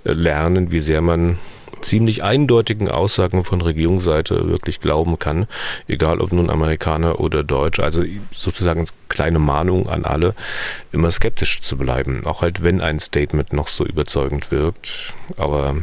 äh, 0.04 0.12
lernen, 0.12 0.70
wie 0.70 0.80
sehr 0.80 1.02
man 1.02 1.38
ziemlich 1.80 2.24
eindeutigen 2.24 2.88
Aussagen 2.88 3.44
von 3.44 3.60
Regierungsseite 3.60 4.48
wirklich 4.48 4.80
glauben 4.80 5.18
kann, 5.18 5.46
egal 5.86 6.20
ob 6.20 6.32
nun 6.32 6.50
Amerikaner 6.50 7.20
oder 7.20 7.44
Deutsch. 7.44 7.80
Also 7.80 8.04
sozusagen 8.32 8.86
kleine 9.08 9.38
Mahnung 9.38 9.88
an 9.88 10.04
alle, 10.04 10.34
immer 10.92 11.10
skeptisch 11.10 11.60
zu 11.60 11.76
bleiben, 11.76 12.22
auch 12.24 12.42
halt 12.42 12.62
wenn 12.62 12.80
ein 12.80 12.98
Statement 12.98 13.52
noch 13.52 13.68
so 13.68 13.84
überzeugend 13.84 14.50
wirkt. 14.50 15.14
Aber 15.36 15.76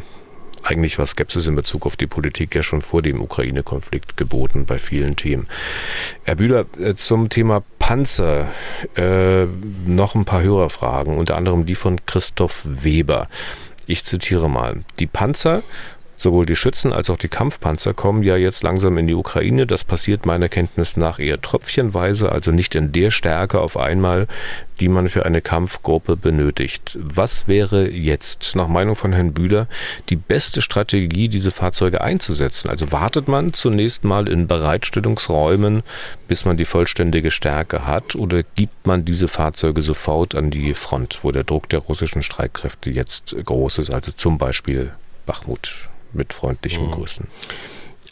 eigentlich 0.65 0.97
war 0.97 1.05
Skepsis 1.05 1.47
in 1.47 1.55
Bezug 1.55 1.85
auf 1.85 1.95
die 1.95 2.07
Politik 2.07 2.55
ja 2.55 2.63
schon 2.63 2.81
vor 2.81 3.01
dem 3.01 3.21
Ukraine-Konflikt 3.21 4.17
geboten 4.17 4.65
bei 4.65 4.77
vielen 4.77 5.15
Themen. 5.15 5.47
Herr 6.23 6.35
Bühler, 6.35 6.65
äh, 6.79 6.95
zum 6.95 7.29
Thema 7.29 7.63
Panzer 7.79 8.47
äh, 8.95 9.45
noch 9.85 10.15
ein 10.15 10.25
paar 10.25 10.41
Hörerfragen, 10.41 11.17
unter 11.17 11.35
anderem 11.37 11.65
die 11.65 11.75
von 11.75 12.03
Christoph 12.05 12.63
Weber. 12.65 13.27
Ich 13.85 14.03
zitiere 14.03 14.49
mal. 14.49 14.83
Die 14.99 15.05
Panzer 15.05 15.61
Sowohl 16.17 16.45
die 16.45 16.55
Schützen 16.55 16.93
als 16.93 17.09
auch 17.09 17.17
die 17.17 17.27
Kampfpanzer 17.27 17.93
kommen 17.93 18.23
ja 18.23 18.37
jetzt 18.37 18.63
langsam 18.63 18.97
in 18.97 19.07
die 19.07 19.15
Ukraine. 19.15 19.67
Das 19.67 19.83
passiert 19.83 20.25
meiner 20.25 20.49
Kenntnis 20.49 20.95
nach 20.95 21.19
eher 21.19 21.41
tröpfchenweise, 21.41 22.31
also 22.31 22.51
nicht 22.51 22.75
in 22.75 22.91
der 22.91 23.11
Stärke 23.11 23.59
auf 23.59 23.77
einmal, 23.77 24.27
die 24.79 24.89
man 24.89 25.07
für 25.07 25.25
eine 25.25 25.41
Kampfgruppe 25.41 26.15
benötigt. 26.15 26.97
Was 27.01 27.47
wäre 27.47 27.89
jetzt, 27.89 28.55
nach 28.55 28.67
Meinung 28.67 28.95
von 28.95 29.13
Herrn 29.13 29.33
Bühler, 29.33 29.67
die 30.09 30.15
beste 30.15 30.61
Strategie, 30.61 31.29
diese 31.29 31.51
Fahrzeuge 31.51 32.01
einzusetzen? 32.01 32.69
Also 32.69 32.91
wartet 32.91 33.27
man 33.27 33.53
zunächst 33.53 34.03
mal 34.03 34.27
in 34.27 34.47
Bereitstellungsräumen, 34.47 35.83
bis 36.27 36.45
man 36.45 36.57
die 36.57 36.65
vollständige 36.65 37.31
Stärke 37.31 37.85
hat, 37.85 38.15
oder 38.15 38.43
gibt 38.43 38.85
man 38.85 39.05
diese 39.05 39.27
Fahrzeuge 39.27 39.81
sofort 39.81 40.35
an 40.35 40.49
die 40.49 40.73
Front, 40.73 41.19
wo 41.23 41.31
der 41.31 41.43
Druck 41.43 41.69
der 41.69 41.79
russischen 41.79 42.23
Streitkräfte 42.23 42.89
jetzt 42.89 43.35
groß 43.43 43.79
ist, 43.79 43.91
also 43.91 44.11
zum 44.11 44.37
Beispiel 44.37 44.91
Bachmut? 45.25 45.89
Mit 46.15 46.33
freundlichen 46.33 46.87
mhm. 46.87 46.91
Grüßen. 46.91 47.27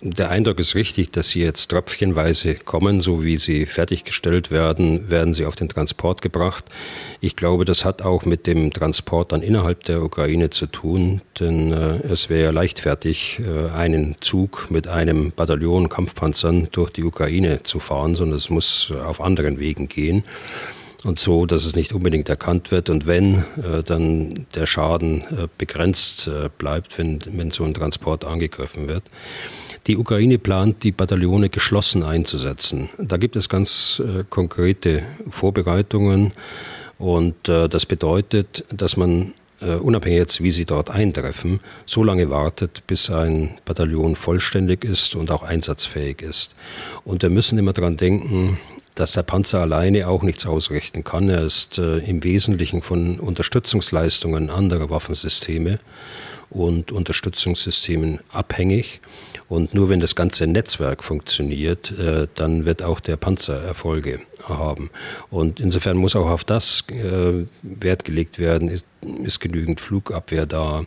Der 0.06 0.30
Eindruck 0.32 0.60
ist 0.60 0.76
richtig, 0.76 1.12
dass 1.12 1.30
sie 1.30 1.39
jetzt 1.39 1.70
tröpfchenweise 1.70 2.56
kommen, 2.56 2.99
so 2.99 3.24
wie 3.24 3.38
sie 3.38 3.66
fertiggestellt 3.66 4.51
werden, 4.51 5.10
werden 5.10 5.34
sie 5.34 5.45
auf 5.45 5.56
den 5.56 5.70
Transport 5.70 6.22
gebracht. 6.22 6.66
Ich 7.22 7.38
glaube, 7.38 7.64
das 7.64 7.86
hat 7.86 8.01
auch 8.01 8.26
mit 8.26 8.45
dem 8.45 8.74
Transport 8.74 9.32
dann 9.32 9.41
innerhalb 9.41 9.86
der 9.86 10.04
Ukraine 10.04 10.49
zu 10.49 10.68
tun, 10.68 11.22
denn 11.39 11.72
äh, 11.72 11.99
es 12.06 12.30
wäre 12.30 12.43
ja 12.43 12.51
leichtfertig, 12.51 13.39
äh, 13.39 13.70
einen 13.70 14.16
Zug 14.20 14.70
mit 14.70 14.89
einem 14.89 15.32
Bataillon 15.32 15.88
Kampfpanzern 15.88 16.68
durch 16.74 16.89
die 16.89 17.06
Ukraine 17.06 17.64
zu 17.64 17.80
fahren, 17.80 18.16
sondern 18.16 18.38
es 18.39 18.49
muss 18.49 18.91
auf 18.91 19.22
anderen 19.22 19.58
Wegen 19.58 19.88
gehen 19.88 20.26
und 21.06 21.20
so, 21.20 21.45
dass 21.45 21.66
es 21.66 21.76
nicht 21.76 21.93
unbedingt 21.93 22.30
erkannt 22.30 22.72
wird 22.72 22.89
und 22.89 23.06
wenn, 23.06 23.45
äh, 23.58 23.84
dann 23.86 24.45
der 24.56 24.66
Schaden 24.66 25.22
äh, 25.22 25.47
begrenzt 25.58 26.28
äh, 26.28 26.49
bleibt, 26.58 26.97
wenn, 26.97 27.20
wenn 27.26 27.51
so 27.51 27.64
ein 27.64 27.74
Transport 27.74 28.26
angegriffen 28.26 28.88
wird. 28.88 29.04
Die 29.88 29.97
Ukraine 29.97 30.38
plant, 30.38 30.84
die 30.84 30.91
Bataillone 30.91 31.49
geschlossen 31.49 32.04
einzusetzen. 32.04 32.89
Da 32.97 33.18
gibt 33.18 33.36
es 33.36 33.49
ganz 33.49 34.01
äh, 34.06 34.24
konkrete 34.30 35.04
Vorbereitungen 35.30 36.32
und 36.97 37.49
äh, 37.49 37.68
das 37.68 37.86
bedeutet, 37.86 38.66
dass 38.72 38.97
man 38.97 39.34
Uh, 39.62 39.78
unabhängig 39.78 40.18
jetzt, 40.18 40.43
wie 40.43 40.51
sie 40.51 40.66
dort 40.66 40.91
eintreffen, 40.91 41.62
so 41.86 42.04
lange 42.04 42.30
wartet, 42.30 42.86
bis 42.86 43.10
ein 43.10 43.51
Bataillon 43.64 44.18
vollständig 44.18 44.84
ist 44.84 45.16
und 45.16 45.32
auch 45.32 45.41
einsatzfähig 45.41 46.22
ist. 46.22 46.54
Und 47.06 47.24
wir 47.24 47.30
müssen 47.30 47.58
immer 47.58 47.72
daran 47.72 47.95
denken, 47.95 48.58
dass 48.96 49.14
der 49.14 49.24
Panzer 49.24 49.62
alleine 49.62 50.08
auch 50.08 50.24
nichts 50.24 50.46
ausrichten 50.46 51.04
kann. 51.04 51.30
Er 51.30 51.44
ist 51.44 51.80
äh, 51.80 51.98
im 52.00 52.24
Wesentlichen 52.24 52.82
von 52.82 53.20
Unterstützungsleistungen 53.20 54.50
anderer 54.50 54.89
Waffensysteme 54.89 55.80
und 56.50 56.91
Unterstützungssystemen 56.91 58.20
abhängig. 58.32 59.02
Und 59.54 59.76
nur 59.76 59.88
wenn 59.88 59.99
das 59.99 60.16
ganze 60.16 60.47
Netzwerk 60.47 61.04
funktioniert, 61.04 61.91
äh, 61.99 62.28
dann 62.34 62.66
wird 62.66 62.82
auch 62.82 62.99
der 62.99 63.18
Panzer 63.18 63.62
Erfolge 63.62 64.20
haben. 64.49 64.89
Und 65.30 65.60
insofern 65.60 65.95
muss 65.95 66.16
auch 66.16 66.28
auf 66.28 66.43
das 66.43 66.84
äh, 66.89 67.45
Wert 67.62 68.04
gelegt 68.04 68.39
werden. 68.39 68.68
Ist, 68.68 68.84
ist 69.24 69.39
genügend 69.41 69.80
Flugabwehr 69.80 70.47
da? 70.47 70.86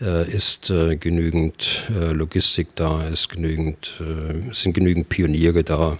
Äh, 0.00 0.28
ist 0.34 0.68
äh, 0.68 0.96
genügend 0.96 1.88
äh, 1.94 2.12
Logistik 2.12 2.74
da? 2.74 3.06
Ist 3.06 3.28
genügend, 3.28 4.00
äh, 4.00 4.52
sind 4.52 4.72
genügend 4.72 5.08
Pioniere 5.08 5.62
da? 5.62 5.98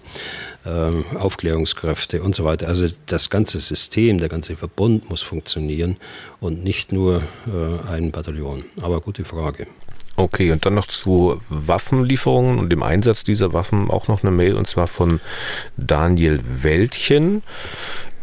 Aufklärungskräfte 1.15 2.21
und 2.21 2.35
so 2.35 2.45
weiter. 2.45 2.69
Also 2.69 2.89
das 3.07 3.31
ganze 3.31 3.59
System, 3.59 4.19
der 4.19 4.29
ganze 4.29 4.55
Verbund 4.55 5.09
muss 5.09 5.23
funktionieren 5.23 5.97
und 6.41 6.63
nicht 6.63 6.93
nur 6.93 7.23
ein 7.91 8.11
Bataillon. 8.11 8.65
Aber 8.83 9.01
gute 9.01 9.25
Frage. 9.25 9.67
Okay, 10.19 10.51
und 10.51 10.67
dann 10.67 10.75
noch 10.75 10.89
zu 10.89 11.41
Waffenlieferungen 11.49 12.59
und 12.59 12.71
dem 12.71 12.83
Einsatz 12.83 13.23
dieser 13.23 13.53
Waffen 13.53 13.89
auch 13.89 14.09
noch 14.09 14.25
eine 14.25 14.33
Mail 14.33 14.57
und 14.57 14.67
zwar 14.67 14.89
von 14.89 15.21
Daniel 15.77 16.41
Wäldchen. 16.43 17.45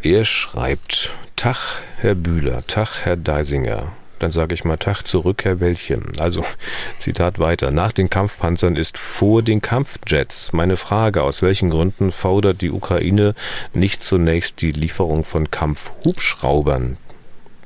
Er 0.01 0.25
schreibt, 0.25 1.13
Tag, 1.37 1.81
Herr 1.95 2.15
Bühler, 2.15 2.67
Tag, 2.67 3.05
Herr 3.05 3.15
Deisinger. 3.15 3.93
Dann 4.19 4.29
sage 4.29 4.53
ich 4.53 4.65
mal 4.65 4.75
Tag 4.75 5.03
zurück, 5.03 5.45
Herr 5.45 5.61
Wäldchen. 5.61 6.11
Also, 6.19 6.43
Zitat 6.97 7.39
weiter. 7.39 7.71
Nach 7.71 7.93
den 7.93 8.09
Kampfpanzern 8.09 8.75
ist 8.75 8.97
vor 8.97 9.41
den 9.41 9.61
Kampfjets. 9.61 10.51
Meine 10.51 10.75
Frage, 10.75 11.23
aus 11.23 11.41
welchen 11.41 11.69
Gründen 11.69 12.11
fordert 12.11 12.59
die 12.59 12.71
Ukraine 12.71 13.35
nicht 13.73 14.03
zunächst 14.03 14.61
die 14.61 14.73
Lieferung 14.73 15.23
von 15.23 15.49
Kampfhubschraubern? 15.49 16.97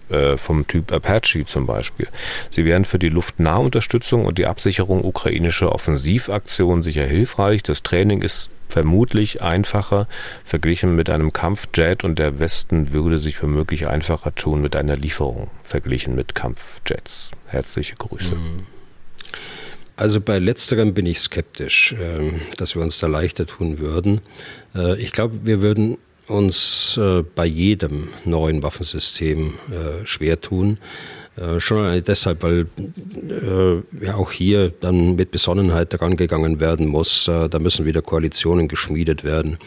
Äh, 0.09 0.37
vom 0.37 0.65
Typ 0.65 0.91
Apache 0.91 1.45
zum 1.45 1.67
Beispiel. 1.67 2.07
Sie 2.49 2.65
wären 2.65 2.83
für 2.83 2.97
die 2.97 3.09
Luftnahunterstützung 3.09 4.25
und 4.25 4.39
die 4.39 4.47
Absicherung 4.47 5.03
ukrainischer 5.03 5.71
Offensivaktionen 5.71 6.81
sicher 6.81 7.05
hilfreich. 7.05 7.61
Das 7.61 7.83
Training 7.83 8.23
ist 8.23 8.49
vermutlich 8.67 9.43
einfacher 9.43 10.07
verglichen 10.43 10.95
mit 10.95 11.11
einem 11.11 11.31
Kampfjet 11.31 12.03
und 12.03 12.17
der 12.17 12.39
Westen 12.39 12.91
würde 12.91 13.19
sich 13.19 13.43
womöglich 13.43 13.87
einfacher 13.87 14.33
tun 14.33 14.61
mit 14.61 14.75
einer 14.75 14.95
Lieferung 14.95 15.51
verglichen 15.63 16.15
mit 16.15 16.33
Kampfjets. 16.33 17.29
Herzliche 17.45 17.95
Grüße. 17.95 18.33
Mhm. 18.33 18.65
Also 19.95 20.21
bei 20.21 20.39
letzterem 20.39 20.95
bin 20.95 21.05
ich 21.05 21.19
skeptisch, 21.19 21.93
ähm, 22.01 22.41
dass 22.57 22.73
wir 22.73 22.81
uns 22.81 22.97
da 22.97 23.05
leichter 23.05 23.45
tun 23.45 23.79
würden. 23.79 24.21
Äh, 24.73 24.99
ich 24.99 25.11
glaube, 25.11 25.41
wir 25.43 25.61
würden 25.61 25.97
uns 26.29 26.97
äh, 26.97 27.23
bei 27.35 27.45
jedem 27.45 28.09
neuen 28.25 28.63
Waffensystem 28.63 29.53
äh, 29.71 30.05
schwer 30.05 30.39
tun. 30.41 30.77
Äh, 31.35 31.59
schon 31.59 32.03
deshalb, 32.03 32.43
weil 32.43 32.67
ja 34.01 34.15
auch 34.15 34.31
hier 34.31 34.71
dann 34.79 35.15
mit 35.15 35.31
Besonnenheit 35.31 35.93
daran 35.93 36.17
gegangen 36.17 36.59
werden 36.59 36.87
muss. 36.87 37.25
Da 37.25 37.59
müssen 37.59 37.85
wieder 37.85 38.01
Koalitionen 38.01 38.67
geschmiedet 38.67 39.23
werden. 39.23 39.57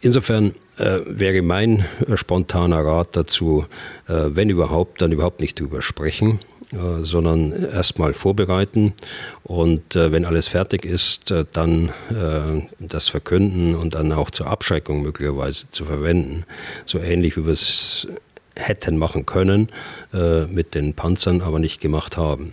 Insofern 0.00 0.54
wäre 0.76 1.42
mein 1.42 1.84
spontaner 2.14 2.84
Rat 2.84 3.16
dazu, 3.16 3.66
wenn 4.06 4.50
überhaupt, 4.50 5.00
dann 5.02 5.12
überhaupt 5.12 5.40
nicht 5.40 5.60
drüber 5.60 5.82
sprechen 5.82 6.40
äh, 6.72 7.04
sondern 7.04 7.52
erstmal 7.70 8.14
vorbereiten 8.14 8.94
und 9.42 9.94
äh, 9.96 10.10
wenn 10.12 10.24
alles 10.24 10.48
fertig 10.48 10.84
ist, 10.84 11.30
äh, 11.30 11.44
dann 11.52 11.90
äh, 12.10 12.66
das 12.78 13.08
verkünden 13.08 13.74
und 13.74 13.94
dann 13.94 14.12
auch 14.12 14.30
zur 14.30 14.46
Abschreckung 14.46 15.02
möglicherweise 15.02 15.70
zu 15.70 15.84
verwenden. 15.84 16.44
So 16.86 16.98
ähnlich 16.98 17.36
wie 17.36 17.44
wir 17.44 17.52
es 17.52 18.08
hätten 18.56 18.96
machen 18.96 19.26
können 19.26 19.68
äh, 20.12 20.46
mit 20.46 20.74
den 20.74 20.94
Panzern, 20.94 21.42
aber 21.42 21.58
nicht 21.58 21.80
gemacht 21.80 22.16
haben. 22.16 22.52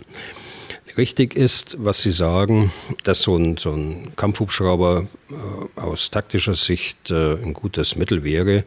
Richtig 0.96 1.36
ist, 1.36 1.76
was 1.78 2.02
Sie 2.02 2.10
sagen, 2.10 2.72
dass 3.04 3.22
so 3.22 3.36
ein, 3.36 3.56
so 3.56 3.70
ein 3.72 4.12
Kampfhubschrauber 4.16 5.06
äh, 5.30 5.80
aus 5.80 6.10
taktischer 6.10 6.54
Sicht 6.54 7.10
äh, 7.10 7.34
ein 7.34 7.54
gutes 7.54 7.96
Mittel 7.96 8.24
wäre. 8.24 8.64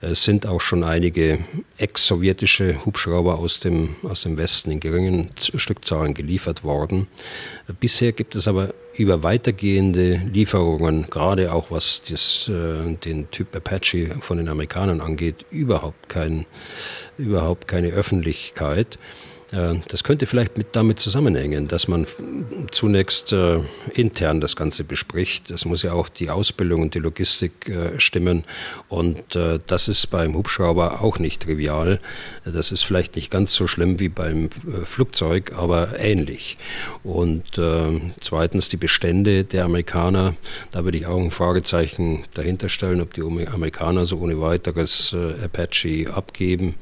Es 0.00 0.22
sind 0.24 0.46
auch 0.46 0.60
schon 0.60 0.84
einige 0.84 1.38
ex-sowjetische 1.78 2.84
Hubschrauber 2.84 3.38
aus 3.38 3.58
dem, 3.58 3.96
aus 4.04 4.22
dem 4.22 4.38
Westen 4.38 4.70
in 4.70 4.80
geringen 4.80 5.30
Stückzahlen 5.38 6.14
geliefert 6.14 6.62
worden. 6.62 7.08
Bisher 7.80 8.12
gibt 8.12 8.36
es 8.36 8.46
aber 8.46 8.72
über 8.94 9.22
weitergehende 9.22 10.22
Lieferungen, 10.32 11.06
gerade 11.10 11.52
auch 11.52 11.70
was 11.70 12.02
das, 12.08 12.48
äh, 12.48 12.94
den 12.94 13.30
Typ 13.30 13.54
Apache 13.56 14.16
von 14.20 14.38
den 14.38 14.48
Amerikanern 14.48 15.00
angeht, 15.00 15.44
überhaupt, 15.50 16.08
kein, 16.08 16.46
überhaupt 17.18 17.66
keine 17.66 17.88
Öffentlichkeit. 17.88 18.98
Äh, 19.52 19.74
das 19.88 20.04
könnte 20.04 20.26
vielleicht 20.26 20.56
mit 20.56 20.68
damit 20.72 20.98
zusammenhängen, 20.98 21.68
dass 21.68 21.88
man 21.88 22.06
zunächst 22.70 23.32
äh, 23.32 23.60
intern 23.94 24.40
das 24.40 24.56
Ganze 24.56 24.84
bespricht. 24.84 25.50
Es 25.50 25.64
muss 25.64 25.82
ja 25.82 25.92
auch 25.92 26.08
die 26.08 26.30
Ausbildung 26.30 26.82
und 26.82 26.94
die 26.94 26.98
Logistik 26.98 27.68
äh, 27.68 27.98
stimmen. 28.00 28.44
Und 28.88 29.36
äh, 29.36 29.60
das 29.66 29.88
ist 29.88 30.06
beim 30.08 30.34
Hubschrauber 30.34 31.02
auch 31.02 31.18
nicht 31.18 31.42
trivial. 31.42 32.00
Das 32.44 32.72
ist 32.72 32.82
vielleicht 32.82 33.16
nicht 33.16 33.30
ganz 33.30 33.54
so 33.54 33.66
schlimm 33.66 34.00
wie 34.00 34.08
beim 34.08 34.46
äh, 34.46 34.84
Flugzeug, 34.84 35.52
aber 35.56 35.98
ähnlich. 35.98 36.56
Und 37.04 37.58
äh, 37.58 38.00
zweitens 38.20 38.68
die 38.68 38.76
Bestände 38.76 39.44
der 39.44 39.64
Amerikaner. 39.64 40.34
Da 40.72 40.84
würde 40.84 40.98
ich 40.98 41.06
auch 41.06 41.20
ein 41.20 41.30
Fragezeichen 41.30 42.24
dahinter 42.34 42.68
stellen, 42.68 43.00
ob 43.00 43.14
die 43.14 43.22
Amerikaner 43.22 44.06
so 44.06 44.18
ohne 44.18 44.40
weiteres 44.40 45.14
Apache 45.42 46.12
abgeben. 46.12 46.74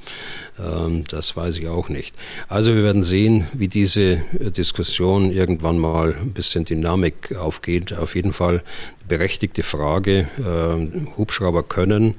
Ähm, 0.58 1.04
das 1.08 1.36
weiß 1.36 1.58
ich 1.58 1.68
auch 1.68 1.88
nicht. 1.88 2.14
Also 2.48 2.74
wir 2.74 2.84
werden 2.84 3.02
sehen, 3.02 3.46
wie 3.52 3.68
diese 3.68 4.02
äh, 4.02 4.50
Diskussion 4.50 5.30
irgendwann 5.30 5.78
mal 5.78 6.14
ein 6.14 6.32
bisschen 6.32 6.64
Dynamik 6.64 7.34
aufgeht. 7.36 7.92
Auf 7.92 8.14
jeden 8.14 8.32
Fall 8.32 8.62
berechtigte 9.08 9.62
Frage. 9.62 10.28
Äh, 10.38 11.16
Hubschrauber 11.16 11.62
können 11.62 12.14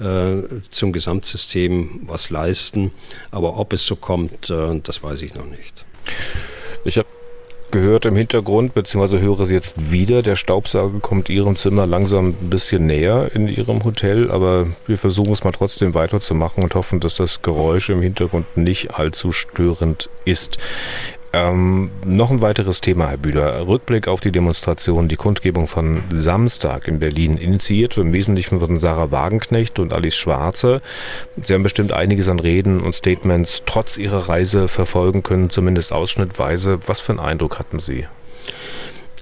äh, 0.00 0.42
zum 0.70 0.92
Gesamtsystem 0.92 2.00
was 2.02 2.30
leisten, 2.30 2.92
aber 3.30 3.58
ob 3.58 3.72
es 3.72 3.86
so 3.86 3.96
kommt, 3.96 4.50
das 4.50 5.02
weiß 5.02 5.22
ich 5.22 5.34
noch 5.34 5.46
nicht. 5.46 5.84
Ich 6.84 6.98
habe 6.98 7.08
gehört 7.70 8.06
im 8.06 8.16
Hintergrund, 8.16 8.74
beziehungsweise 8.74 9.20
höre 9.20 9.44
sie 9.44 9.54
jetzt 9.54 9.90
wieder. 9.90 10.22
Der 10.22 10.36
Staubsauger 10.36 11.00
kommt 11.00 11.28
ihrem 11.30 11.56
Zimmer 11.56 11.86
langsam 11.86 12.28
ein 12.28 12.50
bisschen 12.50 12.86
näher 12.86 13.30
in 13.34 13.48
ihrem 13.48 13.84
Hotel, 13.84 14.30
aber 14.30 14.66
wir 14.86 14.98
versuchen 14.98 15.32
es 15.32 15.44
mal 15.44 15.52
trotzdem 15.52 15.94
weiterzumachen 15.94 16.62
und 16.62 16.74
hoffen, 16.74 17.00
dass 17.00 17.16
das 17.16 17.42
Geräusch 17.42 17.90
im 17.90 18.02
Hintergrund 18.02 18.56
nicht 18.56 18.94
allzu 18.94 19.32
störend 19.32 20.08
ist. 20.24 20.58
Ähm, 21.32 21.90
noch 22.06 22.30
ein 22.30 22.40
weiteres 22.40 22.80
Thema, 22.80 23.08
Herr 23.08 23.18
Bühler. 23.18 23.66
Rückblick 23.66 24.08
auf 24.08 24.20
die 24.20 24.32
Demonstration, 24.32 25.08
die 25.08 25.16
Kundgebung 25.16 25.68
von 25.68 26.02
Samstag 26.10 26.88
in 26.88 27.00
Berlin, 27.00 27.36
initiiert 27.36 27.98
im 27.98 28.14
Wesentlichen 28.14 28.60
von 28.60 28.78
Sarah 28.78 29.10
Wagenknecht 29.10 29.78
und 29.78 29.94
Alice 29.94 30.16
Schwarze. 30.16 30.80
Sie 31.42 31.52
haben 31.52 31.62
bestimmt 31.62 31.92
einiges 31.92 32.28
an 32.28 32.40
Reden 32.40 32.80
und 32.80 32.94
Statements 32.94 33.62
trotz 33.66 33.98
Ihrer 33.98 34.30
Reise 34.30 34.68
verfolgen 34.68 35.22
können, 35.22 35.50
zumindest 35.50 35.92
ausschnittweise. 35.92 36.78
Was 36.86 37.00
für 37.00 37.12
einen 37.12 37.20
Eindruck 37.20 37.58
hatten 37.58 37.78
Sie? 37.78 38.06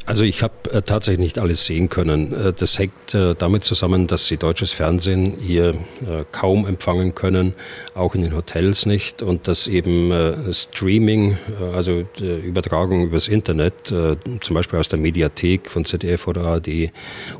Also 0.07 0.23
ich 0.23 0.43
habe 0.43 0.71
äh, 0.71 0.83
tatsächlich 0.83 1.19
nicht 1.19 1.39
alles 1.41 1.65
sehen 1.65 1.89
können. 1.89 2.33
Äh, 2.33 2.53
das 2.53 2.79
hängt 2.79 3.13
äh, 3.13 3.35
damit 3.35 3.65
zusammen, 3.65 4.07
dass 4.07 4.27
sie 4.27 4.37
deutsches 4.37 4.73
Fernsehen 4.73 5.37
hier 5.41 5.71
äh, 5.71 6.25
kaum 6.31 6.65
empfangen 6.65 7.17
können, 7.17 7.55
auch 7.95 8.15
in 8.15 8.23
den 8.23 8.35
Hotels 8.35 8.87
nicht 8.87 9.21
und 9.23 9.49
dass 9.49 9.67
eben 9.67 10.13
äh, 10.13 10.53
Streaming, 10.53 11.37
äh, 11.61 11.75
also 11.75 12.05
Übertragung 12.21 13.03
übers 13.03 13.27
Internet, 13.27 13.75
zum 13.87 14.55
Beispiel 14.55 14.79
aus 14.79 14.89
der 14.89 14.99
Mediathek 14.99 15.71
von 15.71 15.85
ZDF 15.85 16.29
oder 16.29 16.43
ARD 16.43 16.91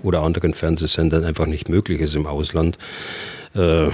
oder 0.03 0.23
anderen 0.23 0.55
Fernsehsendern 0.55 1.25
einfach 1.25 1.47
nicht 1.47 1.69
möglich 1.69 2.01
ist 2.01 2.17
im 2.17 2.27
Ausland 2.27 2.79
äh, 3.57 3.91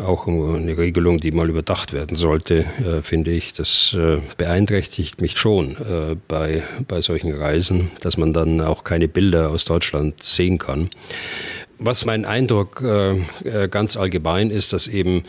auch 0.00 0.26
eine 0.26 0.76
Regelung, 0.76 1.20
die 1.20 1.30
mal 1.30 1.48
überdacht 1.48 1.92
werden 1.92 2.16
sollte, 2.16 2.64
äh, 2.84 3.02
finde 3.02 3.30
ich. 3.30 3.54
Das 3.54 3.96
äh, 3.98 4.18
beeinträchtigt 4.36 5.20
mich 5.20 5.38
schon 5.38 5.76
äh, 5.76 6.16
bei, 6.28 6.62
bei 6.86 7.00
solchen 7.00 7.32
Reisen, 7.32 7.90
dass 8.00 8.16
man 8.16 8.32
dann 8.32 8.60
auch 8.60 8.84
keine 8.84 9.08
Bilder 9.08 9.50
aus 9.50 9.64
Deutschland 9.64 10.22
sehen 10.22 10.58
kann. 10.58 10.90
Was 11.78 12.04
mein 12.04 12.24
Eindruck 12.24 12.82
äh, 12.82 13.68
ganz 13.68 13.96
allgemein 13.96 14.50
ist, 14.50 14.72
dass 14.72 14.88
eben 14.88 15.24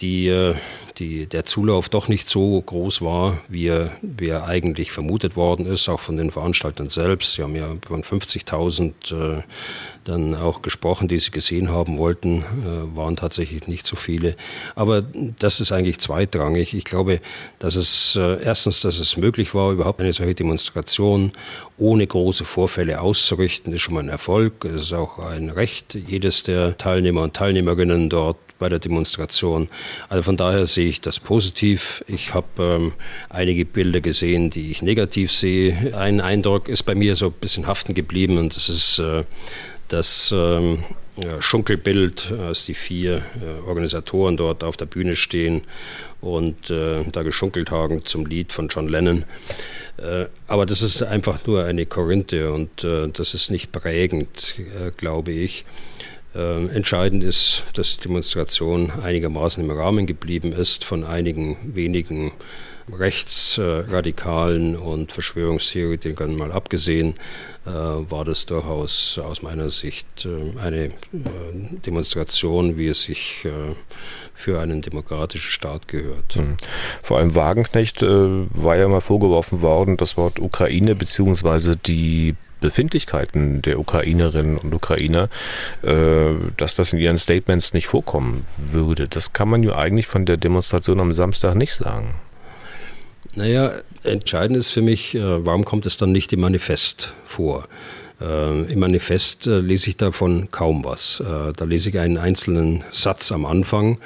die, 0.00 0.54
die, 0.98 1.26
der 1.26 1.44
Zulauf 1.44 1.88
doch 1.88 2.08
nicht 2.08 2.28
so 2.28 2.60
groß 2.60 3.02
war, 3.02 3.38
wie 3.48 3.66
er, 3.68 3.92
wie 4.02 4.28
er 4.28 4.46
eigentlich 4.46 4.90
vermutet 4.90 5.36
worden 5.36 5.66
ist, 5.66 5.88
auch 5.88 6.00
von 6.00 6.16
den 6.16 6.30
Veranstaltern 6.30 6.90
selbst. 6.90 7.34
Sie 7.34 7.42
haben 7.42 7.54
ja 7.54 7.68
von 7.86 8.02
50.000 8.02 9.38
äh, 9.38 9.42
dann 10.04 10.34
auch 10.34 10.62
gesprochen, 10.62 11.06
die 11.06 11.18
sie 11.18 11.30
gesehen 11.30 11.70
haben 11.70 11.98
wollten, 11.98 12.42
äh, 12.42 12.96
waren 12.96 13.16
tatsächlich 13.16 13.68
nicht 13.68 13.86
so 13.86 13.96
viele. 13.96 14.36
Aber 14.74 15.02
das 15.38 15.60
ist 15.60 15.70
eigentlich 15.70 15.98
zweitrangig. 16.00 16.74
Ich 16.74 16.84
glaube, 16.84 17.20
dass 17.58 17.76
es 17.76 18.16
äh, 18.16 18.42
erstens, 18.42 18.80
dass 18.80 18.98
es 18.98 19.16
möglich 19.16 19.54
war, 19.54 19.72
überhaupt 19.72 20.00
eine 20.00 20.12
solche 20.12 20.34
Demonstration 20.34 21.32
ohne 21.76 22.06
große 22.06 22.44
Vorfälle 22.44 23.00
auszurichten, 23.00 23.72
ist 23.72 23.82
schon 23.82 23.94
mal 23.94 24.00
ein 24.00 24.08
Erfolg. 24.08 24.64
Es 24.64 24.82
ist 24.82 24.92
auch 24.92 25.18
ein 25.18 25.50
Recht 25.50 25.94
jedes 25.94 26.42
der 26.42 26.76
Teilnehmer 26.76 27.22
und 27.22 27.34
Teilnehmerinnen 27.34 28.08
dort 28.08 28.38
bei 28.58 28.68
der 28.68 28.78
Demonstration. 28.78 29.68
Also 30.08 30.22
von 30.22 30.36
daher 30.36 30.66
sehe 30.66 30.88
ich 30.88 31.00
das 31.00 31.20
positiv. 31.20 32.04
Ich 32.06 32.34
habe 32.34 32.46
ähm, 32.58 32.92
einige 33.28 33.64
Bilder 33.64 34.00
gesehen, 34.00 34.50
die 34.50 34.70
ich 34.70 34.82
negativ 34.82 35.32
sehe. 35.32 35.96
Ein 35.96 36.20
Eindruck 36.20 36.68
ist 36.68 36.82
bei 36.84 36.94
mir 36.94 37.14
so 37.14 37.26
ein 37.26 37.32
bisschen 37.32 37.66
haften 37.66 37.94
geblieben 37.94 38.38
und 38.38 38.56
das 38.56 38.68
ist 38.68 38.98
äh, 38.98 39.24
das 39.88 40.32
ähm, 40.36 40.84
Schunkelbild, 41.40 42.32
als 42.32 42.64
die 42.66 42.74
vier 42.74 43.16
äh, 43.16 43.66
Organisatoren 43.66 44.36
dort 44.36 44.62
auf 44.62 44.76
der 44.76 44.86
Bühne 44.86 45.16
stehen 45.16 45.62
und 46.20 46.70
äh, 46.70 47.04
da 47.10 47.22
geschunkelt 47.22 47.70
haben 47.70 48.04
zum 48.04 48.26
Lied 48.26 48.52
von 48.52 48.68
John 48.68 48.88
Lennon. 48.88 49.24
Äh, 49.96 50.26
aber 50.46 50.66
das 50.66 50.82
ist 50.82 51.02
einfach 51.02 51.44
nur 51.46 51.64
eine 51.64 51.86
Korinthe 51.86 52.52
und 52.52 52.84
äh, 52.84 53.08
das 53.08 53.34
ist 53.34 53.50
nicht 53.50 53.72
prägend, 53.72 54.54
äh, 54.58 54.90
glaube 54.96 55.32
ich. 55.32 55.64
Äh, 56.34 56.66
entscheidend 56.68 57.24
ist, 57.24 57.64
dass 57.74 57.96
die 57.96 58.08
Demonstration 58.08 58.90
einigermaßen 59.02 59.64
im 59.64 59.70
Rahmen 59.70 60.06
geblieben 60.06 60.52
ist 60.52 60.84
von 60.84 61.04
einigen 61.04 61.56
wenigen 61.74 62.32
Rechtsradikalen 62.92 64.76
und 64.76 65.12
Verschwörungstheoretikern 65.12 66.34
mal 66.36 66.52
abgesehen, 66.52 67.14
äh, 67.66 67.70
war 67.70 68.24
das 68.24 68.46
durchaus 68.46 69.18
aus 69.18 69.42
meiner 69.42 69.70
Sicht 69.70 70.26
äh, 70.26 70.58
eine 70.58 70.84
äh, 70.86 70.90
Demonstration, 71.86 72.78
wie 72.78 72.88
es 72.88 73.02
sich 73.02 73.46
für 74.34 74.60
einen 74.60 74.82
demokratischen 74.82 75.50
Staat 75.50 75.88
gehört. 75.88 76.36
Mhm. 76.36 76.56
Vor 77.02 77.18
allem 77.18 77.34
Wagenknecht 77.34 78.02
war 78.02 78.76
ja 78.76 78.88
mal 78.88 79.00
vorgeworfen 79.00 79.62
worden, 79.62 79.96
das 79.96 80.16
Wort 80.16 80.38
Ukraine 80.38 80.94
bzw. 80.94 81.74
die 81.84 82.36
Befindlichkeiten 82.60 83.62
der 83.62 83.78
Ukrainerinnen 83.78 84.58
und 84.58 84.74
Ukrainer, 84.74 85.28
dass 85.82 86.74
das 86.76 86.92
in 86.92 86.98
ihren 86.98 87.18
Statements 87.18 87.72
nicht 87.72 87.86
vorkommen 87.86 88.44
würde. 88.56 89.08
Das 89.08 89.32
kann 89.32 89.48
man 89.48 89.62
ja 89.62 89.76
eigentlich 89.76 90.06
von 90.06 90.24
der 90.24 90.36
Demonstration 90.36 91.00
am 91.00 91.12
Samstag 91.12 91.54
nicht 91.54 91.74
sagen. 91.74 92.14
Naja, 93.34 93.72
entscheidend 94.02 94.56
ist 94.56 94.70
für 94.70 94.82
mich, 94.82 95.14
äh, 95.14 95.46
warum 95.46 95.64
kommt 95.64 95.86
es 95.86 95.96
dann 95.96 96.12
nicht 96.12 96.32
im 96.32 96.40
Manifest 96.40 97.14
vor? 97.24 97.68
Äh, 98.20 98.72
Im 98.72 98.80
Manifest 98.80 99.46
äh, 99.46 99.58
lese 99.58 99.90
ich 99.90 99.96
davon 99.96 100.50
kaum 100.50 100.84
was. 100.84 101.20
Äh, 101.20 101.52
da 101.56 101.64
lese 101.64 101.90
ich 101.90 101.98
einen 101.98 102.18
einzelnen 102.18 102.84
Satz 102.90 103.32
am 103.32 103.44
Anfang, 103.44 103.98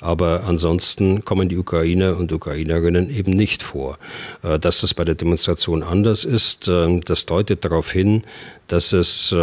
aber 0.00 0.44
ansonsten 0.44 1.24
kommen 1.24 1.48
die 1.48 1.56
Ukrainer 1.56 2.16
und 2.16 2.32
Ukrainerinnen 2.32 3.10
eben 3.10 3.32
nicht 3.32 3.62
vor. 3.62 3.98
Äh, 4.42 4.58
dass 4.58 4.80
das 4.80 4.94
bei 4.94 5.04
der 5.04 5.14
Demonstration 5.14 5.82
anders 5.82 6.24
ist, 6.24 6.68
äh, 6.68 7.00
das 7.00 7.26
deutet 7.26 7.64
darauf 7.64 7.90
hin, 7.92 8.24
dass 8.66 8.92
es 8.92 9.34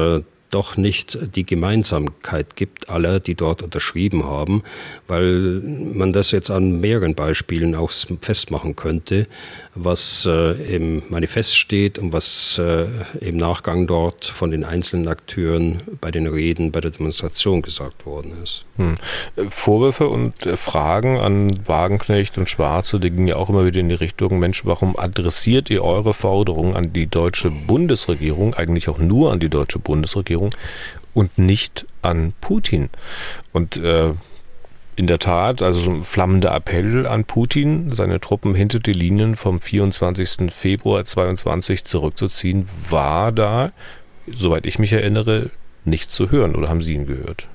doch 0.49 0.77
nicht 0.77 1.17
die 1.35 1.45
Gemeinsamkeit 1.45 2.55
gibt 2.55 2.89
aller, 2.89 3.19
die 3.19 3.35
dort 3.35 3.61
unterschrieben 3.61 4.23
haben, 4.23 4.63
weil 5.07 5.61
man 5.61 6.13
das 6.13 6.31
jetzt 6.31 6.49
an 6.49 6.79
mehreren 6.79 7.15
Beispielen 7.15 7.75
auch 7.75 7.91
festmachen 8.21 8.75
könnte, 8.75 9.27
was 9.75 10.25
äh, 10.25 10.75
im 10.75 11.03
Manifest 11.09 11.57
steht 11.57 11.99
und 11.99 12.13
was 12.13 12.57
äh, 12.57 12.85
im 13.19 13.37
Nachgang 13.37 13.87
dort 13.87 14.25
von 14.25 14.51
den 14.51 14.63
einzelnen 14.63 15.07
Akteuren 15.07 15.81
bei 15.99 16.11
den 16.11 16.27
Reden, 16.27 16.71
bei 16.71 16.79
der 16.79 16.91
Demonstration 16.91 17.61
gesagt 17.61 18.05
worden 18.05 18.33
ist. 18.43 18.65
Hm. 18.77 18.95
Vorwürfe 19.49 20.07
und 20.07 20.45
äh, 20.45 20.55
Fragen 20.55 21.19
an 21.19 21.67
Wagenknecht 21.67 22.37
und 22.37 22.49
Schwarze, 22.49 22.99
die 22.99 23.11
gingen 23.11 23.27
ja 23.27 23.35
auch 23.35 23.49
immer 23.49 23.65
wieder 23.65 23.81
in 23.81 23.89
die 23.89 23.95
Richtung, 23.95 24.39
Mensch, 24.39 24.65
warum 24.65 24.97
adressiert 24.97 25.69
ihr 25.69 25.83
eure 25.83 26.13
Forderungen 26.13 26.75
an 26.75 26.93
die 26.93 27.07
deutsche 27.07 27.51
Bundesregierung, 27.51 28.53
eigentlich 28.53 28.87
auch 28.89 28.97
nur 28.97 29.31
an 29.31 29.39
die 29.39 29.49
deutsche 29.49 29.79
Bundesregierung 29.79 30.36
und 31.13 31.38
nicht 31.38 31.85
an 32.01 32.33
Putin? 32.41 32.89
Und 33.53 33.77
äh, 33.77 34.13
in 34.95 35.05
der 35.05 35.19
Tat, 35.19 35.61
also 35.61 35.79
so 35.79 35.91
ein 35.91 36.03
flammender 36.03 36.53
Appell 36.55 37.05
an 37.05 37.23
Putin, 37.23 37.93
seine 37.93 38.19
Truppen 38.19 38.55
hinter 38.55 38.79
die 38.79 38.93
Linien 38.93 39.35
vom 39.35 39.61
24. 39.61 40.51
Februar 40.51 41.05
22 41.05 41.85
zurückzuziehen, 41.85 42.67
war 42.89 43.31
da, 43.31 43.71
soweit 44.25 44.65
ich 44.65 44.79
mich 44.79 44.91
erinnere, 44.93 45.51
nicht 45.85 46.09
zu 46.09 46.31
hören. 46.31 46.55
Oder 46.55 46.69
haben 46.69 46.81
Sie 46.81 46.95
ihn 46.95 47.05
gehört? 47.05 47.47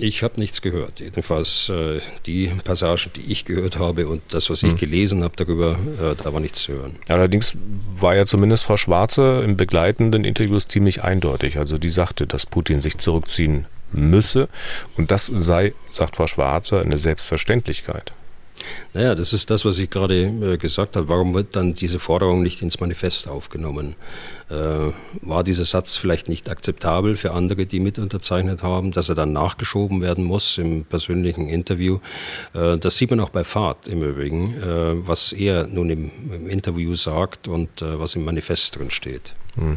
Ich 0.00 0.22
habe 0.22 0.40
nichts 0.40 0.62
gehört. 0.62 1.00
Jedenfalls 1.00 1.68
äh, 1.68 2.00
die 2.26 2.48
Passagen, 2.64 3.10
die 3.16 3.32
ich 3.32 3.44
gehört 3.44 3.78
habe 3.78 4.08
und 4.08 4.22
das, 4.30 4.50
was 4.50 4.62
ich 4.62 4.72
hm. 4.72 4.78
gelesen 4.78 5.24
habe 5.24 5.34
darüber, 5.36 5.72
äh, 5.72 6.14
da 6.22 6.32
war 6.32 6.40
nichts 6.40 6.62
zu 6.62 6.72
hören. 6.72 6.96
Allerdings 7.08 7.56
war 7.94 8.16
ja 8.16 8.26
zumindest 8.26 8.64
Frau 8.64 8.76
Schwarze 8.76 9.42
im 9.44 9.56
begleitenden 9.56 10.24
Interviews 10.24 10.68
ziemlich 10.68 11.02
eindeutig. 11.02 11.58
Also 11.58 11.78
die 11.78 11.90
sagte, 11.90 12.26
dass 12.26 12.46
Putin 12.46 12.80
sich 12.80 12.98
zurückziehen 12.98 13.66
müsse. 13.92 14.48
Und 14.96 15.10
das 15.10 15.26
sei, 15.26 15.74
sagt 15.90 16.16
Frau 16.16 16.26
Schwarze, 16.26 16.80
eine 16.80 16.96
Selbstverständlichkeit. 16.96 18.12
Naja, 18.92 19.14
das 19.14 19.32
ist 19.32 19.50
das, 19.50 19.64
was 19.64 19.78
ich 19.78 19.90
gerade 19.90 20.22
äh, 20.22 20.56
gesagt 20.56 20.96
habe. 20.96 21.08
Warum 21.08 21.34
wird 21.34 21.56
dann 21.56 21.74
diese 21.74 21.98
Forderung 21.98 22.42
nicht 22.42 22.62
ins 22.62 22.80
Manifest 22.80 23.28
aufgenommen? 23.28 23.94
Äh, 24.48 24.92
war 25.22 25.44
dieser 25.44 25.64
Satz 25.64 25.96
vielleicht 25.96 26.28
nicht 26.28 26.50
akzeptabel 26.50 27.16
für 27.16 27.32
andere, 27.32 27.66
die 27.66 27.80
mit 27.80 27.98
unterzeichnet 27.98 28.62
haben, 28.62 28.90
dass 28.90 29.08
er 29.08 29.14
dann 29.14 29.32
nachgeschoben 29.32 30.00
werden 30.00 30.24
muss 30.24 30.58
im 30.58 30.84
persönlichen 30.84 31.48
Interview? 31.48 31.98
Äh, 32.54 32.78
das 32.78 32.96
sieht 32.96 33.10
man 33.10 33.20
auch 33.20 33.30
bei 33.30 33.44
Fahrt 33.44 33.88
im 33.88 34.02
Übrigen, 34.02 34.54
was 35.06 35.32
er 35.32 35.66
nun 35.66 35.90
im, 35.90 36.10
Interview 36.48 36.94
sagt 36.94 37.48
und 37.48 37.68
was 37.80 38.14
im 38.14 38.24
Manifest 38.24 38.76
drin 38.76 38.90
steht. 38.90 39.32
Hm. 39.56 39.76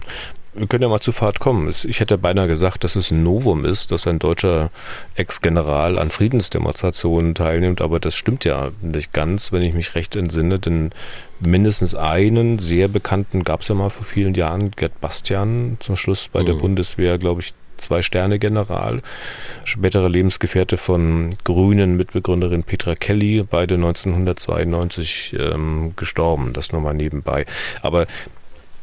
Wir 0.55 0.67
können 0.67 0.83
ja 0.83 0.89
mal 0.89 0.99
zu 0.99 1.11
Fahrt 1.11 1.39
kommen. 1.39 1.67
Ich 1.69 1.99
hätte 1.99 2.17
beinahe 2.17 2.47
gesagt, 2.47 2.83
dass 2.83 2.95
es 2.95 3.09
ein 3.09 3.23
Novum 3.23 3.65
ist, 3.65 3.91
dass 3.91 4.05
ein 4.05 4.19
deutscher 4.19 4.69
Ex-General 5.15 5.97
an 5.97 6.11
Friedensdemonstrationen 6.11 7.33
teilnimmt, 7.33 7.81
aber 7.81 7.99
das 7.99 8.15
stimmt 8.15 8.45
ja 8.45 8.71
nicht 8.81 9.13
ganz, 9.13 9.51
wenn 9.51 9.63
ich 9.63 9.73
mich 9.73 9.95
recht 9.95 10.15
entsinne, 10.15 10.59
denn 10.59 10.91
mindestens 11.39 11.95
einen 11.95 12.59
sehr 12.59 12.87
bekannten 12.87 13.43
gab 13.43 13.61
es 13.61 13.69
ja 13.69 13.75
mal 13.75 13.89
vor 13.89 14.05
vielen 14.05 14.35
Jahren, 14.35 14.71
Gerd 14.71 15.01
Bastian, 15.01 15.77
zum 15.79 15.95
Schluss 15.95 16.27
bei 16.27 16.41
mhm. 16.41 16.45
der 16.45 16.53
Bundeswehr, 16.53 17.17
glaube 17.17 17.41
ich, 17.41 17.53
Zwei-Sterne-General, 17.77 19.01
spätere 19.63 20.07
Lebensgefährte 20.07 20.77
von 20.77 21.35
Grünen 21.43 21.97
Mitbegründerin 21.97 22.63
Petra 22.63 22.95
Kelly, 22.95 23.43
beide 23.49 23.75
1992 23.75 25.35
ähm, 25.39 25.93
gestorben, 25.95 26.53
das 26.53 26.71
nur 26.71 26.81
mal 26.81 26.93
nebenbei. 26.93 27.45
Aber 27.81 28.05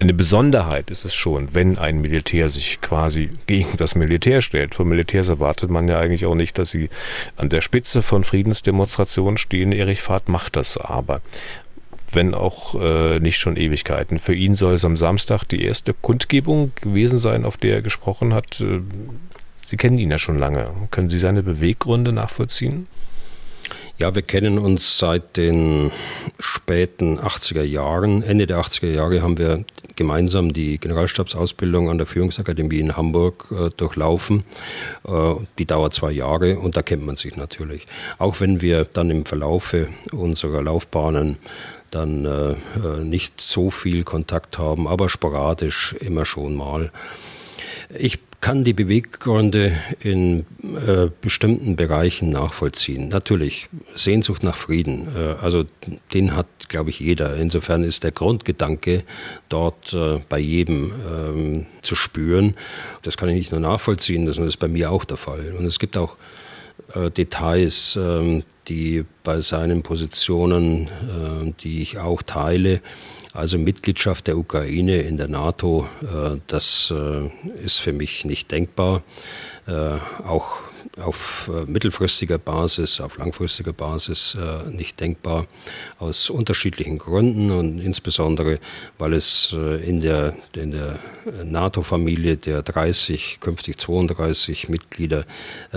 eine 0.01 0.15
Besonderheit 0.15 0.91
ist 0.91 1.05
es 1.05 1.15
schon, 1.15 1.55
wenn 1.55 1.77
ein 1.77 2.01
Militär 2.01 2.49
sich 2.49 2.81
quasi 2.81 3.31
gegen 3.47 3.77
das 3.77 3.95
Militär 3.95 4.41
stellt. 4.41 4.75
Von 4.75 4.89
Militärs 4.89 5.29
erwartet 5.29 5.71
man 5.71 5.89
ja 5.89 6.01
eigentlich 6.01 6.25
auch 6.25 6.35
nicht, 6.35 6.57
dass 6.59 6.71
sie 6.71 6.89
an 7.37 7.51
der 7.51 7.61
Spitze 7.61 8.01
von 8.01 8.25
Friedensdemonstrationen 8.25 9.37
stehen. 9.37 9.73
Erich 9.73 10.01
Fahrt 10.01 10.29
macht 10.29 10.57
das 10.57 10.79
aber 10.79 11.21
wenn 12.13 12.35
auch 12.35 12.75
äh, 12.75 13.21
nicht 13.21 13.39
schon 13.39 13.57
Ewigkeiten. 13.57 14.19
Für 14.19 14.35
ihn 14.35 14.57
soll 14.57 14.75
es 14.75 14.85
am 14.85 14.97
Samstag 14.97 15.45
die 15.45 15.63
erste 15.63 15.95
Kundgebung 15.95 16.73
gewesen 16.81 17.19
sein, 17.19 17.45
auf 17.45 17.57
der 17.57 17.75
er 17.75 17.83
gesprochen 17.83 18.35
hat. 18.35 18.61
Äh, 18.61 18.81
sie 19.57 19.77
kennen 19.77 19.97
ihn 19.97 20.11
ja 20.11 20.19
schon 20.19 20.37
lange. 20.37 20.69
Können 20.91 21.09
Sie 21.09 21.21
seine 21.21 21.45
Beweggründe 21.45 22.13
nachvollziehen? 22.13 22.89
Ja, 24.01 24.15
wir 24.15 24.23
kennen 24.23 24.59
uns 24.59 24.99
seit 24.99 25.37
den 25.37 25.91
späten 26.39 27.19
80er 27.19 27.63
Jahren. 27.63 28.23
Ende 28.23 28.47
der 28.47 28.59
80er 28.59 28.91
Jahre 28.91 29.21
haben 29.21 29.37
wir 29.37 29.67
gemeinsam 29.95 30.55
die 30.55 30.79
Generalstabsausbildung 30.79 31.91
an 31.91 31.99
der 31.99 32.07
Führungsakademie 32.07 32.79
in 32.79 32.97
Hamburg 32.97 33.49
äh, 33.51 33.69
durchlaufen. 33.77 34.43
Äh, 35.07 35.35
die 35.59 35.67
dauert 35.67 35.93
zwei 35.93 36.13
Jahre 36.13 36.59
und 36.59 36.79
da 36.79 36.83
kennt 36.83 37.05
man 37.05 37.17
sich 37.17 37.37
natürlich. 37.37 37.87
Auch 38.17 38.41
wenn 38.41 38.63
wir 38.63 38.87
dann 38.87 39.11
im 39.11 39.27
Verlaufe 39.27 39.89
unserer 40.13 40.63
Laufbahnen 40.63 41.37
dann 41.91 42.25
äh, 42.25 42.53
äh 42.53 43.05
nicht 43.05 43.39
so 43.39 43.71
viel 43.71 44.05
Kontakt 44.05 44.57
haben, 44.57 44.89
aber 44.89 45.11
sporadisch 45.11 45.95
immer 46.01 46.25
schon 46.25 46.55
mal. 46.55 46.91
Ich 47.99 48.19
kann 48.41 48.65
die 48.65 48.73
Beweggründe 48.73 49.77
in 50.01 50.47
äh, 50.87 51.09
bestimmten 51.21 51.77
Bereichen 51.77 52.31
nachvollziehen. 52.31 53.09
Natürlich, 53.09 53.69
Sehnsucht 53.95 54.43
nach 54.43 54.57
Frieden, 54.57 55.09
äh, 55.15 55.35
also 55.43 55.65
den 56.15 56.35
hat, 56.35 56.47
glaube 56.69 56.91
ich, 56.91 57.01
jeder. 57.01 57.37
Insofern 57.37 57.85
ist 57.85 58.03
der 58.03 58.13
Grundgedanke 58.13 59.05
dort 59.51 59.93
äh, 59.93 60.21
bei 60.29 60.39
jedem 60.39 60.93
ähm, 61.07 61.67
zu 61.83 61.95
spüren. 61.95 62.55
Das 63.03 63.19
kann 63.19 63.29
ich 63.29 63.37
nicht 63.37 63.53
nur 63.53 63.61
nachvollziehen, 63.61 64.25
das 64.25 64.39
ist 64.39 64.57
bei 64.57 64.69
mir 64.69 64.91
auch 64.91 65.05
der 65.05 65.19
Fall. 65.19 65.55
Und 65.59 65.67
es 65.67 65.79
gibt 65.79 65.99
auch 65.99 66.17
äh, 66.95 67.11
Details, 67.11 67.99
ähm, 68.01 68.45
die 68.69 69.05
bei 69.23 69.41
seinen 69.41 69.83
Positionen, 69.83 70.87
äh, 70.87 71.53
die 71.63 71.83
ich 71.83 71.99
auch 71.99 72.23
teile, 72.23 72.81
also 73.33 73.59
Mitgliedschaft 73.59 74.27
der 74.27 74.37
Ukraine 74.37 75.03
in 75.03 75.17
der 75.17 75.29
NATO, 75.29 75.87
äh, 76.03 76.39
das 76.47 76.93
äh, 76.95 77.29
ist 77.65 77.79
für 77.79 77.93
mich 77.93 78.25
nicht 78.25 78.51
denkbar. 78.51 79.03
Äh, 79.67 79.99
auch 80.25 80.59
auf 81.01 81.49
mittelfristiger 81.67 82.37
Basis, 82.37 83.01
auf 83.01 83.17
langfristiger 83.17 83.73
Basis 83.73 84.37
nicht 84.71 84.99
denkbar, 84.99 85.47
aus 85.99 86.29
unterschiedlichen 86.29 86.99
Gründen 86.99 87.53
und 87.53 87.79
insbesondere, 87.79 88.59
weil 88.99 89.15
es 89.15 89.53
in 89.53 90.01
der, 90.01 90.35
in 90.55 90.73
der 90.73 90.99
NATO-Familie 91.45 92.37
der 92.37 92.63
30, 92.63 93.39
künftig 93.41 93.79
32 93.79 94.69
Mitglieder 94.69 95.25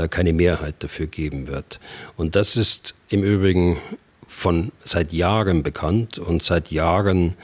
keine 0.09 0.33
Mehrheit 0.33 0.75
dafür 0.79 1.05
geben 1.05 1.47
wird. 1.47 1.79
Und 2.17 2.35
das 2.35 2.57
ist 2.57 2.95
im 3.07 3.23
Übrigen 3.23 3.77
von 4.33 4.71
seit 4.83 5.13
Jahren 5.13 5.63
bekannt 5.63 6.19
und 6.19 6.43
seit 6.43 6.71
Jahren 6.71 7.35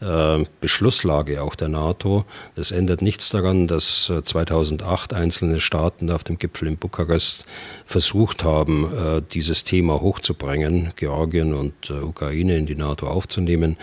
äh, 0.00 0.44
Beschlusslage 0.60 1.42
auch 1.42 1.54
der 1.54 1.68
NATO. 1.68 2.24
Das 2.54 2.70
ändert 2.70 3.02
nichts 3.02 3.30
daran, 3.30 3.66
dass 3.66 4.12
2008 4.24 5.12
äh, 5.12 5.16
einzelne 5.16 5.60
Staaten 5.60 6.10
auf 6.10 6.24
dem 6.24 6.38
Gipfel 6.38 6.68
in 6.68 6.76
Bukarest 6.76 7.46
versucht 7.84 8.44
haben, 8.44 8.92
äh, 8.94 9.22
dieses 9.32 9.64
Thema 9.64 10.00
hochzubringen, 10.00 10.92
Georgien 10.96 11.54
und 11.54 11.90
Ukraine 11.90 12.56
in 12.56 12.66
die 12.66 12.76
NATO 12.76 13.06
aufzunehmen. 13.06 13.76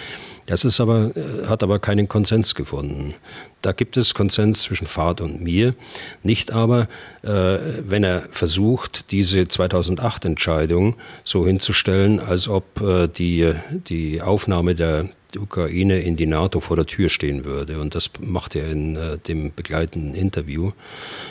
Das 0.45 0.65
ist 0.65 0.81
aber, 0.81 1.11
hat 1.47 1.63
aber 1.63 1.79
keinen 1.79 2.09
Konsens 2.09 2.53
gefunden. 2.53 3.13
Da 3.63 3.71
gibt 3.71 3.95
es 3.95 4.13
Konsens 4.13 4.63
zwischen 4.63 4.87
Fahrt 4.87 5.21
und 5.21 5.41
mir. 5.41 5.73
Nicht 6.21 6.51
aber, 6.51 6.89
äh, 7.21 7.57
wenn 7.87 8.03
er 8.03 8.23
versucht, 8.29 9.09
diese 9.11 9.39
2008-Entscheidung 9.39 10.95
so 11.23 11.47
hinzustellen, 11.47 12.19
als 12.19 12.49
ob 12.49 12.81
äh, 12.81 13.07
die, 13.07 13.53
die 13.87 14.21
Aufnahme 14.21 14.75
der 14.75 15.09
Ukraine 15.37 15.99
in 15.99 16.15
die 16.15 16.25
NATO 16.25 16.59
vor 16.59 16.75
der 16.75 16.85
Tür 16.85 17.09
stehen 17.09 17.45
würde. 17.45 17.79
Und 17.79 17.95
das 17.95 18.09
macht 18.19 18.55
er 18.55 18.69
in 18.69 18.95
äh, 18.95 19.17
dem 19.17 19.53
begleitenden 19.53 20.15
Interview. 20.15 20.71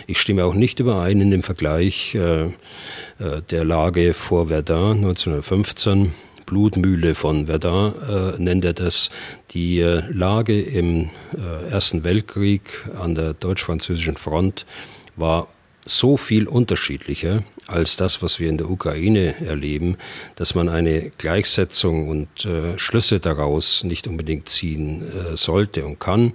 Ich 0.07 0.21
stimme 0.21 0.45
auch 0.45 0.55
nicht 0.55 0.81
überein 0.81 1.21
in 1.21 1.31
dem 1.31 1.43
Vergleich 1.43 2.15
äh, 2.15 2.45
äh 2.45 2.51
der 3.51 3.65
Lage 3.65 4.15
vor 4.15 4.49
Verdun 4.49 4.99
1915 4.99 6.13
Blutmühle 6.47 7.15
von 7.15 7.47
Verdun 7.47 7.95
äh, 8.03 8.43
nennt 8.43 8.65
er 8.65 8.75
das. 8.75 9.11
Die 9.53 9.81
äh, 9.81 10.03
Lage 10.13 10.61
im 10.61 11.11
äh, 11.35 11.71
Ersten 11.71 12.05
Weltkrieg 12.05 12.63
an 12.99 13.15
der 13.15 13.35
deutsch-französischen 13.35 14.17
Front 14.17 14.67
war 15.17 15.49
so 15.85 16.17
viel 16.17 16.47
unterschiedlicher 16.47 17.43
als 17.67 17.97
das, 17.97 18.23
was 18.23 18.41
wir 18.41 18.49
in 18.49 18.59
der 18.59 18.71
Ukraine 18.71 19.35
erleben, 19.41 19.97
dass 20.37 20.55
man 20.55 20.69
eine 20.69 21.11
Gleichsetzung 21.19 22.09
und 22.09 22.45
äh, 22.45 22.79
Schlüsse 22.79 23.21
daraus 23.21 23.85
nicht 23.85 24.07
unbedingt 24.07 24.49
ziehen 24.49 25.03
äh, 25.03 25.37
sollte 25.37 25.85
und 25.85 26.01
kann. 26.01 26.35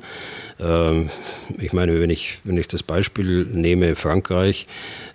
Ähm, 0.60 1.10
ich 1.58 1.74
meine, 1.74 2.00
wenn 2.00 2.10
ich, 2.10 2.40
wenn 2.44 2.58
ich 2.58 2.68
das 2.68 2.84
Beispiel 2.84 3.46
nehme, 3.46 3.96
Frankreich, 3.96 4.68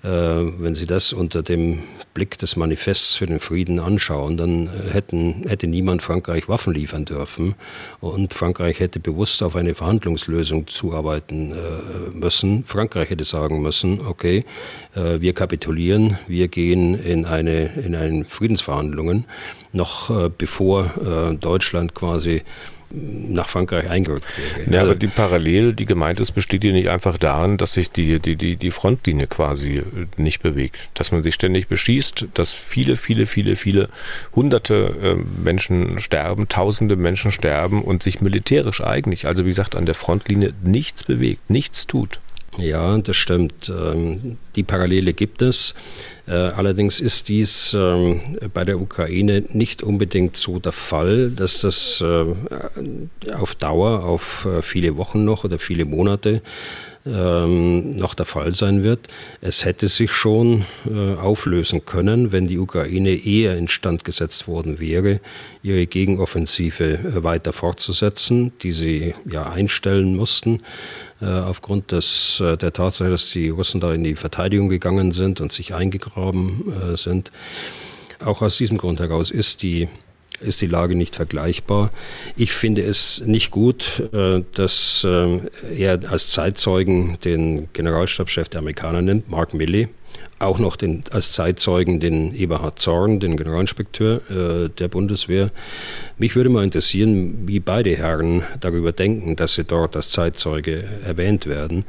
äh, 0.03 0.09
wenn 0.09 0.75
Sie 0.75 0.87
das 0.87 1.13
unter 1.13 1.43
dem 1.43 1.83
Blick 2.15 2.39
des 2.39 2.57
Manifests 2.57 3.17
für 3.17 3.27
den 3.27 3.41
Frieden 3.41 3.79
anschauen, 3.79 4.37
dann 4.37 4.67
äh, 4.67 4.91
hätten, 4.93 5.45
hätte 5.49 5.67
niemand 5.67 6.03
Frankreich 6.03 6.49
Waffen 6.49 6.75
liefern 6.75 7.05
dürfen 7.05 7.55
und 8.01 8.35
Frankreich 8.35 8.81
hätte 8.81 9.01
bewusst 9.01 9.43
auf 9.43 9.57
eine 9.57 9.75
Verhandlungslösung 9.75 10.67
zuarbeiten 10.69 11.53
äh, 11.53 12.11
müssen. 12.13 12.65
Frankreich 12.65 13.11
hätte 13.11 13.25
sagen 13.25 13.63
müssen, 13.63 14.01
okay, 14.07 14.45
wir 14.95 15.33
kapitulieren, 15.33 16.19
wir 16.27 16.49
gehen 16.49 17.03
in 17.03 17.25
eine, 17.25 17.67
in 17.83 17.95
eine 17.95 18.25
Friedensverhandlungen, 18.27 19.25
noch 19.73 20.31
bevor 20.37 20.91
Deutschland 21.41 21.95
quasi 21.95 22.43
nach 22.93 23.49
Frankreich 23.49 23.89
eingerückt 23.89 24.27
wäre. 24.57 24.75
Ja, 24.75 24.83
aber 24.83 24.95
die 24.95 25.07
Parallel, 25.07 25.73
die 25.73 25.87
gemeint 25.87 26.21
ist, 26.21 26.33
besteht 26.33 26.63
hier 26.63 26.73
nicht 26.73 26.89
einfach 26.89 27.17
darin, 27.17 27.57
dass 27.57 27.73
sich 27.75 27.91
die, 27.91 28.19
die, 28.19 28.37
die, 28.37 28.57
die 28.57 28.71
Frontlinie 28.71 29.27
quasi 29.27 29.79
äh, 29.79 29.85
nicht 30.17 30.43
bewegt. 30.43 30.77
Dass 30.95 31.13
man 31.13 31.23
sich 31.23 31.35
ständig 31.35 31.69
beschießt, 31.69 32.27
dass 32.35 32.53
viele, 32.53 32.97
viele, 32.97 33.27
viele, 33.27 33.57
viele 33.57 33.89
hunderte 34.35 34.95
äh, 35.03 35.43
Menschen 35.43 35.99
sterben, 36.01 36.49
tausende 36.49 36.97
Menschen 36.97 37.33
sterben 37.33 37.83
und 37.83 38.03
sich 38.03 38.21
militärisch 38.21 38.83
eigentlich, 38.83 39.27
also 39.27 39.45
wie 39.45 39.51
gesagt, 39.51 39.75
an 39.77 39.87
der 39.87 39.95
Frontlinie 39.95 40.53
nichts 40.63 41.05
bewegt, 41.05 41.49
nichts 41.49 41.87
tut. 41.87 42.21
Ja, 42.59 42.99
das 42.99 43.17
stimmt. 43.17 43.71
Ähm, 43.71 44.37
die 44.57 44.63
Parallele 44.63 45.15
gibt 45.15 45.41
es. 45.41 45.75
Äh, 46.27 46.33
allerdings 46.33 47.01
ist 47.01 47.29
dies 47.29 47.75
ähm, 47.75 48.21
bei 48.53 48.65
der 48.65 48.79
Ukraine 48.79 49.45
nicht 49.53 49.83
unbedingt 49.83 50.37
so 50.37 50.59
der 50.59 50.73
Fall, 50.73 51.31
dass 51.31 51.61
das 51.61 52.03
äh, 52.03 52.25
auf 53.35 53.55
Dauer, 53.55 54.05
auf 54.05 54.45
äh, 54.45 54.61
viele 54.61 54.99
Wochen 54.99 55.25
noch 55.25 55.45
oder 55.45 55.59
viele 55.59 55.87
Monate 55.87 56.43
ähm, 57.05 57.91
noch 57.91 58.15
der 58.15 58.27
Fall 58.27 58.53
sein 58.53 58.83
wird. 58.83 59.09
Es 59.41 59.65
hätte 59.65 59.89
sich 59.89 60.13
schon 60.13 60.65
äh, 60.89 61.15
auflösen 61.15 61.85
können, 61.85 62.33
wenn 62.33 62.47
die 62.47 62.59
Ukraine 62.59 63.11
eher 63.11 63.57
instand 63.57 64.05
gesetzt 64.05 64.47
worden 64.47 64.81
wäre, 64.81 65.21
ihre 65.63 65.87
Gegenoffensive 65.87 66.85
äh, 66.85 67.25
weiter 67.25 67.53
fortzusetzen, 67.53 68.53
die 68.63 68.73
sie 68.73 69.15
ja 69.31 69.51
einstellen 69.51 70.15
mussten 70.17 70.61
äh, 71.21 71.27
aufgrund 71.27 71.93
des, 71.93 72.41
äh, 72.41 72.57
der 72.57 72.73
Tatsache, 72.73 73.11
dass 73.11 73.31
die 73.31 73.49
Russen 73.49 73.81
da 73.81 73.93
in 73.93 74.05
die 74.05 74.15
Verteidigung 74.15 74.69
gegangen 74.69 75.13
sind 75.13 75.41
und 75.41 75.53
sich 75.53 75.75
eingegraben 75.75 76.73
sind. 76.95 77.33
Auch 78.25 78.43
aus 78.43 78.57
diesem 78.57 78.79
Grund 78.79 79.01
heraus 79.01 79.31
ist 79.31 79.63
die 79.63 79.89
ist 80.41 80.61
die 80.61 80.67
Lage 80.67 80.95
nicht 80.95 81.17
vergleichbar. 81.17 81.91
Ich 82.37 82.53
finde 82.53 82.83
es 82.83 83.23
nicht 83.25 83.51
gut, 83.51 84.03
äh, 84.13 84.43
dass 84.55 85.05
äh, 85.05 85.41
er 85.77 86.01
als 86.11 86.29
Zeitzeugen 86.29 87.19
den 87.25 87.69
Generalstabschef 87.73 88.49
der 88.49 88.61
Amerikaner 88.61 89.03
nimmt, 89.03 89.31
Mark 89.31 89.55
Milley, 89.55 89.89
auch 90.39 90.59
noch 90.59 90.77
den, 90.77 91.05
als 91.11 91.33
Zeitzeugen 91.33 92.01
den 92.01 92.35
Eberhard 92.35 92.81
Zorn, 92.81 93.21
den 93.21 93.37
Generalinspekteur 93.37 94.21
äh, 94.31 94.69
der 94.69 94.89
Bundeswehr. 94.89 95.51
Mich 96.19 96.35
würde 96.35 96.51
mal 96.51 96.65
interessieren, 96.65 97.47
wie 97.47 97.61
beide 97.61 97.95
Herren 97.97 98.43
darüber 98.61 98.93
denken, 98.93 99.37
dass 99.37 99.55
sie 99.55 99.65
dort 99.65 99.95
als 99.97 100.11
Zeitzeuge 100.11 100.85
erwähnt 101.05 101.47
werden. 101.47 101.85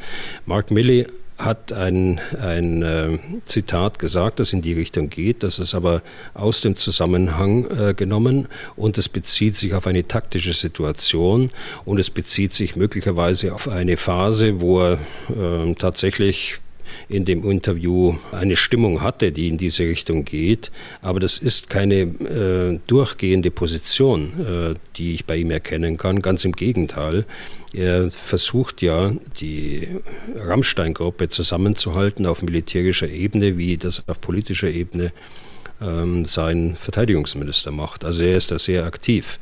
Mark 0.46 0.72
Milley 0.72 1.08
hat 1.46 1.74
ein, 1.74 2.20
ein 2.39 2.84
äh, 2.84 3.20
Zitat 3.46 4.00
gesagt, 4.00 4.39
das 4.39 4.54
in 4.54 4.62
die 4.62 4.74
Richtung 4.74 5.10
geht, 5.10 5.44
das 5.44 5.60
ist 5.60 5.74
aber 5.74 6.02
aus 6.34 6.62
dem 6.62 6.76
Zusammenhang 6.76 7.70
äh, 7.70 7.94
genommen 7.94 8.48
und 8.76 8.98
es 8.98 9.10
bezieht 9.10 9.56
sich 9.56 9.74
auf 9.74 9.88
eine 9.88 10.08
taktische 10.08 10.54
Situation 10.54 11.52
und 11.86 12.00
es 12.00 12.10
bezieht 12.10 12.54
sich 12.54 12.76
möglicherweise 12.76 13.54
auf 13.54 13.68
eine 13.68 13.98
Phase, 13.98 14.62
wo 14.62 14.82
er 14.82 14.94
äh, 15.30 15.74
tatsächlich 15.76 16.60
in 17.10 17.26
dem 17.26 17.49
Interview 17.49 18.16
eine 18.32 18.56
Stimmung 18.56 19.01
hatte, 19.01 19.32
die 19.32 19.47
in 19.47 19.58
diese 19.58 19.84
Richtung 19.84 20.26
geht. 20.26 20.72
Aber 21.01 21.20
das 21.20 21.38
ist 21.38 21.70
keine 21.70 22.01
äh, 22.01 22.80
durchgehende 22.88 23.51
Position, 23.51 24.34
äh, 24.39 24.76
die 24.95 25.14
ich 25.14 25.26
bei 25.26 25.38
ihm 25.38 25.51
erkennen 25.51 25.97
kann. 25.97 26.22
Ganz 26.22 26.45
im 26.45 26.54
Gegenteil. 26.54 27.26
Er 27.74 28.12
versucht 28.12 28.82
ja, 28.82 29.12
die 29.39 29.88
Rammstein-Gruppe 30.36 31.30
zusammenzuhalten 31.30 32.26
auf 32.26 32.43
militärischer 32.43 33.10
Ebene, 33.10 33.58
wie 33.58 33.78
das 33.78 34.08
auf 34.08 34.22
politischer 34.22 34.70
Ebene 34.70 35.12
ähm, 35.84 36.26
sein 36.26 36.78
Verteidigungsminister 36.80 37.72
macht. 37.72 38.06
Also 38.06 38.24
er 38.24 38.38
ist 38.38 38.52
da 38.52 38.60
sehr 38.60 38.86
aktiv. 38.86 39.40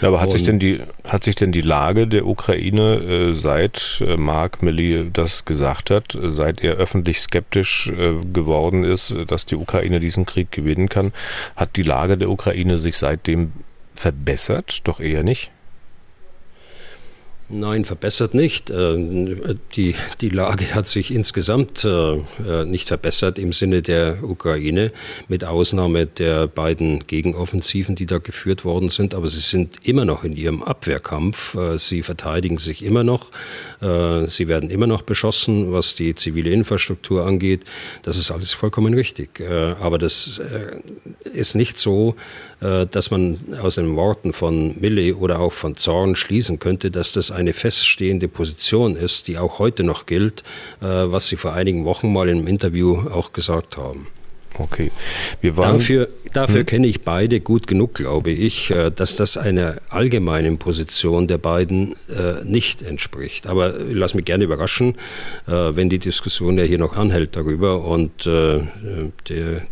Ja, 0.00 0.08
aber 0.08 0.20
hat 0.20 0.30
sich 0.30 0.44
denn 0.44 0.58
die 0.58 0.80
hat 1.04 1.24
sich 1.24 1.34
denn 1.34 1.52
die 1.52 1.60
Lage 1.60 2.06
der 2.06 2.26
Ukraine 2.26 2.96
äh, 2.96 3.34
seit 3.34 4.02
äh, 4.06 4.16
Mark 4.16 4.62
Milley 4.62 5.10
das 5.12 5.44
gesagt 5.44 5.90
hat, 5.90 6.14
äh, 6.14 6.32
seit 6.32 6.62
er 6.62 6.74
öffentlich 6.74 7.20
skeptisch 7.20 7.88
äh, 7.88 8.14
geworden 8.32 8.84
ist, 8.84 9.14
dass 9.28 9.46
die 9.46 9.56
Ukraine 9.56 10.00
diesen 10.00 10.26
Krieg 10.26 10.50
gewinnen 10.50 10.88
kann, 10.88 11.12
hat 11.56 11.76
die 11.76 11.82
Lage 11.82 12.16
der 12.16 12.30
Ukraine 12.30 12.78
sich 12.78 12.96
seitdem 12.96 13.52
verbessert? 13.94 14.80
Doch 14.84 15.00
eher 15.00 15.22
nicht. 15.22 15.50
Nein, 17.56 17.84
verbessert 17.84 18.34
nicht. 18.34 18.70
Äh, 18.70 19.54
die, 19.76 19.94
die 20.20 20.28
Lage 20.28 20.74
hat 20.74 20.88
sich 20.88 21.14
insgesamt 21.14 21.84
äh, 21.84 22.14
äh, 22.14 22.64
nicht 22.66 22.88
verbessert 22.88 23.38
im 23.38 23.52
Sinne 23.52 23.80
der 23.80 24.24
Ukraine, 24.24 24.90
mit 25.28 25.44
Ausnahme 25.44 26.06
der 26.06 26.48
beiden 26.48 27.06
Gegenoffensiven, 27.06 27.94
die 27.94 28.06
da 28.06 28.18
geführt 28.18 28.64
worden 28.64 28.88
sind. 28.88 29.14
Aber 29.14 29.28
sie 29.28 29.38
sind 29.38 29.86
immer 29.86 30.04
noch 30.04 30.24
in 30.24 30.34
ihrem 30.34 30.64
Abwehrkampf. 30.64 31.56
Sie 31.76 32.02
verteidigen 32.02 32.58
sich 32.58 32.84
immer 32.84 33.04
noch. 33.04 33.30
Sie 33.80 34.48
werden 34.48 34.70
immer 34.70 34.86
noch 34.86 35.02
beschossen, 35.02 35.72
was 35.72 35.94
die 35.94 36.14
zivile 36.14 36.50
Infrastruktur 36.50 37.24
angeht. 37.24 37.62
Das 38.02 38.18
ist 38.18 38.30
alles 38.30 38.52
vollkommen 38.52 38.94
richtig. 38.94 39.42
Aber 39.80 39.98
das 39.98 40.40
ist 41.32 41.54
nicht 41.54 41.78
so, 41.78 42.16
dass 42.60 43.10
man 43.10 43.38
aus 43.60 43.76
den 43.76 43.94
Worten 43.96 44.32
von 44.32 44.74
Milley 44.80 45.12
oder 45.12 45.38
auch 45.38 45.52
von 45.52 45.76
Zorn 45.76 46.16
schließen 46.16 46.58
könnte, 46.58 46.90
dass 46.90 47.12
das 47.12 47.30
eine 47.44 47.52
feststehende 47.52 48.26
Position 48.28 48.96
ist, 48.96 49.28
die 49.28 49.38
auch 49.38 49.58
heute 49.58 49.84
noch 49.84 50.06
gilt, 50.06 50.42
äh, 50.80 50.86
was 50.86 51.28
Sie 51.28 51.36
vor 51.36 51.52
einigen 51.52 51.84
Wochen 51.84 52.12
mal 52.12 52.28
im 52.28 52.46
Interview 52.46 53.08
auch 53.10 53.32
gesagt 53.32 53.76
haben. 53.76 54.08
Okay. 54.56 54.92
Wir 55.40 55.56
waren, 55.56 55.78
dafür 55.78 56.08
dafür 56.32 56.60
hm? 56.60 56.66
kenne 56.66 56.86
ich 56.86 57.02
beide 57.02 57.40
gut 57.40 57.66
genug, 57.66 57.94
glaube 57.94 58.30
ich, 58.30 58.70
äh, 58.70 58.90
dass 58.90 59.16
das 59.16 59.36
einer 59.36 59.78
allgemeinen 59.88 60.58
Position 60.58 61.26
der 61.26 61.38
beiden 61.38 61.96
äh, 62.08 62.44
nicht 62.44 62.80
entspricht. 62.80 63.48
Aber 63.48 63.80
ich 63.80 63.96
lasse 63.96 64.16
mich 64.16 64.24
gerne 64.24 64.44
überraschen, 64.44 64.94
wenn 65.46 65.90
die 65.90 65.98
Diskussion 65.98 66.56
ja 66.56 66.64
hier 66.64 66.78
noch 66.78 66.96
anhält 66.96 67.36
darüber 67.36 67.84
und 67.84 68.26
der, 68.26 68.62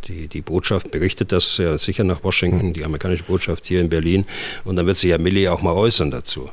die, 0.07 0.29
die 0.29 0.41
Botschaft 0.41 0.91
berichtet 0.91 1.33
das 1.33 1.57
ja 1.59 1.79
sicher 1.79 2.05
nach 2.05 2.23
Washington, 2.25 2.73
die 2.73 2.85
amerikanische 2.85 3.25
Botschaft 3.25 3.66
hier 3.66 3.81
in 3.81 3.89
Berlin 3.89 4.27
und 4.64 4.77
dann 4.77 4.87
wird 4.87 4.99
sich 4.99 5.11
Herr 5.11 5.18
Milley 5.18 5.49
auch 5.49 5.62
mal 5.62 5.73
äußern 5.73 6.11
dazu. 6.11 6.51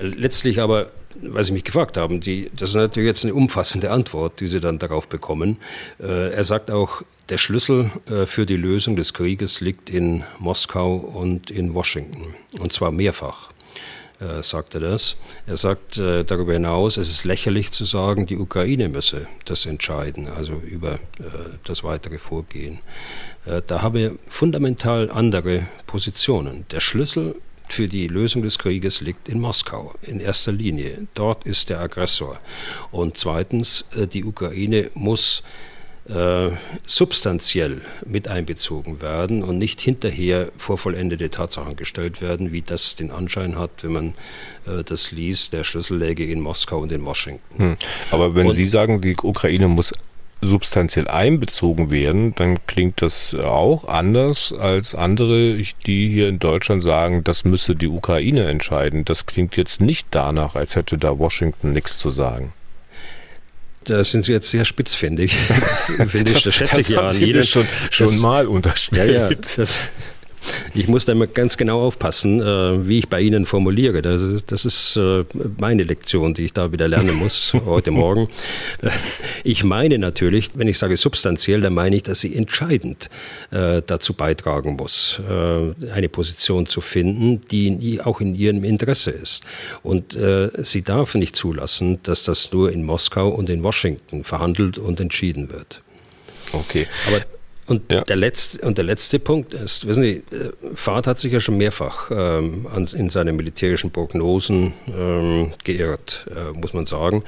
Letztlich 0.00 0.60
aber, 0.60 0.90
weil 1.20 1.44
Sie 1.44 1.52
mich 1.52 1.64
gefragt 1.64 1.96
haben, 1.96 2.20
die, 2.20 2.50
das 2.56 2.70
ist 2.70 2.76
natürlich 2.76 3.08
jetzt 3.08 3.24
eine 3.24 3.34
umfassende 3.34 3.90
Antwort, 3.90 4.40
die 4.40 4.46
Sie 4.46 4.60
dann 4.60 4.78
darauf 4.78 5.08
bekommen. 5.08 5.58
Äh, 6.00 6.32
er 6.32 6.44
sagt 6.44 6.70
auch, 6.70 7.02
der 7.28 7.38
Schlüssel 7.38 7.90
äh, 8.10 8.26
für 8.26 8.46
die 8.46 8.56
Lösung 8.56 8.96
des 8.96 9.12
Krieges 9.12 9.60
liegt 9.60 9.90
in 9.90 10.24
Moskau 10.38 10.96
und 10.96 11.50
in 11.50 11.74
Washington. 11.74 12.34
Und 12.60 12.72
zwar 12.72 12.90
mehrfach 12.90 13.50
äh, 14.20 14.42
sagt 14.42 14.74
er 14.74 14.80
das. 14.80 15.16
Er 15.46 15.56
sagt 15.56 15.98
äh, 15.98 16.24
darüber 16.24 16.52
hinaus, 16.52 16.96
es 16.96 17.10
ist 17.10 17.24
lächerlich 17.24 17.72
zu 17.72 17.84
sagen, 17.84 18.26
die 18.26 18.36
Ukraine 18.36 18.88
müsse 18.88 19.26
das 19.44 19.66
entscheiden, 19.66 20.28
also 20.28 20.54
über 20.54 20.94
äh, 20.94 20.98
das 21.64 21.84
weitere 21.84 22.18
Vorgehen. 22.18 22.80
Äh, 23.46 23.62
da 23.66 23.82
habe 23.82 24.00
er 24.00 24.12
fundamental 24.28 25.10
andere 25.10 25.66
Positionen. 25.86 26.64
Der 26.70 26.80
Schlüssel 26.80 27.36
für 27.72 27.88
die 27.88 28.08
Lösung 28.08 28.42
des 28.42 28.58
Krieges 28.58 29.00
liegt 29.00 29.28
in 29.28 29.40
Moskau 29.40 29.94
in 30.02 30.20
erster 30.20 30.52
Linie. 30.52 31.06
Dort 31.14 31.44
ist 31.44 31.70
der 31.70 31.80
Aggressor. 31.80 32.38
Und 32.90 33.16
zweitens, 33.18 33.84
äh, 33.96 34.06
die 34.06 34.24
Ukraine 34.24 34.90
muss 34.94 35.42
äh, 36.08 36.50
substanziell 36.86 37.82
mit 38.06 38.28
einbezogen 38.28 39.02
werden 39.02 39.42
und 39.42 39.58
nicht 39.58 39.80
hinterher 39.80 40.50
vor 40.56 40.78
vollendete 40.78 41.28
Tatsachen 41.28 41.76
gestellt 41.76 42.22
werden, 42.22 42.50
wie 42.50 42.62
das 42.62 42.96
den 42.96 43.10
Anschein 43.10 43.58
hat, 43.58 43.70
wenn 43.82 43.92
man 43.92 44.14
äh, 44.66 44.82
das 44.84 45.12
liest, 45.12 45.52
der 45.52 45.64
Schlüssel 45.64 45.98
läge 45.98 46.24
in 46.24 46.40
Moskau 46.40 46.78
und 46.78 46.92
in 46.92 47.04
Washington. 47.04 47.58
Hm. 47.58 47.76
Aber 48.10 48.34
wenn 48.34 48.46
und, 48.46 48.54
Sie 48.54 48.64
sagen, 48.64 49.02
die 49.02 49.16
Ukraine 49.22 49.68
muss 49.68 49.92
substanziell 50.40 51.08
einbezogen 51.08 51.90
werden, 51.90 52.34
dann 52.34 52.64
klingt 52.66 53.02
das 53.02 53.34
auch 53.34 53.88
anders 53.88 54.52
als 54.52 54.94
andere, 54.94 55.56
die 55.86 56.08
hier 56.08 56.28
in 56.28 56.38
Deutschland 56.38 56.82
sagen, 56.82 57.24
das 57.24 57.44
müsse 57.44 57.74
die 57.74 57.88
Ukraine 57.88 58.48
entscheiden. 58.48 59.04
Das 59.04 59.26
klingt 59.26 59.56
jetzt 59.56 59.80
nicht 59.80 60.08
danach, 60.10 60.54
als 60.54 60.76
hätte 60.76 60.96
da 60.96 61.18
Washington 61.18 61.72
nichts 61.72 61.98
zu 61.98 62.10
sagen. 62.10 62.52
Da 63.84 64.04
sind 64.04 64.24
Sie 64.24 64.32
jetzt 64.32 64.50
sehr 64.50 64.64
spitzfindig. 64.64 65.34
Ich, 66.14 66.44
das 66.44 66.54
schätze 66.54 66.76
das 66.76 66.78
ich 66.78 66.88
ja 66.88 67.08
an 67.08 67.18
Ihnen. 67.18 67.42
Schon, 67.42 67.66
schon 67.90 68.06
das, 68.06 68.18
mal 68.18 68.46
unterstellt. 68.46 69.14
Ja, 69.14 69.30
ja, 69.30 69.36
das, 69.56 69.78
ich 70.74 70.88
muss 70.88 71.04
da 71.04 71.12
immer 71.12 71.26
ganz 71.26 71.56
genau 71.56 71.82
aufpassen, 71.82 72.40
äh, 72.40 72.88
wie 72.88 72.98
ich 72.98 73.08
bei 73.08 73.20
Ihnen 73.20 73.46
formuliere. 73.46 74.02
Das 74.02 74.20
ist, 74.20 74.52
das 74.52 74.64
ist 74.64 74.96
äh, 74.96 75.24
meine 75.58 75.82
Lektion, 75.82 76.34
die 76.34 76.42
ich 76.42 76.52
da 76.52 76.72
wieder 76.72 76.88
lernen 76.88 77.14
muss 77.14 77.52
heute 77.64 77.90
Morgen. 77.90 78.28
Äh, 78.82 78.90
ich 79.44 79.64
meine 79.64 79.98
natürlich, 79.98 80.50
wenn 80.54 80.68
ich 80.68 80.78
sage 80.78 80.96
substanziell, 80.96 81.60
dann 81.60 81.74
meine 81.74 81.96
ich, 81.96 82.02
dass 82.02 82.20
sie 82.20 82.34
entscheidend 82.34 83.10
dazu 83.50 84.14
beitragen 84.14 84.76
muss, 84.76 85.20
eine 85.28 86.08
Position 86.08 86.66
zu 86.66 86.80
finden, 86.80 87.40
die 87.50 88.00
auch 88.02 88.20
in 88.20 88.34
ihrem 88.34 88.64
Interesse 88.64 89.10
ist. 89.10 89.44
Und 89.82 90.16
sie 90.58 90.82
darf 90.82 91.14
nicht 91.14 91.36
zulassen, 91.36 92.00
dass 92.02 92.24
das 92.24 92.52
nur 92.52 92.72
in 92.72 92.84
Moskau 92.84 93.28
und 93.28 93.48
in 93.48 93.62
Washington 93.62 94.24
verhandelt 94.24 94.78
und 94.78 95.00
entschieden 95.00 95.50
wird. 95.50 95.80
Okay. 96.52 96.86
Aber 97.06 97.24
und, 97.68 97.92
ja. 97.92 98.02
der 98.02 98.16
letzte, 98.16 98.66
und 98.66 98.78
der 98.78 98.84
letzte 98.84 99.18
Punkt 99.18 99.52
ist, 99.52 99.86
wissen 99.86 100.02
Sie, 100.02 100.22
äh, 100.34 100.52
Fahrt 100.74 101.06
hat 101.06 101.18
sich 101.18 101.32
ja 101.32 101.38
schon 101.38 101.58
mehrfach 101.58 102.10
ähm, 102.10 102.66
in 102.96 103.10
seinen 103.10 103.36
militärischen 103.36 103.90
Prognosen 103.90 104.72
ähm, 104.88 105.52
geirrt, 105.64 106.26
äh, 106.30 106.56
muss 106.58 106.72
man 106.72 106.86
sagen. 106.86 107.24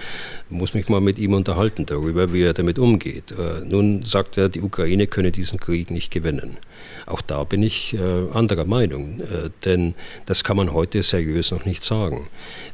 Muss 0.49 0.72
mich 0.72 0.88
mal 0.88 1.03
mit 1.03 1.18
ihm 1.18 1.34
unterhalten 1.34 1.84
darüber, 1.84 2.32
wie 2.32 2.43
er 2.43 2.55
damit 2.55 2.78
umgeht. 2.78 3.32
Äh, 3.32 3.66
nun 3.66 4.03
sagt 4.03 4.38
er, 4.38 4.49
die 4.49 4.62
Ukraine 4.62 5.07
könne 5.07 5.30
diesen 5.30 5.61
Krieg 5.61 5.91
nicht 5.91 6.11
gewinnen. 6.11 6.57
Auch 7.05 7.20
da 7.20 7.45
bin 7.45 7.62
ich 7.62 7.95
äh, 7.95 7.99
anderer 8.32 8.64
Meinung, 8.64 9.20
äh, 9.20 9.51
denn 9.66 9.95
das 10.24 10.43
kann 10.43 10.57
man 10.57 10.72
heute 10.72 11.03
seriös 11.03 11.51
noch 11.51 11.66
nicht 11.66 11.84
sagen. 11.84 12.28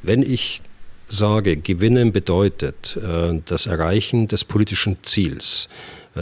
Wenn 0.04 0.22
ich 0.22 0.62
sage, 1.08 1.56
gewinnen 1.56 2.12
bedeutet 2.12 2.96
äh, 2.96 3.40
das 3.44 3.66
Erreichen 3.66 4.28
des 4.28 4.44
politischen 4.44 4.98
Ziels, 5.02 5.68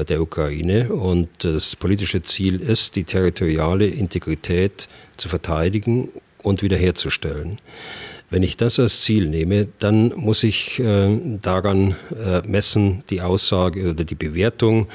der 0.03 0.21
Ukraine. 0.21 0.93
Und 0.93 1.29
das 1.39 1.77
politische 1.77 2.23
Ziel 2.23 2.61
ist, 2.61 2.97
die 2.97 3.05
territoriale 3.05 3.87
Integrität 3.87 4.89
zu 5.17 5.29
verteidigen 5.29 6.09
und 6.43 6.63
wiederherzustellen. 6.63 7.61
Wenn 8.31 8.43
ich 8.43 8.57
das 8.57 8.81
als 8.81 9.03
Ziel 9.03 9.29
nehme, 9.29 9.69
dann 9.79 10.09
muss 10.17 10.43
ich 10.43 10.81
äh, 10.81 11.21
daran 11.41 11.95
äh, 12.19 12.41
messen, 12.45 13.05
die 13.09 13.21
Aussage 13.21 13.91
oder 13.91 14.03
die 14.03 14.17
Bewertung, 14.17 14.89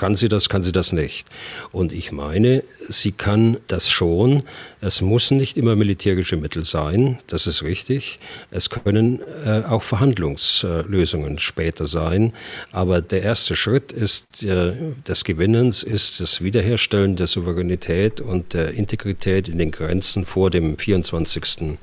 kann 0.00 0.16
sie 0.16 0.30
das, 0.30 0.48
kann 0.48 0.62
sie 0.62 0.72
das 0.72 0.92
nicht. 0.92 1.28
Und 1.72 1.92
ich 1.92 2.10
meine, 2.10 2.64
sie 2.88 3.12
kann 3.12 3.58
das 3.66 3.90
schon. 3.90 4.44
Es 4.80 5.02
müssen 5.02 5.36
nicht 5.36 5.58
immer 5.58 5.76
militärische 5.76 6.38
Mittel 6.38 6.64
sein, 6.64 7.18
das 7.26 7.46
ist 7.46 7.62
richtig. 7.62 8.18
Es 8.50 8.70
können 8.70 9.20
äh, 9.44 9.60
auch 9.68 9.82
Verhandlungslösungen 9.82 11.38
später 11.38 11.84
sein. 11.84 12.32
Aber 12.72 13.02
der 13.02 13.22
erste 13.22 13.56
Schritt 13.56 13.92
ist, 13.92 14.42
äh, 14.42 14.72
des 15.06 15.24
Gewinnens 15.24 15.82
ist 15.82 16.18
das 16.20 16.42
Wiederherstellen 16.42 17.16
der 17.16 17.26
Souveränität 17.26 18.22
und 18.22 18.54
der 18.54 18.72
Integrität 18.72 19.48
in 19.48 19.58
den 19.58 19.70
Grenzen 19.70 20.24
vor 20.24 20.48
dem 20.48 20.78
24. 20.78 21.76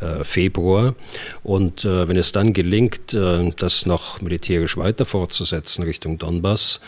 Äh, 0.00 0.24
Februar. 0.24 0.96
Und 1.44 1.84
äh, 1.84 2.08
wenn 2.08 2.16
es 2.16 2.32
dann 2.32 2.52
gelingt, 2.52 3.14
äh, 3.14 3.52
das 3.56 3.86
noch 3.86 4.20
militärisch 4.20 4.76
weiter 4.76 5.04
fortzusetzen 5.04 5.84
Richtung 5.84 6.18
Donbass, 6.18 6.80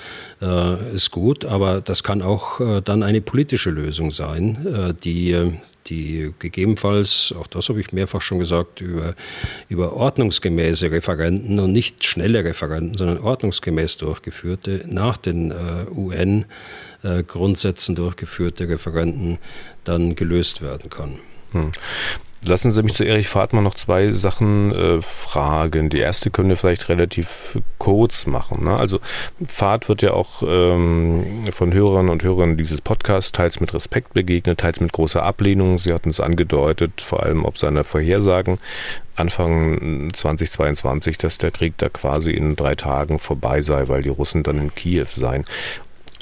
äh, 0.43 0.95
ist 0.95 1.13
gut. 1.13 1.45
Aber 1.45 1.81
das 1.81 2.03
kann 2.03 2.21
auch 2.21 2.61
äh, 2.61 2.83
dann 2.83 3.05
eine 3.05 3.21
politische 3.21 3.71
Lösung 3.71 4.11
sein, 4.11 4.67
äh, 4.67 4.93
die 5.05 5.53
die 5.87 6.33
gegebenenfalls, 6.41 7.33
auch 7.39 7.47
das 7.47 7.69
habe 7.69 7.81
ich 7.81 7.93
mehrfach 7.93 8.21
schon 8.21 8.41
gesagt, 8.41 8.81
über, 8.81 9.15
über 9.69 9.93
ordnungsgemäße 9.93 10.91
Referenten 10.91 11.61
und 11.61 11.73
nicht 11.73 12.05
schnelle 12.05 12.43
Referenten, 12.43 12.97
sondern 12.97 13.19
ordnungsgemäß 13.19 13.99
durchgeführte, 13.99 14.83
nach 14.89 15.17
den 15.17 15.55
UN-Grundsätzen 15.95 17.95
durchgeführte 17.95 18.69
Referenten 18.69 19.39
dann 19.85 20.17
gelöst 20.17 20.61
werden 20.61 20.91
kann. 20.91 21.21
Hm. 22.43 22.51
Lassen 22.51 22.71
Sie 22.71 22.83
mich 22.83 22.95
zu 22.95 23.05
Erich 23.05 23.29
Fahrtmann 23.29 23.65
noch 23.65 23.75
zwei 23.75 24.13
Sachen 24.13 24.73
äh, 24.73 25.03
fragen. 25.03 25.89
Die 25.91 25.99
erste 25.99 26.31
können 26.31 26.49
wir 26.49 26.57
vielleicht 26.57 26.89
relativ 26.89 27.59
kurz 27.79 28.27
machen. 28.27 28.65
Ne? 28.65 28.77
Also 28.77 29.01
Fahrt 29.49 29.89
wird 29.89 30.03
ja 30.03 30.13
auch 30.13 30.43
ähm, 30.47 31.45
von 31.53 31.73
Hörern 31.73 32.09
und 32.09 32.23
Hörern 32.23 32.57
dieses 32.57 32.81
Podcasts 32.81 33.33
teils 33.33 33.61
mit 33.61 33.75
Respekt 33.75 34.15
begegnet, 34.15 34.61
teils 34.61 34.81
mit 34.81 34.93
großer 34.93 35.23
Ablehnung. 35.23 35.79
Sie 35.79 35.93
hatten 35.93 36.11
es 36.11 36.21
angedeutet, 36.21 37.01
vor 37.01 37.23
allem 37.23 37.45
ob 37.45 37.59
seine 37.59 37.85
Vorhersagen 37.85 38.59
Anfang 39.17 40.11
2022, 40.13 41.17
dass 41.17 41.39
der 41.39 41.51
Krieg 41.51 41.75
da 41.79 41.89
quasi 41.89 42.33
in 42.33 42.55
drei 42.55 42.75
Tagen 42.75 43.19
vorbei 43.19 43.63
sei, 43.63 43.89
weil 43.89 44.03
die 44.03 44.11
Russen 44.11 44.43
dann 44.43 44.59
in 44.59 44.75
Kiew 44.75 45.07
seien. 45.15 45.45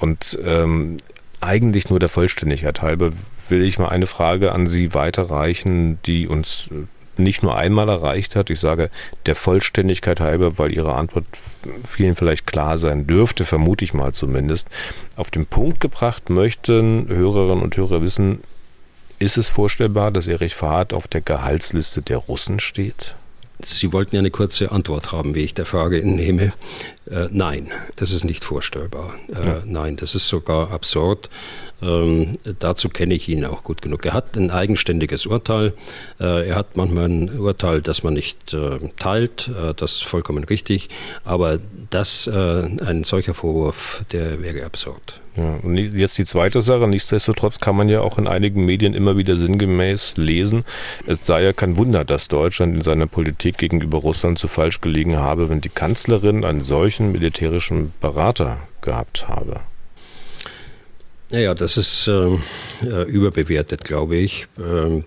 Und 0.01 0.39
ähm, 0.45 0.99
eigentlich 1.41 1.91
nur 1.91 1.99
der 1.99 2.09
Vollständigkeit 2.09 2.83
halber 2.83 3.12
will 3.49 3.62
ich 3.62 3.78
mal 3.78 3.88
eine 3.88 4.07
Frage 4.07 4.53
an 4.53 4.66
Sie 4.66 4.95
weiterreichen, 4.95 5.99
die 6.07 6.28
uns 6.28 6.68
nicht 7.16 7.42
nur 7.42 7.57
einmal 7.57 7.88
erreicht 7.88 8.36
hat. 8.36 8.51
Ich 8.51 8.61
sage 8.61 8.90
der 9.26 9.34
Vollständigkeit 9.34 10.20
halber, 10.20 10.59
weil 10.59 10.72
Ihre 10.72 10.95
Antwort 10.95 11.26
vielen 11.86 12.16
vielleicht 12.16 12.47
klar 12.47 12.78
sein 12.78 13.07
dürfte, 13.07 13.45
vermute 13.45 13.84
ich 13.84 13.95
mal 13.95 14.12
zumindest. 14.12 14.68
Auf 15.16 15.30
den 15.30 15.47
Punkt 15.47 15.80
gebracht 15.80 16.30
möchten 16.30 17.09
Hörerinnen 17.09 17.62
und 17.62 17.76
Hörer 17.76 18.03
wissen, 18.03 18.40
ist 19.18 19.36
es 19.36 19.49
vorstellbar, 19.49 20.11
dass 20.11 20.28
Erich 20.28 20.55
Fahrt 20.55 20.92
auf 20.92 21.09
der 21.09 21.20
Gehaltsliste 21.20 22.03
der 22.03 22.18
Russen 22.18 22.59
steht? 22.61 23.14
Sie 23.61 23.92
wollten 23.92 24.16
ja 24.16 24.18
eine 24.18 24.32
kurze 24.32 24.72
Antwort 24.72 25.12
haben, 25.12 25.34
wie 25.34 25.40
ich 25.40 25.55
der 25.55 25.64
Frage 25.64 26.01
entnehme. 26.01 26.53
Äh, 27.11 27.29
nein, 27.31 27.71
es 27.97 28.13
ist 28.13 28.25
nicht 28.25 28.45
vorstellbar. 28.45 29.15
Äh, 29.29 29.47
ja. 29.47 29.63
Nein, 29.67 29.97
das 29.97 30.15
ist 30.15 30.29
sogar 30.29 30.71
absurd. 30.71 31.29
Ähm, 31.83 32.33
dazu 32.61 32.89
kenne 32.89 33.15
ich 33.15 33.29
ihn 33.29 33.45
auch 33.45 33.63
gut 33.63 33.83
genug. 33.83 34.07
Er 34.07 34.15
hat 34.15 34.37
ein 34.37 34.51
eigenständiges 34.51 35.27
Urteil. 35.27 35.75
Äh, 36.19 36.49
er 36.49 36.57
hat 36.57 36.77
manchmal 36.77 37.07
ein 37.07 37.39
Urteil, 37.39 37.83
das 37.83 38.03
man 38.03 38.15
nicht 38.15 38.55
äh, 38.55 38.79
teilt. 38.97 39.49
Äh, 39.49 39.75
das 39.75 39.97
ist 39.97 40.05
vollkommen 40.05 40.45
richtig. 40.45 40.89
Aber 41.25 41.59
das, 41.91 42.27
äh, 42.27 42.31
ein 42.33 43.05
solcher 43.05 43.35
Vorwurf, 43.35 44.05
der 44.13 44.41
wäre 44.43 44.65
absurd. 44.65 45.21
Ja, 45.37 45.59
und 45.63 45.77
jetzt 45.77 46.17
die 46.19 46.25
zweite 46.25 46.61
Sache. 46.61 46.87
Nichtsdestotrotz 46.87 47.59
kann 47.59 47.75
man 47.75 47.89
ja 47.89 48.01
auch 48.03 48.19
in 48.19 48.29
einigen 48.29 48.65
Medien 48.65 48.95
immer 48.95 49.17
wieder 49.17 49.37
sinngemäß 49.37 50.17
lesen, 50.17 50.65
es 51.07 51.27
sei 51.27 51.43
ja 51.43 51.53
kein 51.53 51.77
Wunder, 51.77 52.05
dass 52.05 52.29
Deutschland 52.29 52.77
in 52.77 52.83
seiner 52.83 53.07
Politik 53.07 53.59
gegenüber 53.59 53.99
Russland 53.99 54.39
zu 54.39 54.47
falsch 54.47 54.81
gelegen 54.81 55.19
habe, 55.19 55.49
wenn 55.49 55.61
die 55.61 55.71
Kanzlerin 55.71 56.45
einen 56.45 56.63
solchen 56.63 56.93
militärischen 57.01 57.92
Berater 58.01 58.59
gehabt 58.80 59.28
habe. 59.28 59.61
Naja, 61.30 61.55
das 61.55 61.76
ist 61.76 62.07
äh, 62.07 62.38
äh, 62.86 63.03
überbewertet, 63.09 63.82
glaube 63.82 64.16
ich. 64.16 64.47
Ähm, 64.59 65.05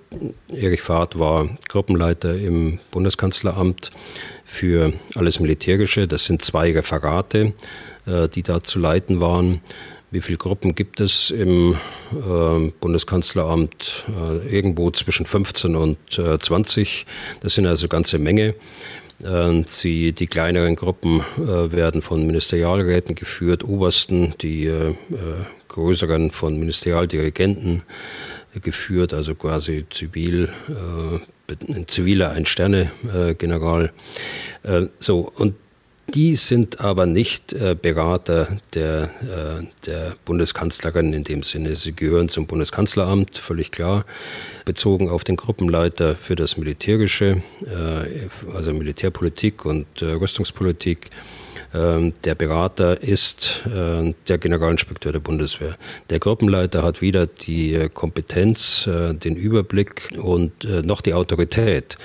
Erich 0.51 0.81
Fahrt 0.81 1.17
war 1.17 1.47
Gruppenleiter 1.69 2.35
im 2.35 2.79
Bundeskanzleramt 2.91 3.91
für 4.43 4.93
alles 5.15 5.39
Militärische. 5.39 6.07
Das 6.07 6.25
sind 6.25 6.43
zwei 6.43 6.73
Referate, 6.73 7.53
äh, 8.05 8.27
die 8.27 8.43
da 8.43 8.61
zu 8.61 8.79
leiten 8.79 9.21
waren. 9.21 9.61
Wie 10.09 10.21
viele 10.21 10.37
Gruppen 10.37 10.73
gibt 10.73 11.01
es 11.01 11.31
im 11.31 11.75
äh, 12.11 12.71
Bundeskanzleramt? 12.79 14.05
Äh, 14.07 14.55
irgendwo 14.55 14.89
zwischen 14.91 15.25
15 15.25 15.75
und 15.75 15.97
äh, 16.17 16.39
20. 16.39 17.05
Das 17.41 17.55
sind 17.55 17.67
also 17.67 17.87
ganze 17.87 18.17
Menge. 18.17 18.55
Äh, 19.23 19.63
sie, 19.65 20.11
die 20.13 20.27
kleineren 20.27 20.75
Gruppen 20.75 21.21
äh, 21.37 21.71
werden 21.71 22.01
von 22.01 22.25
Ministerialräten 22.25 23.15
geführt, 23.15 23.63
Obersten, 23.63 24.33
die 24.41 24.65
äh, 24.65 24.93
größeren 25.67 26.31
von 26.31 26.59
Ministerialdirigenten 26.59 27.83
geführt, 28.61 29.13
also 29.13 29.35
quasi 29.35 29.85
zivil, 29.91 30.49
ein 31.67 31.87
ziviler 31.87 32.31
Ein-Sterne-General. 32.31 33.91
so, 34.99 35.31
und 35.35 35.53
die 36.13 36.35
sind 36.35 36.79
aber 36.79 37.05
nicht 37.05 37.53
äh, 37.53 37.75
Berater 37.79 38.59
der, 38.73 39.03
äh, 39.21 39.65
der 39.85 40.15
Bundeskanzlerin 40.25 41.13
in 41.13 41.23
dem 41.23 41.43
Sinne. 41.43 41.75
Sie 41.75 41.93
gehören 41.93 42.29
zum 42.29 42.47
Bundeskanzleramt, 42.47 43.37
völlig 43.37 43.71
klar, 43.71 44.05
bezogen 44.65 45.09
auf 45.09 45.23
den 45.23 45.35
Gruppenleiter 45.35 46.15
für 46.15 46.35
das 46.35 46.57
Militärische, 46.57 47.43
äh, 47.65 48.53
also 48.53 48.73
Militärpolitik 48.73 49.65
und 49.65 50.01
äh, 50.01 50.05
Rüstungspolitik. 50.05 51.09
Ähm, 51.77 52.13
der 52.23 52.35
Berater 52.35 53.01
ist 53.01 53.63
äh, 53.67 54.13
der 54.27 54.37
Generalinspekteur 54.37 55.11
der 55.11 55.19
Bundeswehr. 55.19 55.77
Der 56.09 56.19
Gruppenleiter 56.19 56.83
hat 56.83 57.01
wieder 57.01 57.27
die 57.27 57.73
äh, 57.73 57.89
Kompetenz, 57.89 58.87
äh, 58.87 59.13
den 59.13 59.35
Überblick 59.35 60.09
und 60.17 60.63
noch 60.85 61.01
die 61.01 61.13
Autorität, 61.13 61.97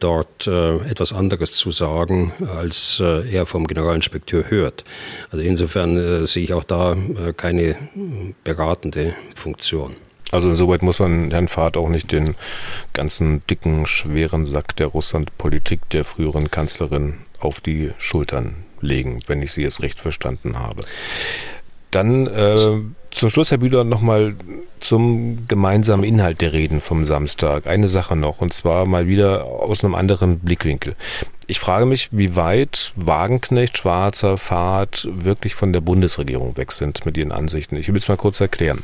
dort 0.00 0.46
etwas 0.46 1.12
anderes 1.12 1.52
zu 1.52 1.70
sagen, 1.70 2.32
als 2.56 3.00
er 3.00 3.46
vom 3.46 3.66
Generalinspekteur 3.66 4.50
hört. 4.50 4.84
Also 5.30 5.44
insofern 5.44 6.26
sehe 6.26 6.44
ich 6.44 6.52
auch 6.52 6.64
da 6.64 6.96
keine 7.36 7.76
beratende 8.44 9.14
Funktion. 9.34 9.96
Also 10.30 10.48
insoweit 10.48 10.82
muss 10.82 11.00
man 11.00 11.30
Herrn 11.30 11.48
Fahrt 11.48 11.76
auch 11.76 11.88
nicht 11.88 12.12
den 12.12 12.34
ganzen 12.92 13.40
dicken, 13.46 13.86
schweren 13.86 14.44
Sack 14.44 14.76
der 14.76 14.88
Russlandpolitik 14.88 15.88
der 15.90 16.04
früheren 16.04 16.50
Kanzlerin 16.50 17.14
auf 17.40 17.60
die 17.60 17.92
Schultern 17.98 18.63
legen, 18.84 19.20
wenn 19.26 19.42
ich 19.42 19.52
Sie 19.52 19.62
jetzt 19.62 19.82
recht 19.82 19.98
verstanden 19.98 20.58
habe. 20.58 20.82
Dann 21.90 22.26
äh, 22.26 22.56
zum 23.10 23.30
Schluss, 23.30 23.52
Herr 23.52 23.58
Bühler, 23.58 23.84
nochmal 23.84 24.34
zum 24.80 25.46
gemeinsamen 25.46 26.02
Inhalt 26.02 26.40
der 26.40 26.52
Reden 26.52 26.80
vom 26.80 27.04
Samstag. 27.04 27.68
Eine 27.68 27.86
Sache 27.86 28.16
noch, 28.16 28.40
und 28.40 28.52
zwar 28.52 28.86
mal 28.86 29.06
wieder 29.06 29.44
aus 29.44 29.84
einem 29.84 29.94
anderen 29.94 30.40
Blickwinkel. 30.40 30.96
Ich 31.46 31.60
frage 31.60 31.86
mich, 31.86 32.08
wie 32.10 32.34
weit 32.34 32.92
Wagenknecht, 32.96 33.78
Schwarzer, 33.78 34.36
Fahrt 34.36 35.08
wirklich 35.12 35.54
von 35.54 35.72
der 35.72 35.80
Bundesregierung 35.80 36.56
weg 36.56 36.72
sind 36.72 37.06
mit 37.06 37.16
ihren 37.16 37.30
Ansichten. 37.30 37.76
Ich 37.76 37.86
will 37.88 37.96
es 37.96 38.08
mal 38.08 38.16
kurz 38.16 38.40
erklären. 38.40 38.82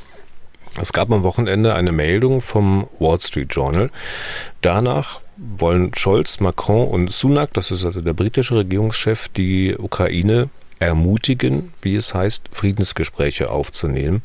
Es 0.81 0.93
gab 0.93 1.11
am 1.11 1.25
Wochenende 1.25 1.75
eine 1.75 1.91
Meldung 1.91 2.41
vom 2.41 2.89
Wall 3.01 3.19
Street 3.19 3.53
Journal. 3.53 3.91
Danach 4.61 5.21
wollen 5.41 5.93
Scholz, 5.95 6.41
Macron 6.41 6.89
und 6.89 7.11
Sunak, 7.11 7.53
das 7.55 7.71
ist 7.71 7.87
also 7.87 8.01
der 8.01 8.13
britische 8.13 8.57
Regierungschef, 8.57 9.29
die 9.29 9.77
Ukraine 9.77 10.51
ermutigen, 10.79 11.73
wie 11.83 11.95
es 11.95 12.15
heißt, 12.15 12.49
Friedensgespräche 12.53 13.51
aufzunehmen. 13.51 14.23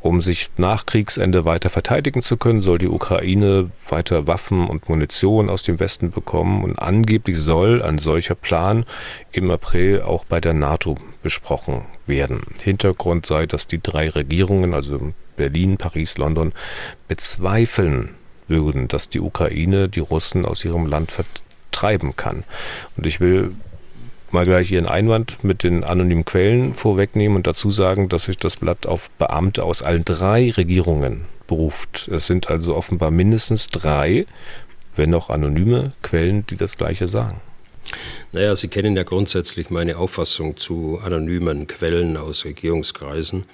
Um 0.00 0.20
sich 0.20 0.50
nach 0.56 0.86
Kriegsende 0.86 1.44
weiter 1.44 1.68
verteidigen 1.68 2.22
zu 2.22 2.36
können, 2.36 2.60
soll 2.60 2.78
die 2.78 2.88
Ukraine 2.88 3.70
weiter 3.88 4.28
Waffen 4.28 4.68
und 4.68 4.88
Munition 4.88 5.50
aus 5.50 5.64
dem 5.64 5.80
Westen 5.80 6.12
bekommen 6.12 6.62
und 6.62 6.78
angeblich 6.78 7.38
soll 7.38 7.82
ein 7.82 7.98
solcher 7.98 8.36
Plan 8.36 8.84
im 9.32 9.50
April 9.50 10.02
auch 10.02 10.24
bei 10.24 10.40
der 10.40 10.54
NATO 10.54 10.96
besprochen 11.22 11.86
werden. 12.06 12.42
Hintergrund 12.62 13.26
sei, 13.26 13.46
dass 13.46 13.66
die 13.66 13.82
drei 13.82 14.08
Regierungen, 14.08 14.74
also 14.74 15.12
Berlin, 15.34 15.76
Paris, 15.76 16.18
London, 16.18 16.52
bezweifeln 17.08 18.10
würden, 18.48 18.88
dass 18.88 19.08
die 19.08 19.20
Ukraine 19.20 19.88
die 19.88 20.00
Russen 20.00 20.44
aus 20.44 20.64
ihrem 20.64 20.86
Land 20.86 21.12
vertreiben 21.12 22.16
kann. 22.16 22.44
Und 22.96 23.06
ich 23.06 23.20
will 23.20 23.52
mal 24.30 24.44
gleich 24.44 24.70
Ihren 24.70 24.86
Einwand 24.86 25.42
mit 25.44 25.62
den 25.62 25.84
anonymen 25.84 26.24
Quellen 26.24 26.74
vorwegnehmen 26.74 27.36
und 27.36 27.46
dazu 27.46 27.70
sagen, 27.70 28.08
dass 28.08 28.24
sich 28.24 28.36
das 28.36 28.56
Blatt 28.56 28.86
auf 28.86 29.10
Beamte 29.10 29.64
aus 29.64 29.82
allen 29.82 30.04
drei 30.04 30.50
Regierungen 30.50 31.22
beruft. 31.46 32.08
Es 32.08 32.26
sind 32.26 32.50
also 32.50 32.76
offenbar 32.76 33.10
mindestens 33.10 33.68
drei, 33.68 34.26
wenn 34.96 35.14
auch 35.14 35.30
anonyme 35.30 35.92
Quellen, 36.02 36.46
die 36.46 36.56
das 36.56 36.76
Gleiche 36.76 37.08
sagen. 37.08 37.40
Naja, 38.32 38.56
Sie 38.56 38.68
kennen 38.68 38.96
ja 38.96 39.04
grundsätzlich 39.04 39.70
meine 39.70 39.96
Auffassung 39.96 40.56
zu 40.56 41.00
anonymen 41.02 41.66
Quellen 41.66 42.16
aus 42.16 42.44
Regierungskreisen. 42.44 43.44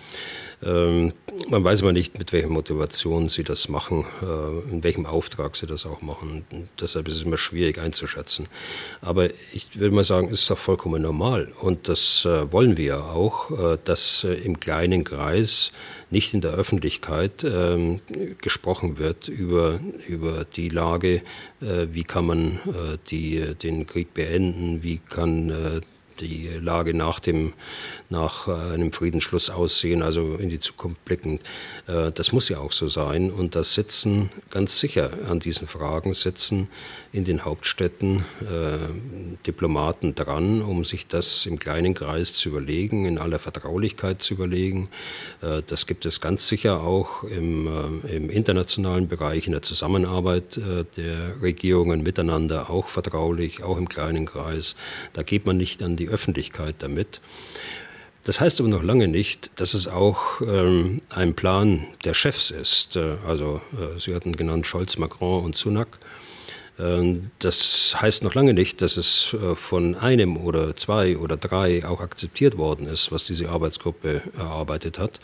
Ähm, 0.64 1.12
man 1.48 1.64
weiß 1.64 1.82
aber 1.82 1.92
nicht, 1.92 2.18
mit 2.18 2.32
welcher 2.32 2.48
Motivation 2.48 3.28
sie 3.28 3.42
das 3.42 3.68
machen, 3.68 4.04
äh, 4.22 4.70
in 4.72 4.84
welchem 4.84 5.06
Auftrag 5.06 5.56
sie 5.56 5.66
das 5.66 5.86
auch 5.86 6.02
machen. 6.02 6.44
Deshalb 6.80 7.08
ist 7.08 7.16
es 7.16 7.22
immer 7.22 7.38
schwierig 7.38 7.78
einzuschätzen. 7.78 8.46
Aber 9.00 9.28
ich 9.52 9.78
würde 9.78 9.94
mal 9.94 10.04
sagen, 10.04 10.28
es 10.28 10.42
ist 10.42 10.50
doch 10.50 10.58
vollkommen 10.58 11.02
normal. 11.02 11.52
Und 11.60 11.88
das 11.88 12.24
äh, 12.24 12.50
wollen 12.52 12.76
wir 12.76 12.84
ja 12.84 13.00
auch, 13.00 13.50
äh, 13.50 13.78
dass 13.84 14.24
äh, 14.24 14.34
im 14.34 14.60
kleinen 14.60 15.04
Kreis 15.04 15.72
nicht 16.10 16.34
in 16.34 16.42
der 16.42 16.52
Öffentlichkeit 16.52 17.42
ähm, 17.44 18.00
gesprochen 18.40 18.98
wird 18.98 19.28
über, 19.28 19.80
über 20.06 20.44
die 20.44 20.68
Lage, 20.68 21.22
äh, 21.60 21.86
wie 21.90 22.04
kann 22.04 22.26
man 22.26 22.60
äh, 22.66 22.98
die, 23.08 23.54
den 23.54 23.86
Krieg 23.86 24.12
beenden, 24.14 24.82
wie 24.82 24.98
kann 24.98 25.82
die 26.20 26.48
Lage 26.60 26.94
nach, 26.94 27.20
dem, 27.20 27.52
nach 28.12 28.46
äh, 28.46 28.52
einem 28.52 28.92
Friedensschluss 28.92 29.50
aussehen, 29.50 30.02
also 30.02 30.36
in 30.36 30.48
die 30.48 30.60
Zukunft 30.60 31.04
blickend. 31.04 31.42
Äh, 31.88 32.12
das 32.12 32.30
muss 32.30 32.48
ja 32.48 32.58
auch 32.58 32.70
so 32.70 32.86
sein. 32.86 33.32
Und 33.32 33.56
das 33.56 33.74
sitzen 33.74 34.30
ganz 34.50 34.78
sicher 34.78 35.10
an 35.28 35.40
diesen 35.40 35.66
Fragen, 35.66 36.14
sitzen 36.14 36.68
in 37.10 37.24
den 37.24 37.44
Hauptstädten 37.44 38.24
äh, 38.42 38.78
Diplomaten 39.44 40.14
dran, 40.14 40.62
um 40.62 40.84
sich 40.84 41.08
das 41.08 41.46
im 41.46 41.58
kleinen 41.58 41.94
Kreis 41.94 42.34
zu 42.34 42.50
überlegen, 42.50 43.06
in 43.06 43.18
aller 43.18 43.40
Vertraulichkeit 43.40 44.22
zu 44.22 44.34
überlegen. 44.34 44.88
Das 45.66 45.86
gibt 45.86 46.04
es 46.06 46.20
ganz 46.20 46.46
sicher 46.48 46.82
auch 46.82 47.24
im, 47.24 48.02
im 48.08 48.30
internationalen 48.30 49.08
Bereich, 49.08 49.46
in 49.46 49.52
der 49.52 49.62
Zusammenarbeit 49.62 50.60
der 50.96 51.40
Regierungen 51.40 52.02
miteinander, 52.02 52.70
auch 52.70 52.88
vertraulich, 52.88 53.62
auch 53.62 53.78
im 53.78 53.88
kleinen 53.88 54.26
Kreis. 54.26 54.76
Da 55.12 55.22
geht 55.22 55.46
man 55.46 55.56
nicht 55.56 55.82
an 55.82 55.96
die 55.96 56.08
Öffentlichkeit 56.08 56.76
damit. 56.80 57.20
Das 58.24 58.40
heißt 58.40 58.60
aber 58.60 58.68
noch 58.68 58.82
lange 58.84 59.08
nicht, 59.08 59.50
dass 59.60 59.74
es 59.74 59.88
auch 59.88 60.40
ähm, 60.42 61.00
ein 61.10 61.34
Plan 61.34 61.86
der 62.04 62.14
Chefs 62.14 62.50
ist. 62.50 62.96
Äh, 62.96 63.16
also 63.26 63.60
äh, 63.72 63.98
Sie 63.98 64.14
hatten 64.14 64.36
genannt 64.36 64.66
Scholz, 64.66 64.96
Macron 64.96 65.44
und 65.44 65.56
Sunak. 65.56 65.98
Äh, 66.78 67.16
das 67.40 67.96
heißt 68.00 68.22
noch 68.22 68.34
lange 68.34 68.54
nicht, 68.54 68.80
dass 68.80 68.96
es 68.96 69.34
äh, 69.34 69.54
von 69.54 69.96
einem 69.96 70.36
oder 70.36 70.76
zwei 70.76 71.16
oder 71.16 71.36
drei 71.36 71.84
auch 71.84 72.00
akzeptiert 72.00 72.56
worden 72.56 72.86
ist, 72.86 73.12
was 73.12 73.24
diese 73.24 73.48
Arbeitsgruppe 73.48 74.22
erarbeitet 74.36 74.98
hat. 74.98 75.20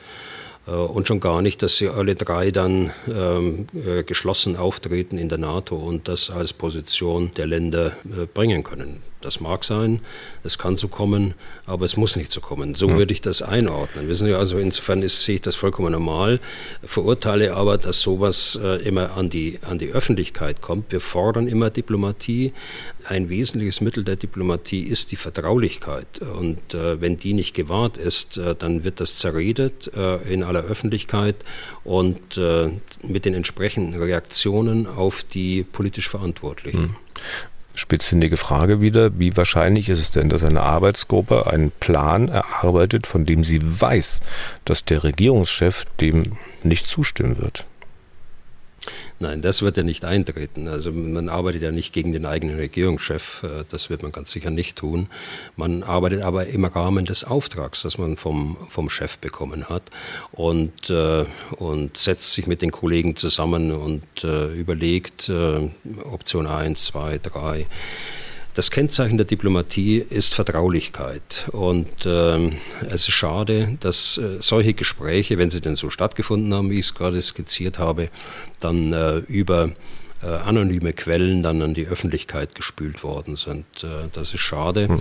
Und 0.66 1.08
schon 1.08 1.20
gar 1.20 1.40
nicht, 1.40 1.62
dass 1.62 1.78
sie 1.78 1.88
alle 1.88 2.14
drei 2.14 2.50
dann 2.50 2.90
ähm, 3.10 3.68
äh, 3.72 4.02
geschlossen 4.02 4.54
auftreten 4.54 5.16
in 5.16 5.30
der 5.30 5.38
NATO 5.38 5.76
und 5.76 6.08
das 6.08 6.28
als 6.28 6.52
Position 6.52 7.32
der 7.38 7.46
Länder 7.46 7.96
bringen 8.34 8.64
können. 8.64 9.02
Das 9.20 9.40
mag 9.40 9.64
sein, 9.64 10.00
es 10.44 10.58
kann 10.58 10.76
so 10.76 10.86
kommen, 10.86 11.34
aber 11.66 11.84
es 11.84 11.96
muss 11.96 12.14
nicht 12.14 12.30
so 12.30 12.40
kommen. 12.40 12.74
So 12.76 12.96
würde 12.96 13.12
ich 13.12 13.20
das 13.20 13.42
einordnen. 13.42 14.06
Wissen 14.06 14.28
Sie, 14.28 14.34
also 14.34 14.58
insofern 14.58 15.02
ist, 15.02 15.24
sehe 15.24 15.36
ich 15.36 15.42
das 15.42 15.56
vollkommen 15.56 15.92
normal, 15.92 16.38
verurteile 16.84 17.54
aber, 17.54 17.78
dass 17.78 18.00
sowas 18.00 18.58
äh, 18.62 18.80
immer 18.86 19.16
an 19.16 19.28
die, 19.28 19.58
an 19.62 19.78
die 19.78 19.90
Öffentlichkeit 19.90 20.62
kommt. 20.62 20.92
Wir 20.92 21.00
fordern 21.00 21.48
immer 21.48 21.70
Diplomatie. 21.70 22.52
Ein 23.04 23.28
wesentliches 23.28 23.80
Mittel 23.80 24.04
der 24.04 24.16
Diplomatie 24.16 24.82
ist 24.82 25.10
die 25.10 25.16
Vertraulichkeit. 25.16 26.20
Und 26.20 26.74
äh, 26.74 27.00
wenn 27.00 27.18
die 27.18 27.32
nicht 27.32 27.54
gewahrt 27.54 27.98
ist, 27.98 28.38
äh, 28.38 28.54
dann 28.54 28.84
wird 28.84 29.00
das 29.00 29.16
zerredet 29.16 29.90
äh, 29.96 30.16
in 30.32 30.44
aller 30.44 30.62
Öffentlichkeit 30.62 31.36
und 31.82 32.36
äh, 32.36 32.70
mit 33.02 33.24
den 33.24 33.34
entsprechenden 33.34 34.00
Reaktionen 34.00 34.86
auf 34.86 35.24
die 35.24 35.64
politisch 35.64 36.08
Verantwortlichen. 36.08 36.82
Hm 36.82 36.96
spitzfindige 37.78 38.36
Frage 38.36 38.80
wieder. 38.80 39.18
Wie 39.18 39.36
wahrscheinlich 39.36 39.88
ist 39.88 40.00
es 40.00 40.10
denn, 40.10 40.28
dass 40.28 40.44
eine 40.44 40.62
Arbeitsgruppe 40.62 41.46
einen 41.46 41.70
Plan 41.70 42.28
erarbeitet, 42.28 43.06
von 43.06 43.24
dem 43.24 43.44
sie 43.44 43.60
weiß, 43.62 44.20
dass 44.64 44.84
der 44.84 45.04
Regierungschef 45.04 45.86
dem 46.00 46.36
nicht 46.62 46.86
zustimmen 46.86 47.38
wird? 47.38 47.66
Nein, 49.20 49.42
das 49.42 49.62
wird 49.62 49.76
ja 49.76 49.82
nicht 49.82 50.04
eintreten. 50.04 50.68
Also 50.68 50.92
man 50.92 51.28
arbeitet 51.28 51.62
ja 51.62 51.72
nicht 51.72 51.92
gegen 51.92 52.12
den 52.12 52.24
eigenen 52.24 52.56
Regierungschef, 52.56 53.42
äh, 53.42 53.64
das 53.68 53.90
wird 53.90 54.02
man 54.02 54.12
ganz 54.12 54.30
sicher 54.30 54.50
nicht 54.50 54.76
tun. 54.76 55.08
Man 55.56 55.82
arbeitet 55.82 56.22
aber 56.22 56.46
im 56.46 56.64
Rahmen 56.64 57.04
des 57.04 57.24
Auftrags, 57.24 57.82
das 57.82 57.98
man 57.98 58.16
vom, 58.16 58.56
vom 58.68 58.88
Chef 58.90 59.18
bekommen 59.18 59.68
hat 59.68 59.84
und, 60.32 60.90
äh, 60.90 61.24
und 61.56 61.96
setzt 61.96 62.32
sich 62.32 62.46
mit 62.46 62.62
den 62.62 62.70
Kollegen 62.70 63.16
zusammen 63.16 63.72
und 63.72 64.02
äh, 64.24 64.52
überlegt 64.54 65.30
Option 66.04 66.46
1, 66.46 66.84
2, 66.84 67.18
3 67.18 67.66
das 68.58 68.72
Kennzeichen 68.72 69.18
der 69.18 69.24
Diplomatie 69.24 69.98
ist 69.98 70.34
Vertraulichkeit. 70.34 71.48
Und 71.52 71.86
ähm, 72.06 72.56
es 72.90 73.06
ist 73.06 73.12
schade, 73.12 73.76
dass 73.78 74.18
äh, 74.18 74.38
solche 74.40 74.74
Gespräche, 74.74 75.38
wenn 75.38 75.52
sie 75.52 75.60
denn 75.60 75.76
so 75.76 75.90
stattgefunden 75.90 76.52
haben, 76.52 76.68
wie 76.68 76.80
ich 76.80 76.86
es 76.86 76.94
gerade 76.96 77.22
skizziert 77.22 77.78
habe, 77.78 78.08
dann 78.58 78.92
äh, 78.92 79.18
über 79.28 79.70
äh, 80.22 80.26
anonyme 80.26 80.92
Quellen 80.92 81.42
dann 81.42 81.62
an 81.62 81.74
die 81.74 81.86
Öffentlichkeit 81.86 82.54
gespült 82.54 83.04
worden 83.04 83.36
sind. 83.36 83.66
Äh, 83.82 84.08
das 84.12 84.34
ist 84.34 84.40
schade. 84.40 84.88
Hm. 84.88 84.96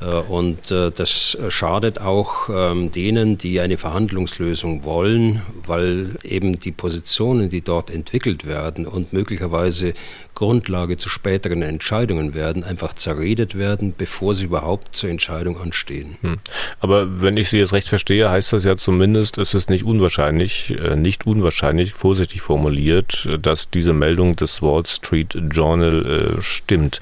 Äh, 0.00 0.04
und 0.04 0.70
äh, 0.70 0.90
das 0.90 1.36
schadet 1.50 2.00
auch 2.00 2.48
ähm, 2.48 2.90
denen, 2.90 3.36
die 3.36 3.60
eine 3.60 3.76
Verhandlungslösung 3.76 4.84
wollen, 4.84 5.42
weil 5.66 6.16
eben 6.24 6.58
die 6.58 6.72
Positionen, 6.72 7.50
die 7.50 7.60
dort 7.60 7.90
entwickelt 7.90 8.46
werden 8.46 8.86
und 8.86 9.12
möglicherweise 9.12 9.92
Grundlage 10.34 10.96
zu 10.96 11.10
späteren 11.10 11.60
Entscheidungen 11.60 12.32
werden, 12.32 12.64
einfach 12.64 12.94
zerredet 12.94 13.58
werden, 13.58 13.92
bevor 13.96 14.34
sie 14.34 14.44
überhaupt 14.44 14.96
zur 14.96 15.10
Entscheidung 15.10 15.60
anstehen. 15.60 16.16
Hm. 16.22 16.38
Aber 16.80 17.20
wenn 17.20 17.36
ich 17.36 17.50
Sie 17.50 17.58
jetzt 17.58 17.74
recht 17.74 17.88
verstehe, 17.88 18.30
heißt 18.30 18.54
das 18.54 18.64
ja 18.64 18.78
zumindest, 18.78 19.36
es 19.36 19.52
ist 19.52 19.68
nicht 19.68 19.84
unwahrscheinlich, 19.84 20.74
nicht 20.96 21.26
unwahrscheinlich, 21.26 21.92
vorsichtig 21.92 22.40
formuliert, 22.40 23.28
dass 23.42 23.68
diese 23.68 23.92
Meldung 23.92 24.36
des 24.36 24.61
Wall 24.62 24.86
Street 24.86 25.36
Journal 25.50 26.36
äh, 26.38 26.42
stimmt. 26.42 27.00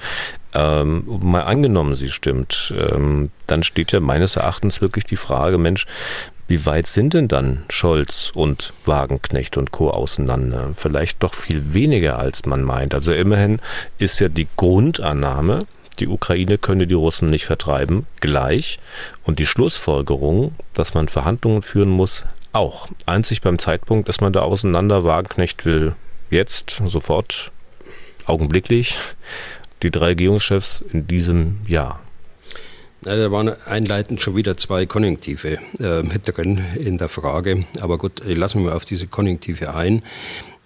Ähm, 0.53 1.03
mal 1.21 1.43
angenommen, 1.43 1.95
sie 1.95 2.09
stimmt, 2.09 2.73
ähm, 2.77 3.31
dann 3.47 3.63
steht 3.63 3.93
ja 3.93 4.01
meines 4.01 4.35
Erachtens 4.35 4.81
wirklich 4.81 5.05
die 5.05 5.15
Frage, 5.15 5.57
Mensch, 5.57 5.85
wie 6.49 6.65
weit 6.65 6.87
sind 6.87 7.13
denn 7.13 7.29
dann 7.29 7.63
Scholz 7.69 8.29
und 8.35 8.73
Wagenknecht 8.85 9.55
und 9.55 9.71
Co. 9.71 9.89
auseinander? 9.89 10.71
Vielleicht 10.75 11.23
doch 11.23 11.33
viel 11.33 11.73
weniger, 11.73 12.19
als 12.19 12.45
man 12.45 12.63
meint. 12.63 12.93
Also 12.93 13.13
immerhin 13.13 13.61
ist 13.97 14.19
ja 14.19 14.27
die 14.27 14.49
Grundannahme, 14.57 15.65
die 15.99 16.09
Ukraine 16.09 16.57
könne 16.57 16.87
die 16.87 16.95
Russen 16.95 17.29
nicht 17.29 17.45
vertreiben, 17.45 18.05
gleich. 18.19 18.79
Und 19.23 19.39
die 19.39 19.45
Schlussfolgerung, 19.45 20.53
dass 20.73 20.93
man 20.93 21.07
Verhandlungen 21.07 21.61
führen 21.61 21.89
muss, 21.89 22.25
auch. 22.51 22.89
Einzig 23.05 23.39
beim 23.39 23.57
Zeitpunkt, 23.57 24.09
dass 24.09 24.19
man 24.19 24.33
da 24.33 24.41
auseinander 24.41 25.05
Wagenknecht 25.05 25.65
will 25.65 25.95
jetzt, 26.31 26.81
sofort, 26.85 27.51
augenblicklich, 28.25 28.95
die 29.83 29.91
drei 29.91 30.07
Regierungschefs 30.07 30.83
in 30.93 31.07
diesem 31.07 31.59
Jahr? 31.67 31.99
Na, 33.03 33.15
da 33.15 33.31
waren 33.31 33.55
einleitend 33.65 34.21
schon 34.21 34.35
wieder 34.35 34.57
zwei 34.57 34.85
Konjunktive 34.85 35.57
äh, 35.79 36.03
mit 36.03 36.21
drin 36.27 36.61
in 36.79 36.99
der 36.99 37.09
Frage. 37.09 37.65
Aber 37.79 37.97
gut, 37.97 38.21
lassen 38.23 38.59
wir 38.59 38.69
mal 38.69 38.75
auf 38.75 38.85
diese 38.85 39.07
Konjunktive 39.07 39.73
ein. 39.73 40.03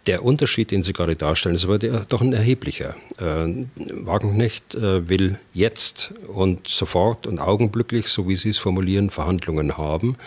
Der 0.08 0.24
Unterschied, 0.24 0.70
den 0.70 0.84
Sie 0.84 0.94
gerade 0.94 1.16
darstellen, 1.16 1.56
ist 1.56 1.66
aber 1.66 1.80
doch 1.80 2.22
ein 2.22 2.32
erheblicher. 2.32 2.96
Äh, 3.18 3.66
Wagenknecht 3.76 4.76
äh, 4.76 5.10
will 5.10 5.40
jetzt 5.52 6.14
und 6.28 6.68
sofort 6.68 7.26
und 7.26 7.40
augenblicklich, 7.40 8.10
so 8.10 8.28
wie 8.28 8.36
Sie 8.36 8.50
es 8.50 8.60
formulieren, 8.60 9.10
Verhandlungen 9.10 9.78
haben 9.78 10.18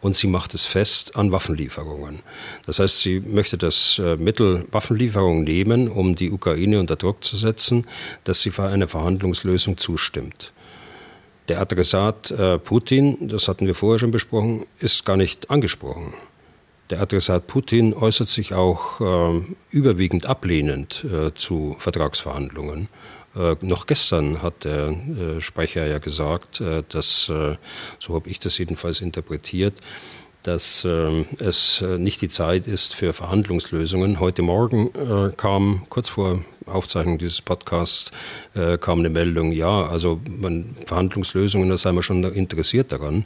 und 0.00 0.16
sie 0.16 0.26
macht 0.26 0.54
es 0.54 0.64
fest 0.64 1.14
an 1.14 1.30
Waffenlieferungen. 1.30 2.20
Das 2.66 2.80
heißt, 2.80 2.98
sie 2.98 3.20
möchte 3.20 3.56
das 3.56 4.00
äh, 4.00 4.16
Mittel 4.16 4.64
Waffenlieferung 4.72 5.44
nehmen, 5.44 5.86
um 5.86 6.16
die 6.16 6.32
Ukraine 6.32 6.80
unter 6.80 6.96
Druck 6.96 7.22
zu 7.22 7.36
setzen, 7.36 7.86
dass 8.24 8.42
sie 8.42 8.50
für 8.50 8.64
eine 8.64 8.88
Verhandlungslösung 8.88 9.76
zustimmt. 9.76 10.52
Der 11.48 11.60
Adressat 11.60 12.32
äh, 12.32 12.58
Putin, 12.58 13.28
das 13.28 13.46
hatten 13.46 13.66
wir 13.66 13.76
vorher 13.76 14.00
schon 14.00 14.10
besprochen, 14.10 14.66
ist 14.80 15.04
gar 15.04 15.16
nicht 15.16 15.48
angesprochen. 15.48 16.12
Der 16.90 17.02
Adressat 17.02 17.46
Putin 17.46 17.92
äußert 17.92 18.28
sich 18.28 18.54
auch 18.54 19.00
äh, 19.00 19.42
überwiegend 19.70 20.26
ablehnend 20.26 21.04
äh, 21.04 21.34
zu 21.34 21.76
Vertragsverhandlungen. 21.78 22.88
Äh, 23.36 23.56
noch 23.60 23.86
gestern 23.86 24.40
hat 24.40 24.64
der 24.64 24.88
äh, 24.88 25.40
Sprecher 25.40 25.86
ja 25.86 25.98
gesagt, 25.98 26.62
äh, 26.62 26.82
dass, 26.88 27.28
äh, 27.28 27.56
so 27.98 28.14
habe 28.14 28.30
ich 28.30 28.40
das 28.40 28.56
jedenfalls 28.56 29.02
interpretiert, 29.02 29.74
dass 30.44 30.84
es 30.84 31.84
nicht 31.98 32.22
die 32.22 32.28
Zeit 32.28 32.68
ist 32.68 32.94
für 32.94 33.12
Verhandlungslösungen. 33.12 34.20
Heute 34.20 34.40
Morgen 34.40 34.88
kam 35.36 35.82
kurz 35.90 36.08
vor 36.08 36.42
Aufzeichnung 36.64 37.18
dieses 37.18 37.42
Podcasts 37.42 38.12
äh, 38.54 38.78
kam 38.78 39.00
eine 39.00 39.10
Meldung, 39.10 39.52
ja, 39.52 39.82
also 39.82 40.20
man, 40.28 40.76
Verhandlungslösungen, 40.86 41.68
da 41.68 41.76
sei 41.76 41.92
man 41.92 42.02
schon 42.02 42.22
interessiert 42.24 42.92
daran. 42.92 43.24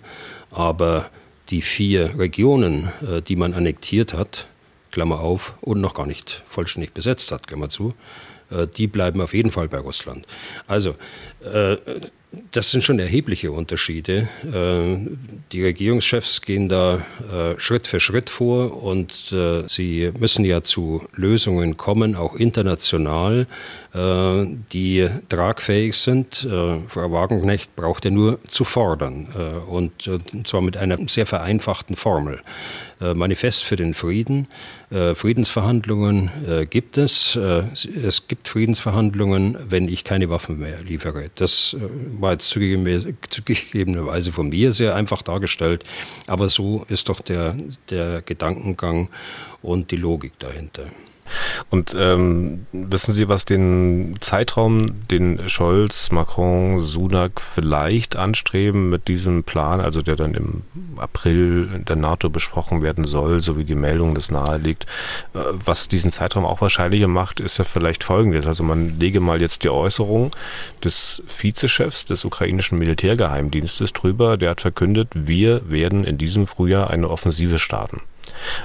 Aber 0.50 1.10
die 1.52 1.62
vier 1.62 2.18
Regionen, 2.18 2.88
äh, 3.06 3.22
die 3.22 3.36
man 3.36 3.54
annektiert 3.54 4.14
hat, 4.14 4.48
Klammer 4.90 5.20
auf, 5.20 5.54
und 5.60 5.80
noch 5.80 5.94
gar 5.94 6.06
nicht 6.06 6.42
vollständig 6.48 6.92
besetzt 6.92 7.30
hat, 7.30 7.46
Klammer 7.46 7.70
zu, 7.70 7.94
äh, 8.50 8.66
die 8.66 8.86
bleiben 8.86 9.20
auf 9.20 9.34
jeden 9.34 9.52
Fall 9.52 9.68
bei 9.68 9.78
Russland. 9.78 10.26
Also, 10.66 10.96
äh, 11.44 11.76
das 12.50 12.70
sind 12.70 12.82
schon 12.82 12.98
erhebliche 12.98 13.52
Unterschiede. 13.52 14.28
Äh, 14.44 15.10
die 15.52 15.62
Regierungschefs 15.62 16.42
gehen 16.42 16.68
da 16.68 17.02
Schritt 17.58 17.86
für 17.86 18.00
Schritt 18.00 18.30
vor 18.30 18.82
und 18.82 19.34
sie 19.66 20.12
müssen 20.18 20.44
ja 20.44 20.62
zu 20.62 21.06
Lösungen 21.14 21.76
kommen, 21.76 22.16
auch 22.16 22.36
international, 22.36 23.46
die 23.94 25.08
tragfähig 25.28 25.94
sind. 25.94 26.48
Frau 26.88 27.12
Wagenknecht 27.12 27.76
braucht 27.76 28.04
ja 28.06 28.10
nur 28.10 28.38
zu 28.48 28.64
fordern 28.64 29.26
und 29.68 30.10
zwar 30.44 30.62
mit 30.62 30.76
einer 30.76 30.98
sehr 31.06 31.26
vereinfachten 31.26 31.96
Formel. 31.96 32.40
Äh, 33.02 33.14
Manifest 33.14 33.64
für 33.64 33.76
den 33.76 33.94
Frieden. 33.94 34.46
Äh, 34.90 35.14
Friedensverhandlungen 35.14 36.30
äh, 36.46 36.66
gibt 36.66 36.98
es. 36.98 37.36
Es 37.36 38.28
gibt 38.28 38.48
Friedensverhandlungen, 38.48 39.56
wenn 39.68 39.88
ich 39.88 40.04
keine 40.04 40.30
Waffen 40.30 40.58
mehr 40.60 40.82
liefere. 40.82 41.30
Das 41.34 41.76
war 42.18 42.32
jetzt 42.32 42.48
zugegebenerweise 42.50 44.32
von 44.32 44.50
mir 44.50 44.72
sehr 44.72 44.94
einfach 44.94 45.22
dargestellt, 45.22 45.84
aber 46.26 46.48
so 46.48 46.84
ist 46.88 47.08
doch 47.08 47.20
der, 47.20 47.56
der 47.90 48.22
Gedankengang 48.22 49.08
und 49.62 49.90
die 49.90 49.96
Logik 49.96 50.38
dahinter. 50.38 50.84
Und 51.70 51.94
ähm, 51.98 52.66
wissen 52.72 53.12
Sie, 53.12 53.28
was 53.28 53.44
den 53.44 54.16
Zeitraum, 54.20 55.08
den 55.08 55.48
Scholz, 55.48 56.10
Macron, 56.10 56.78
Sunak 56.78 57.40
vielleicht 57.40 58.16
anstreben 58.16 58.90
mit 58.90 59.08
diesem 59.08 59.44
Plan, 59.44 59.80
also 59.80 60.02
der 60.02 60.16
dann 60.16 60.34
im 60.34 60.62
April 60.98 61.70
in 61.74 61.84
der 61.84 61.96
NATO 61.96 62.30
besprochen 62.30 62.82
werden 62.82 63.04
soll, 63.04 63.40
so 63.40 63.56
wie 63.56 63.64
die 63.64 63.74
Meldung 63.74 64.14
das 64.14 64.30
naheliegt. 64.30 64.86
Äh, 65.34 65.38
was 65.52 65.88
diesen 65.88 66.12
Zeitraum 66.12 66.44
auch 66.44 66.60
wahrscheinlicher 66.60 67.08
macht, 67.08 67.40
ist 67.40 67.58
ja 67.58 67.64
vielleicht 67.64 68.04
folgendes. 68.04 68.46
Also 68.46 68.62
man 68.64 68.98
lege 68.98 69.20
mal 69.20 69.40
jetzt 69.40 69.64
die 69.64 69.70
Äußerung 69.70 70.30
des 70.84 71.22
Vizechefs 71.26 72.04
des 72.04 72.24
ukrainischen 72.24 72.78
Militärgeheimdienstes 72.78 73.92
drüber, 73.92 74.36
der 74.36 74.50
hat 74.50 74.60
verkündet, 74.60 75.08
wir 75.14 75.70
werden 75.70 76.04
in 76.04 76.18
diesem 76.18 76.46
Frühjahr 76.46 76.90
eine 76.90 77.08
Offensive 77.08 77.58
starten. 77.58 78.02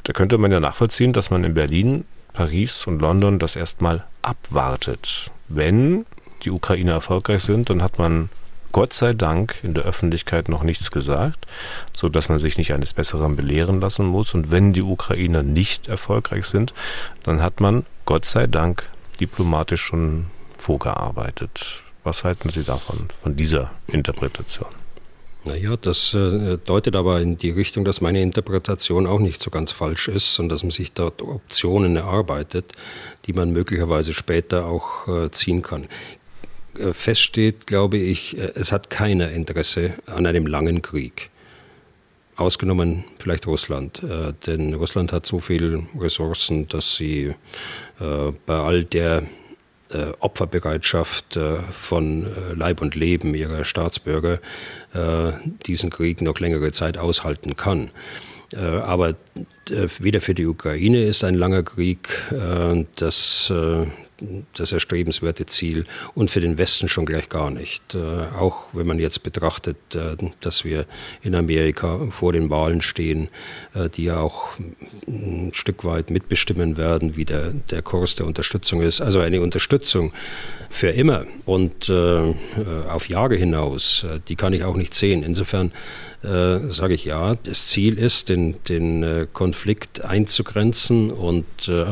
Da 0.03 0.14
könnte 0.14 0.38
man 0.38 0.51
ja 0.51 0.60
nachvollziehen, 0.60 1.14
dass 1.14 1.30
man 1.30 1.43
in 1.43 1.53
Berlin 1.53 2.05
Paris 2.38 2.85
und 2.85 2.99
London 2.99 3.39
das 3.39 3.55
erstmal 3.55 4.05
abwartet. 4.21 5.31
Wenn 5.47 6.05
die 6.43 6.51
Ukrainer 6.51 6.91
erfolgreich 6.91 7.41
sind, 7.41 7.71
dann 7.71 7.81
hat 7.81 7.97
man 7.97 8.29
Gott 8.71 8.93
sei 8.93 9.13
Dank 9.13 9.55
in 9.63 9.73
der 9.73 9.85
Öffentlichkeit 9.85 10.47
noch 10.47 10.61
nichts 10.61 10.91
gesagt, 10.91 11.47
so 11.93 12.09
dass 12.09 12.29
man 12.29 12.38
sich 12.38 12.59
nicht 12.59 12.73
eines 12.73 12.93
Besseren 12.93 13.35
belehren 13.35 13.81
lassen 13.81 14.05
muss. 14.05 14.35
Und 14.35 14.51
wenn 14.51 14.71
die 14.71 14.83
Ukrainer 14.83 15.41
nicht 15.41 15.88
erfolgreich 15.88 16.45
sind, 16.45 16.75
dann 17.23 17.41
hat 17.41 17.59
man 17.59 17.88
Gott 18.05 18.25
sei 18.25 18.45
Dank 18.45 18.83
diplomatisch 19.19 19.81
schon 19.81 20.27
vorgearbeitet. 20.59 21.83
Was 22.03 22.23
halten 22.23 22.51
Sie 22.51 22.63
davon, 22.63 23.07
von 23.23 23.35
dieser 23.35 23.71
Interpretation? 23.88 24.69
Naja, 25.47 25.77
das 25.77 26.13
äh, 26.13 26.57
deutet 26.57 26.95
aber 26.97 27.21
in 27.21 27.37
die 27.37 27.51
Richtung, 27.51 27.85
dass 27.85 28.01
meine 28.01 28.21
Interpretation 28.21 29.07
auch 29.07 29.19
nicht 29.19 29.41
so 29.41 29.49
ganz 29.49 29.71
falsch 29.71 30.09
ist 30.09 30.39
und 30.39 30.49
dass 30.49 30.63
man 30.63 30.71
sich 30.71 30.91
dort 30.91 31.21
Optionen 31.21 31.95
erarbeitet, 31.95 32.73
die 33.25 33.33
man 33.33 33.53
möglicherweise 33.53 34.13
später 34.13 34.65
auch 34.65 35.07
äh, 35.07 35.31
ziehen 35.31 35.61
kann. 35.61 35.87
Äh, 36.77 36.91
fest 36.91 37.21
steht, 37.21 37.65
glaube 37.65 37.97
ich, 37.97 38.37
es 38.37 38.73
hat 38.73 38.89
keiner 38.89 39.31
Interesse 39.31 39.93
an 40.05 40.25
einem 40.25 40.47
langen 40.47 40.81
Krieg. 40.81 41.29
Ausgenommen 42.35 43.05
vielleicht 43.17 43.47
Russland, 43.47 44.03
denn 44.45 44.75
Russland 44.75 45.11
hat 45.11 45.25
so 45.25 45.39
viele 45.39 45.87
Ressourcen, 45.99 46.67
dass 46.67 46.95
sie 46.95 47.33
bei 47.97 48.55
all 48.55 48.83
der 48.83 49.23
äh, 49.91 50.11
Opferbereitschaft 50.19 51.38
äh, 51.38 51.57
von 51.71 52.23
äh, 52.23 52.53
Leib 52.55 52.81
und 52.81 52.95
Leben 52.95 53.35
ihrer 53.35 53.63
Staatsbürger 53.63 54.39
äh, 54.93 55.31
diesen 55.65 55.89
Krieg 55.89 56.21
noch 56.21 56.39
längere 56.39 56.71
Zeit 56.71 56.97
aushalten 56.97 57.55
kann. 57.55 57.91
Äh, 58.53 58.59
aber 58.59 59.09
äh, 59.69 59.88
weder 59.99 60.21
für 60.21 60.33
die 60.33 60.45
Ukraine 60.45 61.01
ist 61.03 61.23
ein 61.23 61.35
langer 61.35 61.63
Krieg 61.63 62.09
das 62.95 63.51
das 64.55 64.72
erstrebenswerte 64.72 65.45
Ziel 65.45 65.86
und 66.15 66.32
für 66.32 66.41
den 66.41 66.57
Westen 66.57 66.88
schon 66.88 67.05
gleich 67.05 67.30
gar 67.30 67.51
nicht. 67.51 67.93
Äh, 67.93 67.99
auch 68.38 68.65
wenn 68.74 68.88
man 68.88 68.99
jetzt 68.99 69.24
betrachtet, 69.24 69.78
äh, 69.95 70.15
dass 70.41 70.65
wir 70.65 70.86
in 71.22 71.36
Amerika 71.36 72.07
vor 72.09 72.34
den 72.34 72.49
Wahlen 72.49 72.82
stehen, 72.82 73.30
äh, 73.76 73.89
die 73.89 74.05
ja 74.05 74.20
auch 74.20 74.57
ein 75.07 75.51
Stück 75.53 75.86
weit 75.86 76.09
mitbestimmen 76.09 76.78
werden, 76.78 77.15
wie 77.15 77.26
der, 77.26 77.53
der 77.70 77.82
Kurs 77.82 78.15
der 78.15 78.26
Unterstützung 78.26 78.82
ist. 78.82 79.01
Also 79.01 79.20
eine 79.20 79.41
Unterstützung 79.41 80.13
für 80.70 80.89
immer 80.89 81.26
und 81.45 81.89
auf 82.89 83.09
Jahre 83.09 83.36
hinaus, 83.36 84.05
die 84.28 84.36
kann 84.36 84.53
ich 84.53 84.63
auch 84.63 84.76
nicht 84.76 84.93
sehen. 84.93 85.24
Insofern 85.24 85.72
äh, 86.24 86.72
sage 86.72 86.95
ich 86.95 87.05
ja, 87.05 87.36
das 87.36 87.68
Ziel 87.68 87.99
ist, 87.99 88.30
den, 88.30 88.55
den 88.63 89.03
äh, 89.03 89.28
Konflikt 89.32 90.03
einzugrenzen 90.03 91.11
und 91.11 91.45
äh, 91.68 91.91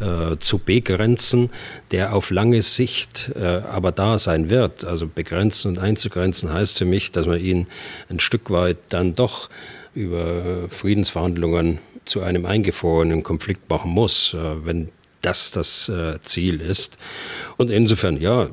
äh 0.00 0.38
zu 0.40 0.58
begrenzen, 0.58 1.50
der 1.92 2.14
auf 2.14 2.30
lange 2.30 2.62
Sicht 2.62 3.30
äh, 3.36 3.62
aber 3.70 3.92
da 3.92 4.18
sein 4.18 4.50
wird. 4.50 4.84
Also 4.84 5.06
begrenzen 5.06 5.68
und 5.68 5.78
einzugrenzen 5.78 6.52
heißt 6.52 6.78
für 6.78 6.84
mich, 6.84 7.12
dass 7.12 7.26
man 7.26 7.38
ihn 7.38 7.68
ein 8.08 8.18
Stück 8.18 8.50
weit 8.50 8.78
dann 8.88 9.14
doch 9.14 9.48
über 9.94 10.68
Friedensverhandlungen 10.70 11.78
zu 12.06 12.22
einem 12.22 12.46
eingefrorenen 12.46 13.22
Konflikt 13.22 13.70
machen 13.70 13.90
muss, 13.92 14.36
wenn 14.64 14.88
das 15.20 15.50
das 15.50 15.90
Ziel 16.22 16.60
ist. 16.60 16.96
Und 17.56 17.70
insofern, 17.70 18.20
ja, 18.20 18.48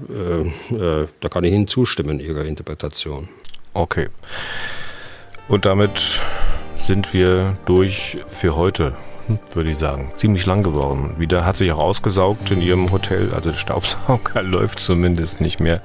da 0.71 1.29
kann 1.29 1.43
ich 1.43 1.53
Ihnen 1.53 1.67
zustimmen, 1.67 2.19
Ihrer 2.19 2.45
Interpretation. 2.45 3.29
Okay. 3.73 4.07
Und 5.47 5.65
damit 5.65 6.21
sind 6.75 7.13
wir 7.13 7.55
durch 7.65 8.19
für 8.29 8.55
heute, 8.55 8.93
würde 9.53 9.71
ich 9.71 9.77
sagen. 9.77 10.11
Ziemlich 10.17 10.45
lang 10.45 10.63
geworden. 10.63 11.15
Wieder 11.17 11.45
hat 11.45 11.55
sich 11.57 11.71
auch 11.71 11.79
ausgesaugt 11.79 12.51
in 12.51 12.61
Ihrem 12.61 12.91
Hotel. 12.91 13.31
Also 13.33 13.51
der 13.51 13.57
Staubsauger 13.57 14.43
läuft 14.43 14.79
zumindest 14.79 15.39
nicht 15.41 15.61
mehr. 15.61 15.81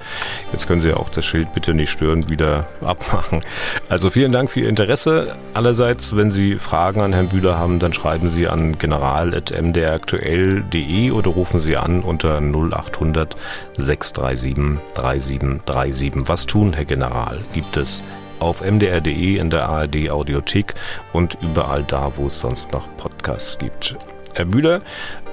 Jetzt 0.50 0.66
können 0.66 0.80
Sie 0.80 0.92
auch 0.92 1.08
das 1.08 1.24
Schild 1.24 1.52
bitte 1.52 1.74
nicht 1.74 1.90
stören 1.90 2.28
wieder 2.28 2.66
abmachen. 2.80 3.44
Also 3.88 4.10
vielen 4.10 4.32
Dank 4.32 4.50
für 4.50 4.58
Ihr 4.60 4.68
Interesse. 4.68 5.36
Allerseits, 5.54 6.16
wenn 6.16 6.32
Sie 6.32 6.56
Fragen 6.56 7.00
an 7.00 7.12
Herrn 7.12 7.28
Bühler 7.28 7.56
haben, 7.58 7.78
dann 7.78 7.92
schreiben 7.92 8.30
Sie 8.30 8.48
an 8.48 8.78
general.mdraktuell.de 8.78 11.10
oder 11.12 11.30
rufen 11.30 11.60
Sie 11.60 11.76
an 11.76 12.02
unter 12.02 12.40
0800 12.40 13.36
637 13.76 14.80
3737. 14.94 16.28
Was 16.28 16.46
tun, 16.46 16.72
Herr 16.74 16.84
General? 16.84 17.38
Gibt 17.52 17.76
es 17.76 18.02
auf 18.42 18.60
mdr.de, 18.60 19.38
in 19.38 19.50
der 19.50 19.68
ARD 19.68 20.10
Audiothek 20.10 20.74
und 21.12 21.38
überall 21.40 21.84
da, 21.84 22.12
wo 22.16 22.26
es 22.26 22.40
sonst 22.40 22.72
noch 22.72 22.86
Podcasts 22.96 23.58
gibt. 23.58 23.96
Herr 24.34 24.46
Bühler, 24.46 24.80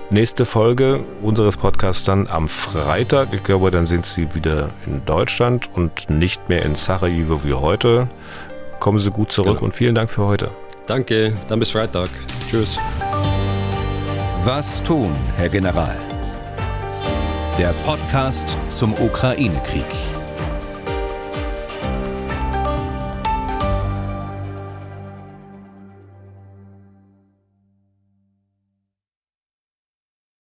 nächste 0.10 0.46
Folge 0.46 1.00
unseres 1.22 1.58
Podcasts 1.58 2.04
dann 2.04 2.28
am 2.28 2.48
Freitag. 2.48 3.30
Ich 3.32 3.44
glaube, 3.44 3.72
dann 3.72 3.86
sind 3.86 4.06
Sie 4.06 4.34
wieder 4.36 4.70
in 4.86 5.04
Deutschland 5.06 5.70
und 5.74 6.10
nicht 6.10 6.50
mehr 6.50 6.64
in 6.64 6.76
Sarajevo 6.76 7.44
wie 7.44 7.54
heute. 7.54 8.08
Kommen 8.80 9.00
Sie 9.00 9.12
gut 9.12 9.32
zurück 9.32 9.56
genau. 9.56 9.66
und 9.66 9.74
vielen 9.74 9.96
Dank 9.96 10.10
für 10.10 10.26
heute. 10.26 10.52
Danke, 10.88 11.34
dann 11.48 11.60
bis 11.60 11.72
Freitag. 11.72 12.10
Tschüss. 12.50 12.78
Was 14.44 14.82
tun, 14.84 15.12
Herr 15.38 15.50
General? 15.50 15.96
Der 17.60 17.74
Podcast 17.86 18.58
zum 18.70 18.94
Ukraine-Krieg. 18.94 20.19